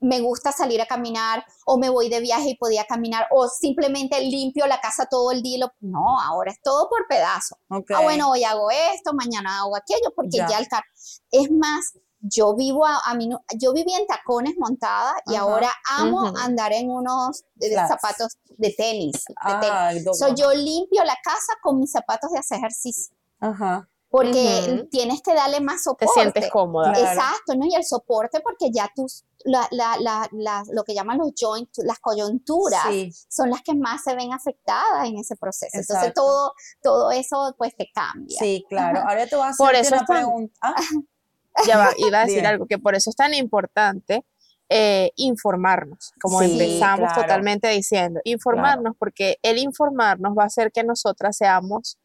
me 0.00 0.20
gusta 0.20 0.52
salir 0.52 0.80
a 0.80 0.86
caminar 0.86 1.44
o 1.66 1.76
me 1.78 1.88
voy 1.90 2.08
de 2.08 2.20
viaje 2.20 2.50
y 2.50 2.56
podía 2.56 2.84
caminar 2.84 3.26
o 3.30 3.48
simplemente 3.48 4.20
limpio 4.20 4.66
la 4.66 4.80
casa 4.80 5.06
todo 5.10 5.32
el 5.32 5.42
día. 5.42 5.58
lo- 5.66 5.72
No, 5.80 6.20
ahora 6.20 6.52
es 6.52 6.60
todo 6.62 6.88
por 6.88 7.06
pedazos. 7.08 7.58
Ok. 7.68 7.90
Ah, 7.96 8.02
bueno, 8.02 8.30
hoy 8.30 8.44
hago 8.44 8.70
esto, 8.70 9.12
mañana 9.14 9.58
hago 9.60 9.76
aquello, 9.76 10.12
porque 10.14 10.38
Ya. 10.38 10.48
ya, 10.48 10.58
el 10.58 10.68
carro. 10.68 10.86
Es 11.30 11.50
más, 11.50 11.92
yo 12.20 12.54
vivo 12.56 12.84
a, 12.86 12.98
a 13.06 13.14
mí, 13.14 13.28
yo 13.58 13.72
vivía 13.72 13.96
en 13.98 14.06
tacones 14.06 14.54
montada 14.58 15.14
y 15.26 15.34
Ajá. 15.34 15.42
ahora 15.44 15.72
amo 15.90 16.22
Ujú. 16.28 16.36
andar 16.38 16.72
en 16.72 16.90
unos 16.90 17.44
Flats. 17.60 17.88
zapatos 17.88 18.36
de 18.56 18.74
tenis. 18.76 19.12
de 19.46 19.52
tenis. 19.60 19.70
Ah, 19.72 19.92
do- 20.04 20.14
So, 20.14 20.34
yo 20.34 20.52
limpio 20.52 21.04
la 21.04 21.16
casa 21.22 21.52
con 21.62 21.78
mis 21.78 21.90
zapatos 21.92 22.30
de 22.32 22.38
hacer 22.38 22.58
ejercicio. 22.58 23.16
Ajá. 23.40 23.88
Porque 24.10 24.86
tienes 24.90 25.20
que 25.22 25.34
darle 25.34 25.60
más 25.60 25.76
Te 25.76 25.82
soporte. 25.84 26.12
sientes 26.14 26.50
cómoda. 26.50 26.92
Exacto, 26.92 27.54
¿no? 27.56 27.66
Y 27.66 27.74
el 27.74 27.84
soporte 27.84 28.40
porque 28.40 28.70
ya 28.72 28.90
tus, 28.94 29.24
la, 29.44 29.68
la, 29.70 29.96
la, 30.00 30.28
la- 30.32 30.64
lo 30.72 30.82
que 30.84 30.94
llaman 30.94 31.18
los 31.18 31.32
joint, 31.38 31.68
las 31.84 31.98
coyunturas, 31.98 32.82
Sí, 32.88 33.12
son 33.28 33.50
las 33.50 33.60
que 33.62 33.74
más 33.74 34.02
se 34.04 34.14
ven 34.14 34.32
afectadas 34.32 35.06
en 35.06 35.18
ese 35.18 35.36
proceso. 35.36 35.76
Entonces 35.78 36.12
todo, 36.14 36.52
todo 36.82 37.10
eso 37.10 37.54
pues 37.58 37.76
te 37.76 37.90
cambia. 37.94 38.38
sí, 38.38 38.64
claro. 38.68 39.00
Ahora 39.00 39.26
te 39.26 39.36
voy 39.36 39.44
a 39.46 39.48
hacer 39.50 39.66
Por 39.66 39.74
eso 39.74 39.94
una 39.94 40.04
tan- 40.06 40.16
pregunta. 40.16 40.54
Ah, 40.62 40.74
Ya 41.66 41.76
va, 41.76 41.90
iba 41.96 42.20
a 42.20 42.24
decir 42.24 42.46
algo, 42.46 42.66
que 42.66 42.78
por 42.78 42.94
eso 42.94 43.10
es 43.10 43.16
tan 43.16 43.34
importante 43.34 44.24
eh, 44.68 45.10
informarnos, 45.16 46.12
como 46.20 46.38
Sí, 46.40 46.52
empezamos 46.52 47.08
claro. 47.12 47.22
totalmente 47.22 47.68
diciendo, 47.68 48.20
informarnos 48.24 48.94
porque 48.98 49.38
el 49.42 49.58
informarnos 49.58 50.34
va 50.38 50.44
a 50.44 50.46
hacer 50.46 50.70
que 50.70 50.84
nosotras 50.84 51.36
seamos 51.36 51.98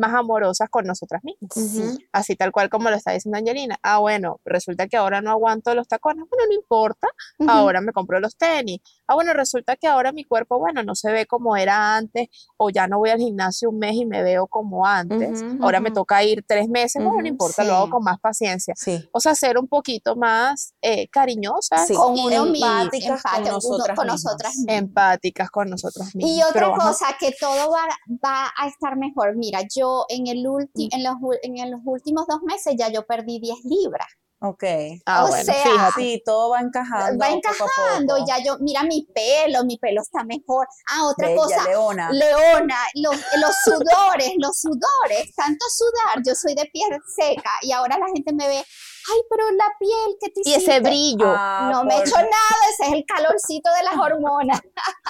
más 0.00 0.14
amorosas 0.14 0.68
con 0.68 0.84
nosotras 0.86 1.22
mismas. 1.22 1.56
Ujú. 1.56 1.98
Así 2.12 2.34
tal 2.34 2.50
cual 2.50 2.68
como 2.68 2.90
lo 2.90 2.96
está 2.96 3.12
diciendo 3.12 3.38
Angelina. 3.38 3.78
Ah, 3.82 3.98
bueno, 3.98 4.40
resulta 4.44 4.88
que 4.88 4.96
ahora 4.96 5.20
no 5.20 5.30
aguanto 5.30 5.74
los 5.74 5.86
tacones. 5.86 6.24
Bueno, 6.28 6.46
no 6.48 6.54
importa, 6.54 7.08
ahora 7.46 7.80
me 7.80 7.92
compro 7.92 8.18
los 8.18 8.36
tenis. 8.36 8.80
Ah, 9.10 9.14
bueno, 9.14 9.32
resulta 9.32 9.74
que 9.76 9.88
ahora 9.88 10.12
mi 10.12 10.24
cuerpo, 10.24 10.58
bueno, 10.60 10.82
no 10.84 10.94
se 10.94 11.10
ve 11.10 11.26
como 11.26 11.56
era 11.56 11.96
antes, 11.96 12.28
o 12.56 12.70
ya 12.70 12.86
no 12.86 12.98
voy 12.98 13.10
al 13.10 13.18
gimnasio 13.18 13.70
un 13.70 13.78
mes 13.78 13.94
y 13.94 14.06
me 14.06 14.22
veo 14.22 14.46
como 14.46 14.86
antes. 14.86 15.42
Ahora 15.60 15.80
me 15.80 15.90
toca 15.90 16.22
ir 16.22 16.44
tres 16.46 16.68
meses, 16.68 17.02
bueno, 17.02 17.20
no 17.20 17.26
importa, 17.26 17.64
lo 17.64 17.74
hago 17.74 17.86
sí. 17.86 17.90
con 17.90 18.04
más 18.04 18.20
paciencia. 18.20 18.74
Sí. 18.76 19.08
O 19.12 19.18
sea, 19.18 19.34
ser 19.34 19.58
un 19.58 19.66
poquito 19.66 20.14
más 20.16 20.74
eh, 20.80 21.08
cariñosas 21.08 21.86
Sí. 21.88 21.94
Con 21.94 22.12
uno 22.12 22.46
empáticas 22.46 23.22
con 23.22 23.32
empática, 23.32 23.40
uno- 23.40 23.52
nosotras 23.54 23.96
con 23.96 24.06
mismas. 24.06 24.24
nosotras 24.24 24.56
mismas. 24.56 24.76
empáticas 24.78 25.50
con 25.50 25.70
nosotras 25.70 26.14
mismas. 26.14 26.32
Y 26.36 26.42
otra 26.42 26.52
Pero 26.52 26.70
vamos 26.70 26.84
a- 26.84 26.88
cosa, 27.06 27.16
que 27.18 27.32
todo 27.40 27.70
va, 27.72 27.86
va 28.24 28.50
a 28.56 28.68
estar 28.68 28.96
mejor. 28.96 29.34
Mira, 29.36 29.60
yo 29.74 30.04
en, 30.08 30.28
el 30.28 30.44
ulti- 30.44 30.88
en, 30.92 31.02
los, 31.02 31.14
en 31.42 31.70
los 31.70 31.80
últimos 31.84 32.26
dos 32.28 32.42
meses 32.42 32.74
ya 32.78 32.88
yo 32.90 33.04
perdí 33.06 33.40
10 33.40 33.58
libras. 33.64 34.06
Ok. 34.42 34.64
Ah, 35.04 35.24
o 35.24 35.28
bueno, 35.28 35.44
sea, 35.44 35.62
fíjate. 35.64 36.00
Sí, 36.00 36.22
todo 36.24 36.50
va 36.50 36.60
encajando. 36.60 37.18
va 37.18 37.26
poco 37.26 37.36
encajando, 37.36 38.14
poco. 38.14 38.26
ya 38.26 38.42
yo, 38.42 38.56
mira 38.60 38.82
mi 38.84 39.06
pelo, 39.14 39.64
mi 39.64 39.76
pelo 39.76 40.00
está 40.00 40.24
mejor. 40.24 40.66
Ah, 40.90 41.08
otra 41.08 41.28
Bella, 41.28 41.42
cosa, 41.42 41.64
Leona. 41.64 42.10
Leona, 42.10 42.78
los, 42.94 43.16
los 43.16 43.54
sudores, 43.64 44.32
los 44.38 44.56
sudores, 44.56 45.34
tanto 45.36 45.64
sudar, 45.68 46.22
yo 46.24 46.34
soy 46.34 46.54
de 46.54 46.64
piel 46.72 46.88
seca 47.14 47.50
y 47.60 47.72
ahora 47.72 47.98
la 47.98 48.06
gente 48.14 48.32
me 48.32 48.48
ve, 48.48 48.64
ay, 49.12 49.20
pero 49.30 49.50
la 49.52 49.64
piel 49.78 50.16
que 50.20 50.28
te 50.30 50.40
Y 50.44 50.50
ese 50.54 50.58
hiciste?". 50.58 50.80
brillo. 50.80 51.26
Ah, 51.36 51.68
No 51.72 51.84
me 51.84 51.94
he 51.94 51.98
por- 51.98 52.06
hecho 52.08 52.16
nada, 52.16 52.56
ese 52.72 52.86
es 52.88 52.92
el 52.92 53.04
calorcito 53.06 53.70
de 53.72 53.82
las 53.84 53.96
hormonas. 53.96 54.60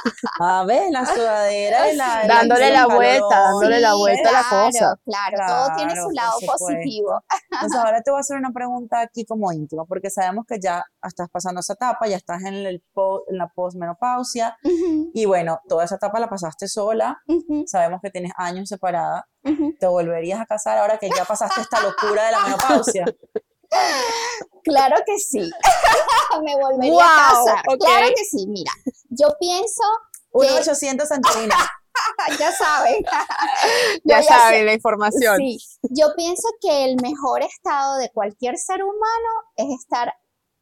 A 0.40 0.64
ver, 0.64 0.90
la 0.90 1.04
sudadera 1.06 1.92
la. 1.92 2.24
Dándole 2.26 2.70
la 2.70 2.82
el 2.84 2.94
vuelta, 2.94 3.42
dándole 3.42 3.80
la 3.80 3.92
Sí, 3.92 3.98
vuelta 3.98 4.28
a 4.28 4.32
la 4.32 4.40
claro, 4.48 4.64
cosa. 4.66 4.96
Claro, 5.04 5.36
todo 5.46 5.76
tiene 5.76 5.92
Claro, 5.92 6.02
su 6.02 6.06
por 6.08 6.14
lado 6.14 6.38
positivo. 6.46 7.22
Entonces 7.52 7.80
ahora 7.80 8.00
te 8.02 8.10
voy 8.10 8.18
a 8.18 8.20
hacer 8.20 8.36
una 8.38 8.50
pregunta 8.52 9.00
aquí 9.00 9.24
como 9.26 9.52
íntima, 9.52 9.84
porque 9.84 10.08
sabemos 10.10 10.46
que 10.48 10.58
ya 10.60 10.82
estás 11.02 11.28
pasando 11.30 11.60
esa 11.60 11.74
etapa, 11.74 12.06
ya 12.06 12.16
estás 12.16 12.42
en, 12.44 12.54
el 12.54 12.82
po- 12.94 13.24
en 13.28 13.36
la 13.38 13.48
posmenopausia, 13.48 14.56
Ujú, 14.64 15.10
y 15.12 15.24
bueno, 15.26 15.60
toda 15.68 15.84
esa 15.84 15.96
etapa 15.96 16.18
la 16.20 16.28
pasaste 16.30 16.68
sola, 16.68 17.20
ujú, 17.26 17.64
sabemos 17.66 18.00
que 18.02 18.10
tienes 18.10 18.32
años 18.36 18.68
separada, 18.68 19.26
ujú. 19.44 19.74
¿te 19.78 19.86
volverías 19.86 20.40
a 20.40 20.46
casar 20.46 20.78
ahora 20.78 20.96
que 20.98 21.10
ya 21.14 21.24
pasaste 21.24 21.60
esta 21.60 21.80
locura 21.82 22.24
de 22.26 22.32
la 22.32 22.40
menopausia? 22.44 23.04
Claro 24.64 24.96
que 25.06 25.18
sí. 25.18 25.50
Me 26.44 26.54
volvería 26.56 26.92
Wow, 26.92 27.00
a 27.00 27.28
casar. 27.44 27.64
ok. 27.68 27.80
Claro 27.84 28.08
que 28.14 28.24
sí. 28.24 28.46
Mira, 28.46 28.72
yo 29.08 29.28
pienso, 29.38 29.82
1-800 30.32 31.10
Angelina. 31.10 31.56
ya 32.38 32.52
saben. 32.52 33.04
Ya 34.04 34.22
saben 34.22 34.66
la 34.66 34.72
información. 34.74 35.36
Sí, 35.36 35.58
yo 35.90 36.14
pienso 36.16 36.48
que 36.60 36.84
el 36.84 36.96
mejor 37.02 37.42
estado 37.42 37.98
de 37.98 38.10
cualquier 38.10 38.56
ser 38.58 38.82
humano 38.82 39.28
es 39.56 39.66
estar 39.80 40.14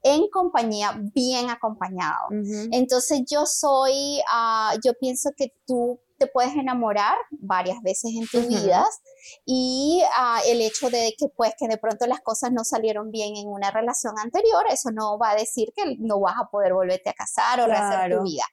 en 0.03 0.29
compañía, 0.31 0.95
bien 1.15 1.51
acompañado. 1.51 2.29
Entonces 2.73 3.23
yo 3.29 3.47
soy, 3.47 4.21
ah, 4.31 4.75
yo 4.85 4.95
pienso 4.95 5.31
que 5.37 5.53
tú 5.67 6.01
te 6.19 6.27
puedes 6.27 6.55
enamorar 6.55 7.17
varias 7.31 7.81
veces 7.83 8.13
en 8.15 8.27
tu 8.29 8.39
Ujú. 8.39 8.49
vida 8.49 8.85
y 9.47 10.03
ah, 10.17 10.41
el 10.47 10.61
hecho 10.61 10.91
de 10.91 11.15
que 11.19 11.29
pues 11.29 11.55
que 11.59 11.69
de 11.69 11.79
pronto 11.79 12.07
las 12.07 12.21
cosas 12.21 12.53
no 12.53 12.65
salieron 12.65 13.11
bien 13.11 13.37
en 13.37 13.49
una 13.49 13.71
relación 13.71 14.15
anterior, 14.19 14.65
eso 14.71 14.91
no 14.91 15.19
va 15.19 15.31
a 15.31 15.37
decir 15.37 15.73
que 15.75 15.97
no 15.99 16.21
vas 16.21 16.37
a 16.39 16.51
poder 16.51 16.75
volverte 16.75 17.11
a 17.11 17.15
casar 17.15 17.61
o 17.61 17.67
rehacer 17.67 18.17
tu 18.17 18.23
vida. 18.25 18.45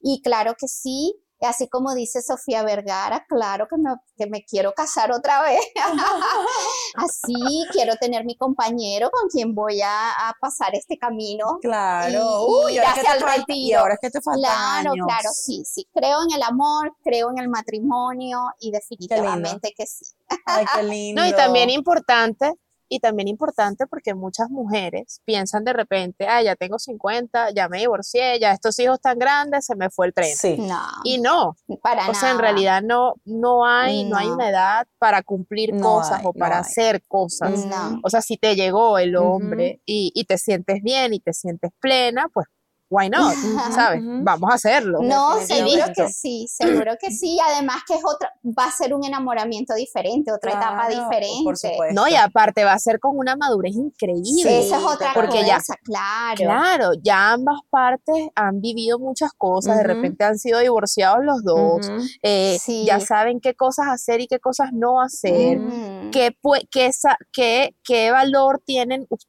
Y 0.00 0.20
claro 0.22 0.54
que 0.58 0.68
sí. 0.68 1.14
Así 1.44 1.68
como 1.68 1.94
dice 1.94 2.22
Sofía 2.22 2.62
Vergara, 2.62 3.24
claro 3.28 3.66
que 3.68 3.76
me, 3.76 3.90
que 4.16 4.26
me 4.26 4.44
quiero 4.44 4.72
casar 4.72 5.10
otra 5.12 5.42
vez. 5.42 5.60
Así 6.96 7.66
quiero 7.72 7.96
tener 7.96 8.24
mi 8.24 8.36
compañero 8.36 9.10
con 9.10 9.28
quien 9.28 9.54
voy 9.54 9.80
a, 9.82 10.10
a 10.28 10.34
pasar 10.40 10.74
este 10.74 10.98
camino 10.98 11.58
Claro. 11.60 12.12
Y- 12.12 12.66
Uy, 12.66 12.72
y 12.74 12.78
ahora 12.78 12.90
hacia 12.90 13.02
que 13.02 13.08
te 13.08 13.14
el 13.16 13.22
falta-. 13.22 13.52
Y 13.54 13.72
ahora 13.72 13.94
es 13.94 14.00
que 14.00 14.10
te 14.10 14.20
faltan 14.20 14.42
Claro, 14.42 14.92
años. 14.92 15.06
claro, 15.06 15.28
sí, 15.32 15.62
sí. 15.64 15.88
Creo 15.92 16.22
en 16.22 16.32
el 16.34 16.42
amor, 16.42 16.94
creo 17.02 17.30
en 17.30 17.38
el 17.38 17.48
matrimonio 17.48 18.40
y 18.60 18.70
definitivamente 18.70 19.72
que 19.76 19.86
sí. 19.86 20.04
Ay, 20.46 20.64
qué 20.74 20.82
lindo. 20.82 21.22
No, 21.22 21.28
y 21.28 21.32
también 21.34 21.70
importante, 21.70 22.52
y 22.94 23.00
también 23.00 23.26
importante 23.28 23.86
porque 23.86 24.14
muchas 24.14 24.50
mujeres 24.50 25.22
piensan 25.24 25.64
de 25.64 25.72
repente, 25.72 26.26
ah, 26.28 26.42
ya 26.42 26.56
tengo 26.56 26.78
50, 26.78 27.50
ya 27.52 27.68
me 27.68 27.78
divorcié, 27.78 28.38
ya 28.38 28.52
estos 28.52 28.78
hijos 28.78 29.00
tan 29.00 29.18
grandes, 29.18 29.64
se 29.64 29.74
me 29.76 29.88
fue 29.88 30.06
el 30.08 30.12
tren. 30.12 30.36
Sí. 30.36 30.56
No, 30.58 30.78
Y 31.04 31.18
no, 31.18 31.56
para 31.82 32.10
o 32.10 32.14
sea, 32.14 32.32
en 32.32 32.38
realidad 32.38 32.82
no, 32.82 33.14
no 33.24 33.64
hay, 33.66 34.04
no 34.04 34.16
hay 34.18 34.28
una 34.28 34.50
edad 34.50 34.86
para 34.98 35.22
cumplir 35.22 35.72
No 35.74 35.80
cosas 35.82 36.18
hay, 36.20 36.26
o 36.26 36.32
no 36.34 36.38
para 36.38 36.56
hay. 36.56 36.60
hacer 36.60 37.02
cosas. 37.08 37.64
No. 37.64 38.00
O 38.04 38.10
sea, 38.10 38.20
si 38.20 38.36
te 38.36 38.54
llegó 38.56 38.98
el 38.98 39.16
hombre 39.16 39.80
y, 39.86 40.12
y 40.14 40.24
te 40.24 40.36
sientes 40.36 40.82
bien 40.82 41.14
y 41.14 41.20
te 41.20 41.32
sientes 41.32 41.70
plena, 41.80 42.28
pues, 42.32 42.46
why 42.92 43.08
not? 43.08 43.32
¿Sabes? 43.74 44.00
Vamos 44.04 44.50
a 44.50 44.54
hacerlo. 44.54 44.98
No, 45.02 45.40
seguro 45.40 45.84
que 45.96 46.08
sí, 46.08 46.46
seguro 46.48 46.92
que 47.00 47.10
sí. 47.10 47.38
Además 47.52 47.76
que 47.86 47.94
es 47.94 48.02
otra, 48.04 48.30
va 48.44 48.66
a 48.66 48.70
ser 48.70 48.94
un 48.94 49.04
enamoramiento 49.04 49.74
diferente, 49.74 50.30
otra 50.30 50.52
etapa 50.52 50.88
diferente. 50.88 51.42
Por 51.44 51.56
supuesto. 51.56 51.94
No, 51.94 52.06
y 52.06 52.14
aparte 52.14 52.64
va 52.64 52.74
a 52.74 52.78
ser 52.78 53.00
con 53.00 53.16
una 53.16 53.34
madurez 53.36 53.74
increíble. 53.74 54.60
Esa 54.60 54.78
es 54.78 54.84
otra 54.84 55.12
porque 55.14 55.38
cosa, 55.40 55.46
ya- 55.46 55.60
claro. 55.84 56.36
Claro, 56.36 56.90
ya 57.02 57.32
ambas 57.32 57.60
partes 57.70 58.28
han 58.34 58.60
vivido 58.60 58.98
muchas 58.98 59.30
cosas, 59.36 59.78
de 59.78 59.84
repente 59.84 60.24
han 60.24 60.38
sido 60.38 60.58
divorciados 60.60 61.24
los 61.24 61.42
dos, 61.42 61.90
eh, 62.22 62.58
Sí. 62.60 62.84
ya 62.86 63.00
saben 63.00 63.40
qué 63.40 63.54
cosas 63.54 63.86
hacer 63.88 64.20
y 64.20 64.26
qué 64.26 64.38
cosas 64.38 64.68
no 64.72 65.00
hacer, 65.00 65.58
qué, 66.12 66.32
pue- 66.42 66.68
qué, 66.70 66.92
sa- 66.92 67.16
qué- 67.32 67.74
qué 67.84 68.10
valor 68.10 68.60
tienen 68.64 69.06
us- 69.08 69.26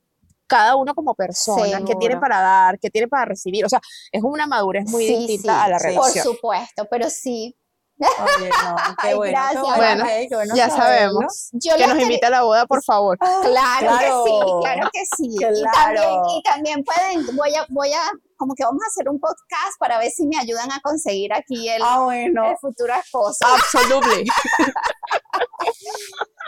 cada 0.54 0.76
uno 0.76 0.94
como 0.94 1.16
persona, 1.16 1.64
qué 1.64 1.72
Seguro. 1.78 2.00
tienen 2.00 2.20
para 2.20 2.40
dar, 2.42 2.80
qué 2.80 2.90
tienen 2.90 3.10
para 3.10 3.26
recibir. 3.26 3.66
O 3.66 3.70
sea, 3.70 3.82
es 4.12 4.22
una 4.24 4.46
madurez 4.48 4.86
muy 4.90 5.08
Sí, 5.08 5.16
distinta 5.18 5.54
sí, 5.54 5.60
a 5.66 5.70
la 5.70 5.80
sí. 5.80 5.86
Por 5.86 5.94
relación. 5.96 6.24
supuesto, 6.26 6.88
pero 6.90 7.10
sí. 7.10 7.56
Oye, 8.00 8.50
no, 8.50 8.76
qué 9.02 9.08
Ay, 9.08 9.14
bueno. 9.16 9.32
gracias. 9.32 9.54
Qué 9.54 9.60
bueno, 9.62 9.78
Bueno, 9.78 10.04
ok, 10.04 10.10
qué 10.30 10.36
bueno 10.36 10.56
ya 10.56 10.70
sabemos. 10.70 11.50
Yo 11.54 11.76
Que 11.76 11.82
nos 11.84 11.90
quería- 11.94 12.04
invita 12.04 12.28
a 12.28 12.30
la 12.32 12.42
boda, 12.44 12.66
por 12.66 12.84
favor. 12.84 13.18
Claro, 13.44 13.88
Claro. 13.88 14.24
que 14.26 14.32
sí, 14.32 14.40
claro 14.62 14.90
que 14.92 15.00
sí. 15.18 15.28
Y, 15.30 15.38
Claro. 15.38 15.72
también, 15.74 16.22
y 16.30 16.44
también 16.44 16.84
pueden, 16.84 17.36
voy 17.36 17.56
a, 17.56 17.66
voy 17.70 17.94
a, 17.94 18.02
como 18.36 18.56
que 18.56 18.64
vamos 18.64 18.82
a 18.84 18.88
hacer 18.88 19.08
un 19.10 19.20
podcast 19.20 19.78
para 19.80 20.00
ver 20.00 20.10
si 20.12 20.26
me 20.28 20.38
ayudan 20.38 20.72
a 20.72 20.80
conseguir 20.82 21.34
aquí 21.34 21.70
el, 21.70 21.82
Ah, 21.84 22.00
bueno. 22.04 22.50
el 22.52 22.58
futuro 22.58 22.94
esposo. 22.96 23.46
Absolutely. 23.46 24.26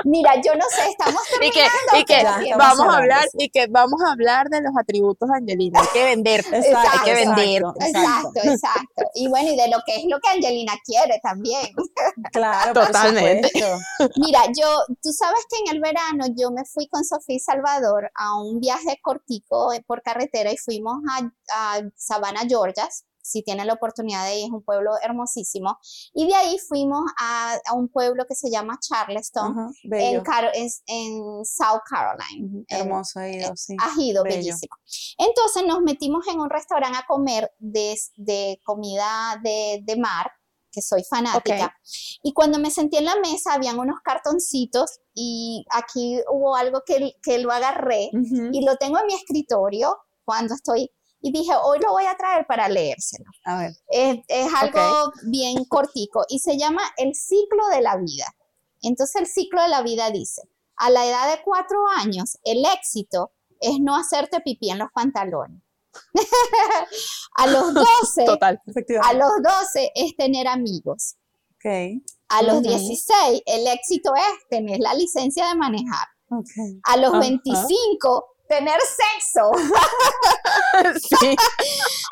Mira, 0.04 0.36
yo 0.42 0.54
no 0.56 0.66
sé, 0.70 0.90
estamos 0.90 1.22
y 1.42 1.50
que, 1.52 1.62
terminando. 1.62 1.98
y 2.00 2.06
que 2.06 2.48
Ya, 2.50 2.58
vamos 2.58 2.88
a 2.88 2.98
hablar, 2.98 3.24
sí. 3.32 3.38
y 3.40 3.50
que 3.50 3.68
vamos 3.68 4.00
a 4.06 4.12
hablar 4.12 4.50
de 4.50 4.62
los 4.62 4.72
atributos 4.78 5.28
de 5.30 5.38
Angelina. 5.38 5.80
Hay 5.80 5.88
que 5.94 6.04
venderte. 6.04 6.58
Exacto, 6.58 6.90
hay 6.92 7.06
que 7.06 7.14
vender. 7.14 7.62
exacto, 7.64 7.86
Exacto, 7.86 8.40
exacto. 8.44 9.04
Y 9.16 9.28
bueno, 9.30 9.52
y 9.52 9.58
de 9.58 9.68
lo 9.70 9.78
que 9.86 9.96
es 9.96 10.06
lo 10.08 10.20
que 10.20 10.30
Angelina 10.30 10.74
quiere 10.86 11.20
también. 11.24 11.68
Claro, 12.32 12.74
Totalmente. 12.74 13.50
Mira, 14.18 14.44
yo, 14.58 14.68
tú 15.02 15.12
sabes 15.12 15.40
que 15.50 15.58
en 15.66 15.76
el 15.76 15.82
verano 15.82 16.26
yo 16.38 16.52
me 16.52 16.66
fui 16.66 16.88
con 16.88 17.04
Sofía 17.04 17.38
y 17.38 17.40
Salvador 17.40 18.12
a 18.16 18.40
un 18.40 18.60
viaje 18.60 19.00
cortico 19.02 19.74
eh, 19.74 19.84
por 19.88 20.02
carretera 20.04 20.52
y 20.52 20.58
fuimos 20.58 20.98
a, 21.10 21.32
a 21.78 21.82
Savannah, 21.96 22.46
Georgia. 22.48 22.88
Si 23.28 23.42
tienen 23.42 23.66
la 23.68 23.74
oportunidad 23.74 24.26
de 24.26 24.38
ir, 24.38 24.46
es 24.46 24.52
un 24.52 24.62
pueblo 24.64 24.92
hermosísimo. 25.02 25.80
Y 26.14 26.28
de 26.28 26.36
ahí 26.36 26.60
fuimos 26.60 27.02
a, 27.20 27.58
a 27.66 27.74
un 27.74 27.88
pueblo 27.90 28.26
que 28.28 28.36
se 28.36 28.52
llama 28.52 28.78
Charleston, 28.80 29.54
en. 29.84 30.24
Car- 30.24 30.52
en, 30.54 30.70
en 30.86 31.44
South 31.46 31.82
Carolina. 31.90 32.46
Ujú, 32.48 32.66
en- 32.68 32.80
Hermoso 32.82 33.20
he 33.22 33.38
ido, 33.38 33.56
sí. 33.56 33.76
ha 33.80 33.92
ido 34.00 34.24
bello. 34.24 34.36
bellísimo. 34.38 34.76
Entonces 35.18 35.64
nos 35.66 35.82
metimos 35.82 36.28
en 36.28 36.40
un 36.40 36.50
restaurante 36.50 37.00
a 37.00 37.06
comer 37.08 37.52
de, 37.58 37.98
de 38.18 38.60
comida 38.64 39.40
de, 39.44 39.80
de 39.84 39.96
mar, 39.98 40.32
que 40.72 40.82
soy 40.82 41.04
fanática. 41.10 41.74
Y 42.22 42.34
cuando 42.34 42.60
me 42.60 42.70
senté 42.70 42.98
en 43.00 43.06
la 43.06 43.16
mesa, 43.22 43.54
habían 43.54 43.80
unos 43.80 44.02
cartoncitos 44.04 45.00
y 45.14 45.66
aquí 45.72 46.20
hubo 46.30 46.56
algo 46.56 46.84
que, 46.86 47.14
que 47.24 47.40
lo 47.40 47.52
agarré 47.52 48.10
y 48.54 48.64
lo 48.66 48.76
tengo 48.76 49.00
en 49.00 49.08
mi 49.08 49.14
escritorio 49.16 49.98
cuando 50.26 50.54
estoy. 50.54 50.92
Y 51.26 51.32
dije, 51.32 51.54
hoy 51.64 51.80
lo 51.80 51.92
voy 51.92 52.06
a 52.06 52.16
traer 52.16 52.46
para 52.46 52.70
leérselo. 52.70 53.26
A 53.46 53.58
ver. 53.58 53.72
Es, 53.88 54.20
es 54.28 54.54
algo 54.54 55.12
bien 55.24 55.66
cortico 55.66 56.24
y 56.30 56.38
se 56.38 56.56
llama 56.56 56.84
El 56.98 57.16
ciclo 57.16 57.68
de 57.70 57.82
la 57.82 57.98
vida. 57.98 58.26
Entonces 58.84 59.22
el 59.22 59.26
ciclo 59.26 59.64
de 59.64 59.70
la 59.70 59.82
vida 59.82 60.12
dice, 60.12 60.44
a 60.76 60.92
la 60.92 61.04
edad 61.04 61.36
de 61.36 61.42
cuatro 61.44 61.80
años, 61.98 62.38
el 62.44 62.64
éxito 62.64 63.32
es 63.60 63.80
no 63.80 63.96
hacerte 63.96 64.40
pipí 64.42 64.70
en 64.70 64.78
los 64.78 64.92
pantalones. 64.94 65.64
a 67.38 67.48
los 67.48 67.74
12, 67.74 68.26
Total. 68.26 68.62
a 69.02 69.14
los 69.14 69.32
12 69.42 69.94
es 69.96 70.16
tener 70.16 70.48
amigos. 70.48 71.16
A 72.30 72.44
los 72.44 72.58
Ujú. 72.58 72.70
16, 72.70 73.42
el 73.48 73.66
éxito 73.66 74.14
es 74.16 74.48
tener 74.52 74.80
la 74.80 74.94
licencia 74.94 75.48
de 75.48 75.56
manejar. 75.56 76.08
A 76.84 76.98
los 76.98 77.10
Ajá. 77.10 77.20
25, 77.20 78.35
tener 78.48 78.80
sexo. 78.82 79.52
sí. 81.20 81.36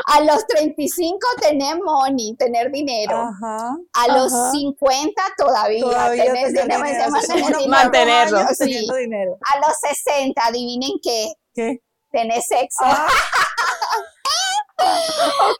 A 0.08 0.22
los 0.22 0.46
35, 0.48 1.18
tener 1.42 1.78
money, 1.82 2.36
tener 2.38 2.72
dinero. 2.72 3.16
Ajá. 3.18 3.76
A 3.94 4.08
los 4.10 4.34
Ajá. 4.34 4.52
50 4.52 5.22
todavía, 5.38 5.82
Todavía 5.82 6.24
tener 6.26 6.54
tener 6.54 6.64
dinero, 6.64 6.84
dinero. 6.86 7.12
mantener 7.12 7.46
dinero. 7.58 7.70
Mantenerlo. 7.70 8.38
años 8.40 8.50
Sí. 8.52 8.58
teniendo 8.66 8.96
dinero. 8.96 9.38
A 9.54 9.60
los 9.68 9.78
60, 10.04 10.46
adivinen 10.46 10.92
qué, 11.02 11.34
¿Qué? 11.54 11.80
tener 12.12 12.42
sexo. 12.42 12.80
Ah, 12.84 13.08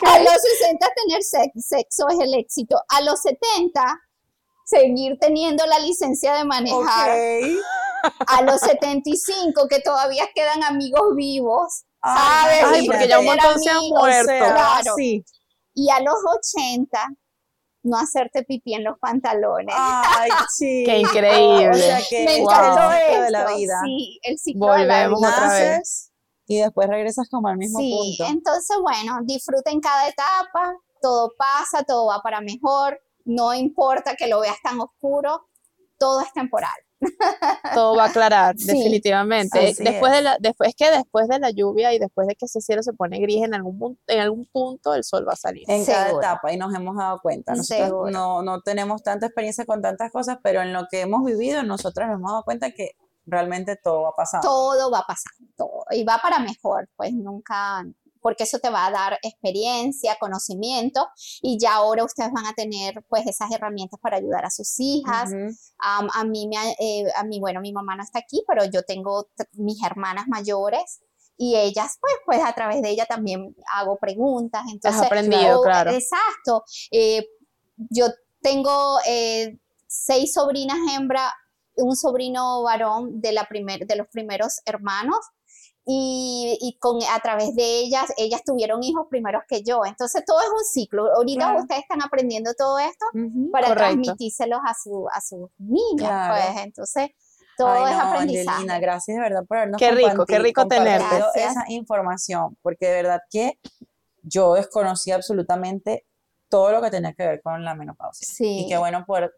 A 0.06 0.20
los 0.20 0.34
60 0.60 0.88
tener 0.96 1.24
sex- 1.24 1.66
sexo 1.68 2.08
es 2.10 2.20
el 2.20 2.34
éxito. 2.34 2.76
A 2.90 3.02
los 3.02 3.22
70 3.22 4.02
seguir 4.66 5.18
teniendo 5.20 5.66
la 5.66 5.80
licencia 5.80 6.34
de 6.34 6.44
manejar. 6.44 7.10
ok. 7.10 7.16
A 8.28 8.42
los 8.44 8.60
75 8.62 9.68
que 9.70 9.80
todavía 9.80 10.26
quedan 10.36 10.64
amigos 10.64 11.16
vivos. 11.16 11.84
¿sabes? 12.02 12.64
Ay, 12.66 12.86
porque 12.88 13.08
ya 13.08 13.20
un 13.20 13.26
montón 13.26 13.60
se 13.60 13.70
han 13.70 13.88
muerto. 13.90 14.28
Claro. 14.28 14.94
sí. 14.98 15.24
Y 15.74 15.90
a 15.90 16.02
los 16.02 16.16
80 16.38 17.08
no 17.84 17.98
hacerte 17.98 18.44
pipí 18.44 18.74
en 18.74 18.84
los 18.84 18.98
pantalones. 19.00 19.74
Ay, 19.78 20.30
sí. 20.58 20.84
Qué 20.86 21.00
increíble. 21.00 21.70
O 21.70 21.74
sea 21.74 22.00
que 22.10 22.26
Me 22.26 22.38
encantó 22.38 22.92
el 22.92 23.00
ciclo 23.00 23.14
esto. 23.14 23.22
de 23.24 23.32
la 23.32 23.56
vida. 23.56 23.82
Sí, 23.86 24.20
el 24.24 24.38
ciclo 24.40 24.74
de 24.74 24.86
la 24.86 24.94
Volvemos 25.08 25.22
vida. 25.22 25.30
otra 25.36 25.54
vez. 25.54 26.12
Y 26.46 26.60
después 26.60 26.88
regresas 26.90 27.30
como 27.30 27.48
al 27.48 27.58
mismo 27.58 27.80
Sí, 27.80 28.16
punto. 28.18 28.32
entonces 28.34 28.78
bueno, 28.82 29.20
disfruten 29.24 29.80
cada 29.80 30.10
etapa, 30.10 30.74
todo 31.02 31.32
pasa, 31.38 31.84
todo 31.84 32.08
va 32.08 32.22
para 32.22 32.42
mejor, 32.42 33.00
no 33.24 33.54
importa 33.54 34.16
que 34.16 34.28
lo 34.28 34.42
veas 34.42 34.58
tan 34.62 34.80
oscuro, 34.82 35.48
todo 35.98 36.20
es 36.20 36.34
temporal. 36.34 36.76
Todo 37.74 37.96
va 37.96 38.06
a 38.06 38.08
aclarar, 38.08 38.56
Sí. 38.58 38.68
definitivamente. 38.68 39.70
Así 39.72 39.84
después 39.84 40.12
es. 40.12 40.18
de 40.18 40.24
la, 40.24 40.38
después 40.40 40.70
es 40.70 40.76
que 40.76 40.92
después 40.92 41.28
de 41.28 41.40
la 41.40 41.50
lluvia 41.52 41.94
y 41.94 42.00
después 42.00 42.28
de 42.28 42.36
que 42.36 42.46
ese 42.46 42.62
cielo 42.62 42.84
se 42.84 42.94
pone 42.94 43.20
gris 43.20 43.44
en 43.44 43.54
algún 43.54 43.78
punto, 43.80 44.02
en 44.08 44.20
algún 44.20 44.46
punto 44.52 44.94
el 44.94 45.04
sol 45.04 45.26
va 45.28 45.34
a 45.34 45.38
salir. 45.38 45.64
en 45.68 45.86
cada 45.86 46.12
etapa 46.12 46.52
y 46.54 46.58
nos 46.58 46.74
hemos 46.76 46.96
dado 46.98 47.20
cuenta. 47.22 47.54
Nosotros 47.56 48.12
no, 48.12 48.42
no 48.42 48.62
tenemos 48.62 49.04
tanta 49.04 49.26
experiencia 49.28 49.66
con 49.66 49.82
tantas 49.82 50.12
cosas, 50.12 50.38
pero 50.44 50.62
en 50.62 50.74
lo 50.74 50.88
que 50.90 51.02
hemos 51.02 51.24
vivido, 51.26 51.64
nosotros 51.64 52.08
nos 52.08 52.16
hemos 52.18 52.32
dado 52.32 52.44
cuenta 52.44 52.72
que 52.72 52.92
realmente 53.26 53.76
todo 53.82 54.04
va 54.04 54.12
pasando. 54.16 54.48
Todo 54.48 54.92
va 54.92 55.04
pasando, 55.08 55.50
todo, 55.56 55.86
y 55.92 56.04
va 56.04 56.20
para 56.22 56.40
mejor, 56.40 56.90
pues 56.96 57.14
nunca, 57.14 57.84
porque 58.24 58.46
eso 58.46 58.58
te 58.58 58.70
va 58.72 58.88
a 58.88 58.92
dar 58.92 59.20
experiencia, 59.22 60.18
conocimiento, 60.20 61.06
y 61.42 61.60
ya 61.60 61.76
ahora 61.76 62.04
ustedes 62.06 62.32
van 62.32 62.48
a 62.48 62.54
tener 62.54 63.06
pues 63.10 63.28
esas 63.28 63.52
herramientas 63.52 64.00
para 64.00 64.18
ayudar 64.18 64.46
a 64.46 64.50
sus 64.50 64.80
hijas, 64.80 65.30
Ujú. 65.30 65.56
Am- 65.78 66.10
a 66.14 66.24
mí, 66.24 66.48
me, 66.48 66.72
eh, 66.80 67.06
a 67.16 67.24
mí, 67.26 67.40
bueno, 67.40 67.60
mi 67.62 67.74
mamá 67.74 67.96
no 67.96 68.04
está 68.04 68.20
aquí, 68.20 68.44
pero 68.48 68.64
yo 68.66 68.84
tengo 68.84 69.28
mis 69.54 69.84
hermanas 69.84 70.26
mayores 70.28 71.02
y 71.38 71.56
ellas, 71.58 71.98
pues, 72.00 72.14
pues 72.26 72.40
a 72.44 72.54
través 72.54 72.82
de 72.82 72.90
ella 72.92 73.06
también 73.06 73.54
hago 73.74 73.98
preguntas. 73.98 74.64
Has 74.66 74.72
Entonces, 74.72 75.02
aprendido, 75.04 75.60
o- 75.60 75.64
claro. 75.64 75.92
Exacto. 75.92 76.64
Eh, 76.92 77.28
yo 77.90 78.08
tengo 78.42 79.00
eh, 79.06 79.60
seis 79.88 80.34
sobrinas 80.34 80.78
hembra, 80.96 81.34
un 81.76 81.96
sobrino 81.98 82.62
varón 82.64 83.20
de, 83.20 83.32
la 83.34 83.48
primer, 83.50 83.86
de 83.86 83.96
los 83.96 84.08
primeros 84.08 84.62
hermanos. 84.66 85.18
Y, 85.86 86.58
y 86.62 86.78
con, 86.80 87.00
a 87.14 87.20
través 87.20 87.56
de 87.56 87.80
ellas, 87.80 88.06
ellas 88.18 88.42
tuvieron 88.46 88.82
hijos 88.84 89.08
primeros 89.10 89.44
que 89.48 89.64
yo. 89.64 89.86
Entonces 89.86 90.24
todo 90.26 90.40
es 90.42 90.48
un 90.50 90.64
ciclo. 90.64 91.14
Ahorita 91.14 91.46
Claro. 91.46 91.60
ustedes 91.62 91.82
están 91.82 92.02
aprendiendo 92.02 92.54
todo 92.58 92.80
esto 92.80 93.06
Ujú. 93.14 93.52
para 93.52 93.68
Correcto. 93.68 93.84
transmitírselos 93.92 94.60
a, 94.66 94.74
su, 94.82 95.08
a 95.12 95.20
sus 95.20 95.50
niñas, 95.58 96.08
Claro. 96.10 96.36
pues. 96.54 96.66
Entonces, 96.66 97.10
todo 97.58 97.68
Ay, 97.86 97.92
es 97.92 97.98
no, 97.98 98.04
aprendizaje. 98.12 98.50
Angelina, 98.50 98.80
gracias 98.80 99.16
de 99.18 99.22
verdad 99.22 99.46
por 99.46 99.58
habernos 99.58 99.80
Qué 99.80 99.92
rico, 99.92 100.26
qué 100.26 100.40
rico 100.40 100.68
tenerte. 100.68 101.06
esa 101.36 101.66
información, 101.68 102.58
porque 102.62 102.88
de 102.88 102.94
verdad 103.04 103.20
que 103.30 103.60
yo 104.22 104.54
desconocía 104.54 105.16
absolutamente 105.16 106.06
todo 106.50 106.72
lo 106.72 106.82
que 106.82 106.92
tenía 106.92 107.14
que 107.14 107.28
ver 107.28 107.42
con 107.42 107.64
la 107.66 107.76
menopausia. 107.76 108.26
Sí. 108.28 108.62
Y 108.62 108.70
qué 108.70 108.78
bueno 108.78 109.04
por, 109.06 109.34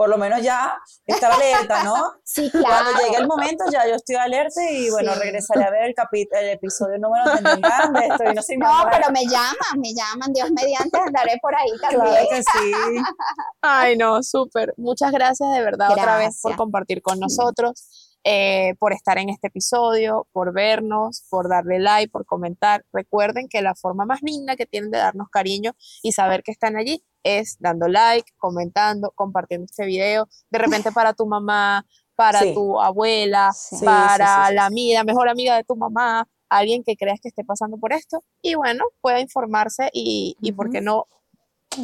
por 0.00 0.08
lo 0.08 0.16
menos 0.16 0.40
ya 0.40 0.80
estar 1.04 1.30
alerta, 1.30 1.82
¿no? 1.84 1.94
Sí, 2.24 2.48
claro. 2.50 2.66
Cuando 2.86 3.02
llegue 3.02 3.16
el 3.18 3.26
momento 3.26 3.64
ya 3.70 3.86
yo 3.86 3.96
estoy 3.96 4.16
alerta 4.16 4.62
y 4.70 4.88
bueno, 4.88 5.12
Sí. 5.12 5.18
regresaré 5.20 5.64
a 5.64 5.70
ver 5.70 5.82
el, 5.88 5.94
capi- 5.94 6.26
el 6.30 6.48
episodio 6.50 6.96
número 6.98 7.24
tendrán 7.36 7.92
de 7.92 8.06
esto 8.06 8.24
y 8.30 8.34
no 8.34 8.40
sé 8.40 8.56
No, 8.56 8.84
pero 8.90 9.10
me 9.10 9.24
llaman, 9.26 9.76
me 9.78 9.92
llaman, 9.92 10.32
Dios 10.32 10.48
mediante, 10.52 10.98
andaré 10.98 11.38
por 11.42 11.54
ahí 11.54 11.68
también. 11.82 12.00
Claro 12.14 12.26
que 12.30 12.42
sí. 12.42 12.72
Ay, 13.60 13.98
no, 13.98 14.22
súper. 14.22 14.72
Muchas 14.78 15.12
gracias 15.12 15.52
de 15.52 15.60
verdad 15.62 15.90
otra 15.90 16.16
vez 16.16 16.38
por 16.40 16.56
compartir 16.56 17.02
con 17.02 17.18
nosotros, 17.20 17.99
eh, 18.24 18.74
por 18.78 18.92
estar 18.92 19.18
en 19.18 19.28
este 19.30 19.48
episodio, 19.48 20.26
por 20.32 20.52
vernos, 20.52 21.24
por 21.30 21.48
darle 21.48 21.78
like, 21.78 22.10
por 22.10 22.26
comentar. 22.26 22.84
Recuerden 22.92 23.48
que 23.48 23.62
la 23.62 23.74
forma 23.74 24.04
más 24.04 24.20
linda 24.22 24.56
que 24.56 24.66
tienen 24.66 24.90
de 24.90 24.98
darnos 24.98 25.28
cariño 25.30 25.72
y 26.02 26.12
saber 26.12 26.42
que 26.42 26.50
están 26.52 26.76
allí 26.76 27.02
es 27.22 27.56
dando 27.60 27.88
like, 27.88 28.30
comentando, 28.36 29.12
compartiendo 29.14 29.64
este 29.64 29.86
video. 29.86 30.28
De 30.50 30.58
repente 30.58 30.92
para 30.92 31.12
tu 31.14 31.26
mamá, 31.26 31.86
para 32.14 32.40
Sí. 32.40 32.54
tu 32.54 32.80
abuela, 32.80 33.52
Sí. 33.54 33.84
Para 33.84 34.48
sí, 34.48 34.54
la 34.54 34.66
amiga, 34.66 35.04
mejor 35.04 35.28
amiga 35.28 35.56
de 35.56 35.64
tu 35.64 35.76
mamá, 35.76 36.28
alguien 36.50 36.82
que 36.84 36.96
creas 36.96 37.20
que 37.22 37.28
esté 37.28 37.44
pasando 37.44 37.78
por 37.78 37.92
esto. 37.92 38.24
Y 38.42 38.54
bueno, 38.54 38.84
pueda 39.00 39.20
informarse 39.20 39.88
y, 39.92 40.36
y 40.40 40.52
¿por 40.52 40.70
qué 40.70 40.80
no? 40.80 41.06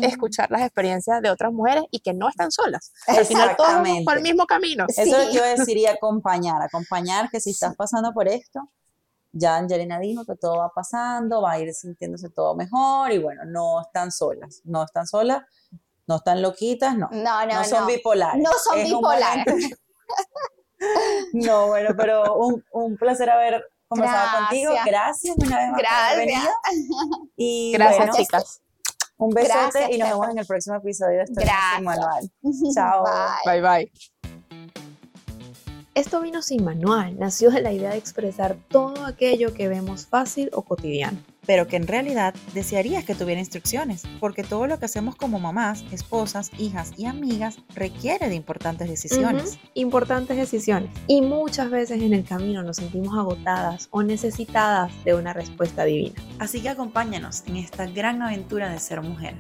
Escuchar 0.03 0.51
las 0.51 0.63
experiencias 0.63 1.23
de 1.23 1.31
otras 1.31 1.53
mujeres 1.53 1.85
y 1.91 2.01
que 2.01 2.13
no 2.13 2.29
están 2.29 2.51
solas. 2.51 2.93
Al 3.07 3.25
final 3.25 3.57
todos 3.57 3.71
vamos 3.73 4.05
por 4.05 4.17
el 4.17 4.23
mismo 4.23 4.47
camino. 4.47 4.85
Eso 4.89 5.03
es 5.03 5.09
lo 5.11 5.19
Sí. 5.21 5.27
que 5.31 5.37
iba 5.37 5.47
a 5.47 5.55
decir 5.55 5.77
y 5.77 5.87
acompañar, 5.87 6.61
acompañar 6.63 7.31
que 7.31 7.41
si 7.41 7.51
estás 7.51 7.75
pasando 7.77 8.13
por 8.13 8.29
esto, 8.29 8.61
ya 9.33 9.57
Angelina 9.57 9.99
dijo 10.01 10.25
que 10.25 10.35
todo 10.37 10.59
va 10.59 10.71
pasando, 10.75 11.43
va 11.43 11.53
a 11.53 11.59
ir 11.59 11.73
sintiéndose 11.75 12.31
todo 12.31 12.55
mejor 12.55 13.13
y 13.13 13.19
bueno, 13.19 13.43
no 13.45 13.81
están 13.83 14.11
solas, 14.11 14.61
no 14.65 14.83
están 14.85 15.07
solas, 15.07 15.43
no 16.07 16.17
están 16.17 16.41
loquitas, 16.43 16.97
no, 16.97 17.09
No, 17.13 17.41
no, 17.41 17.47
no 17.47 17.55
no. 17.61 17.65
son 17.65 17.87
bipolares. 17.87 18.43
No 18.43 18.51
son 18.65 18.79
Es 18.79 18.85
bipolares. 18.85 19.71
No, 21.33 21.69
bueno, 21.69 21.95
pero 21.97 22.37
un, 22.37 22.63
un 22.73 22.97
placer 22.99 23.31
haber 23.31 23.65
conversado 23.89 24.41
contigo. 24.41 24.73
Gracias. 24.85 25.35
Gracias 25.35 25.37
una 25.39 25.57
vez 25.59 25.69
más 25.71 25.81
por 25.81 25.87
haber 25.87 26.29
Gracias. 26.29 26.55
venido. 26.77 27.29
Y 27.37 27.73
Gracias, 27.73 27.97
bueno, 27.99 28.13
chicas. 28.15 28.61
Un 29.19 29.31
besote 29.31 29.55
Gracias, 29.55 29.91
y 29.91 29.99
nos 29.99 30.09
vemos 30.11 30.29
en 30.31 30.39
el 30.39 30.47
próximo 30.47 30.77
episodio 30.77 31.19
de 31.19 31.25
este 31.25 31.45
manual. 31.83 32.31
Chao. 32.75 33.05
Bye. 33.45 33.61
Bye 33.61 33.63
bye. 33.63 33.93
Esto 35.95 36.21
vino 36.21 36.43
sin 36.43 36.63
manual, 36.63 37.19
nació 37.19 37.51
de 37.51 37.63
la 37.63 37.73
idea 37.73 37.91
de 37.91 37.97
expresar 37.97 38.57
todo 38.69 39.07
aquello 39.07 39.55
que 39.55 39.67
vemos 39.67 40.07
fácil 40.07 40.51
o 40.53 40.61
cotidiano. 40.61 41.17
Pero 41.47 41.67
que 41.67 41.77
en 41.77 41.87
realidad 41.87 42.35
desearías 42.55 43.05
que 43.05 43.15
tuviera 43.15 43.41
instrucciones, 43.41 44.03
porque 44.21 44.43
todo 44.43 44.67
lo 44.67 44.79
que 44.79 44.87
hacemos 44.87 45.17
como 45.17 45.39
mamás, 45.39 45.85
esposas, 45.93 46.51
hijas 46.59 46.93
y 46.97 47.07
amigas 47.07 47.59
requiere 47.75 48.29
de 48.29 48.35
importantes 48.35 48.89
decisiones. 48.89 49.59
Importantes 49.75 50.37
decisiones. 50.37 50.91
Y 51.07 51.23
muchas 51.23 51.71
veces 51.71 52.03
en 52.03 52.13
el 52.13 52.25
camino 52.25 52.63
nos 52.63 52.77
sentimos 52.77 53.17
agotadas 53.17 53.89
o 53.91 54.03
necesitadas 54.03 54.93
de 55.05 55.15
una 55.15 55.33
respuesta 55.33 55.85
divina. 55.85 56.15
Así 56.39 56.61
que 56.61 56.69
acompáñanos 56.69 57.45
en 57.47 57.57
esta 57.57 57.87
gran 57.87 58.23
aventura 58.23 58.71
de 58.71 58.79
ser 58.79 59.01
mujer. 59.01 59.37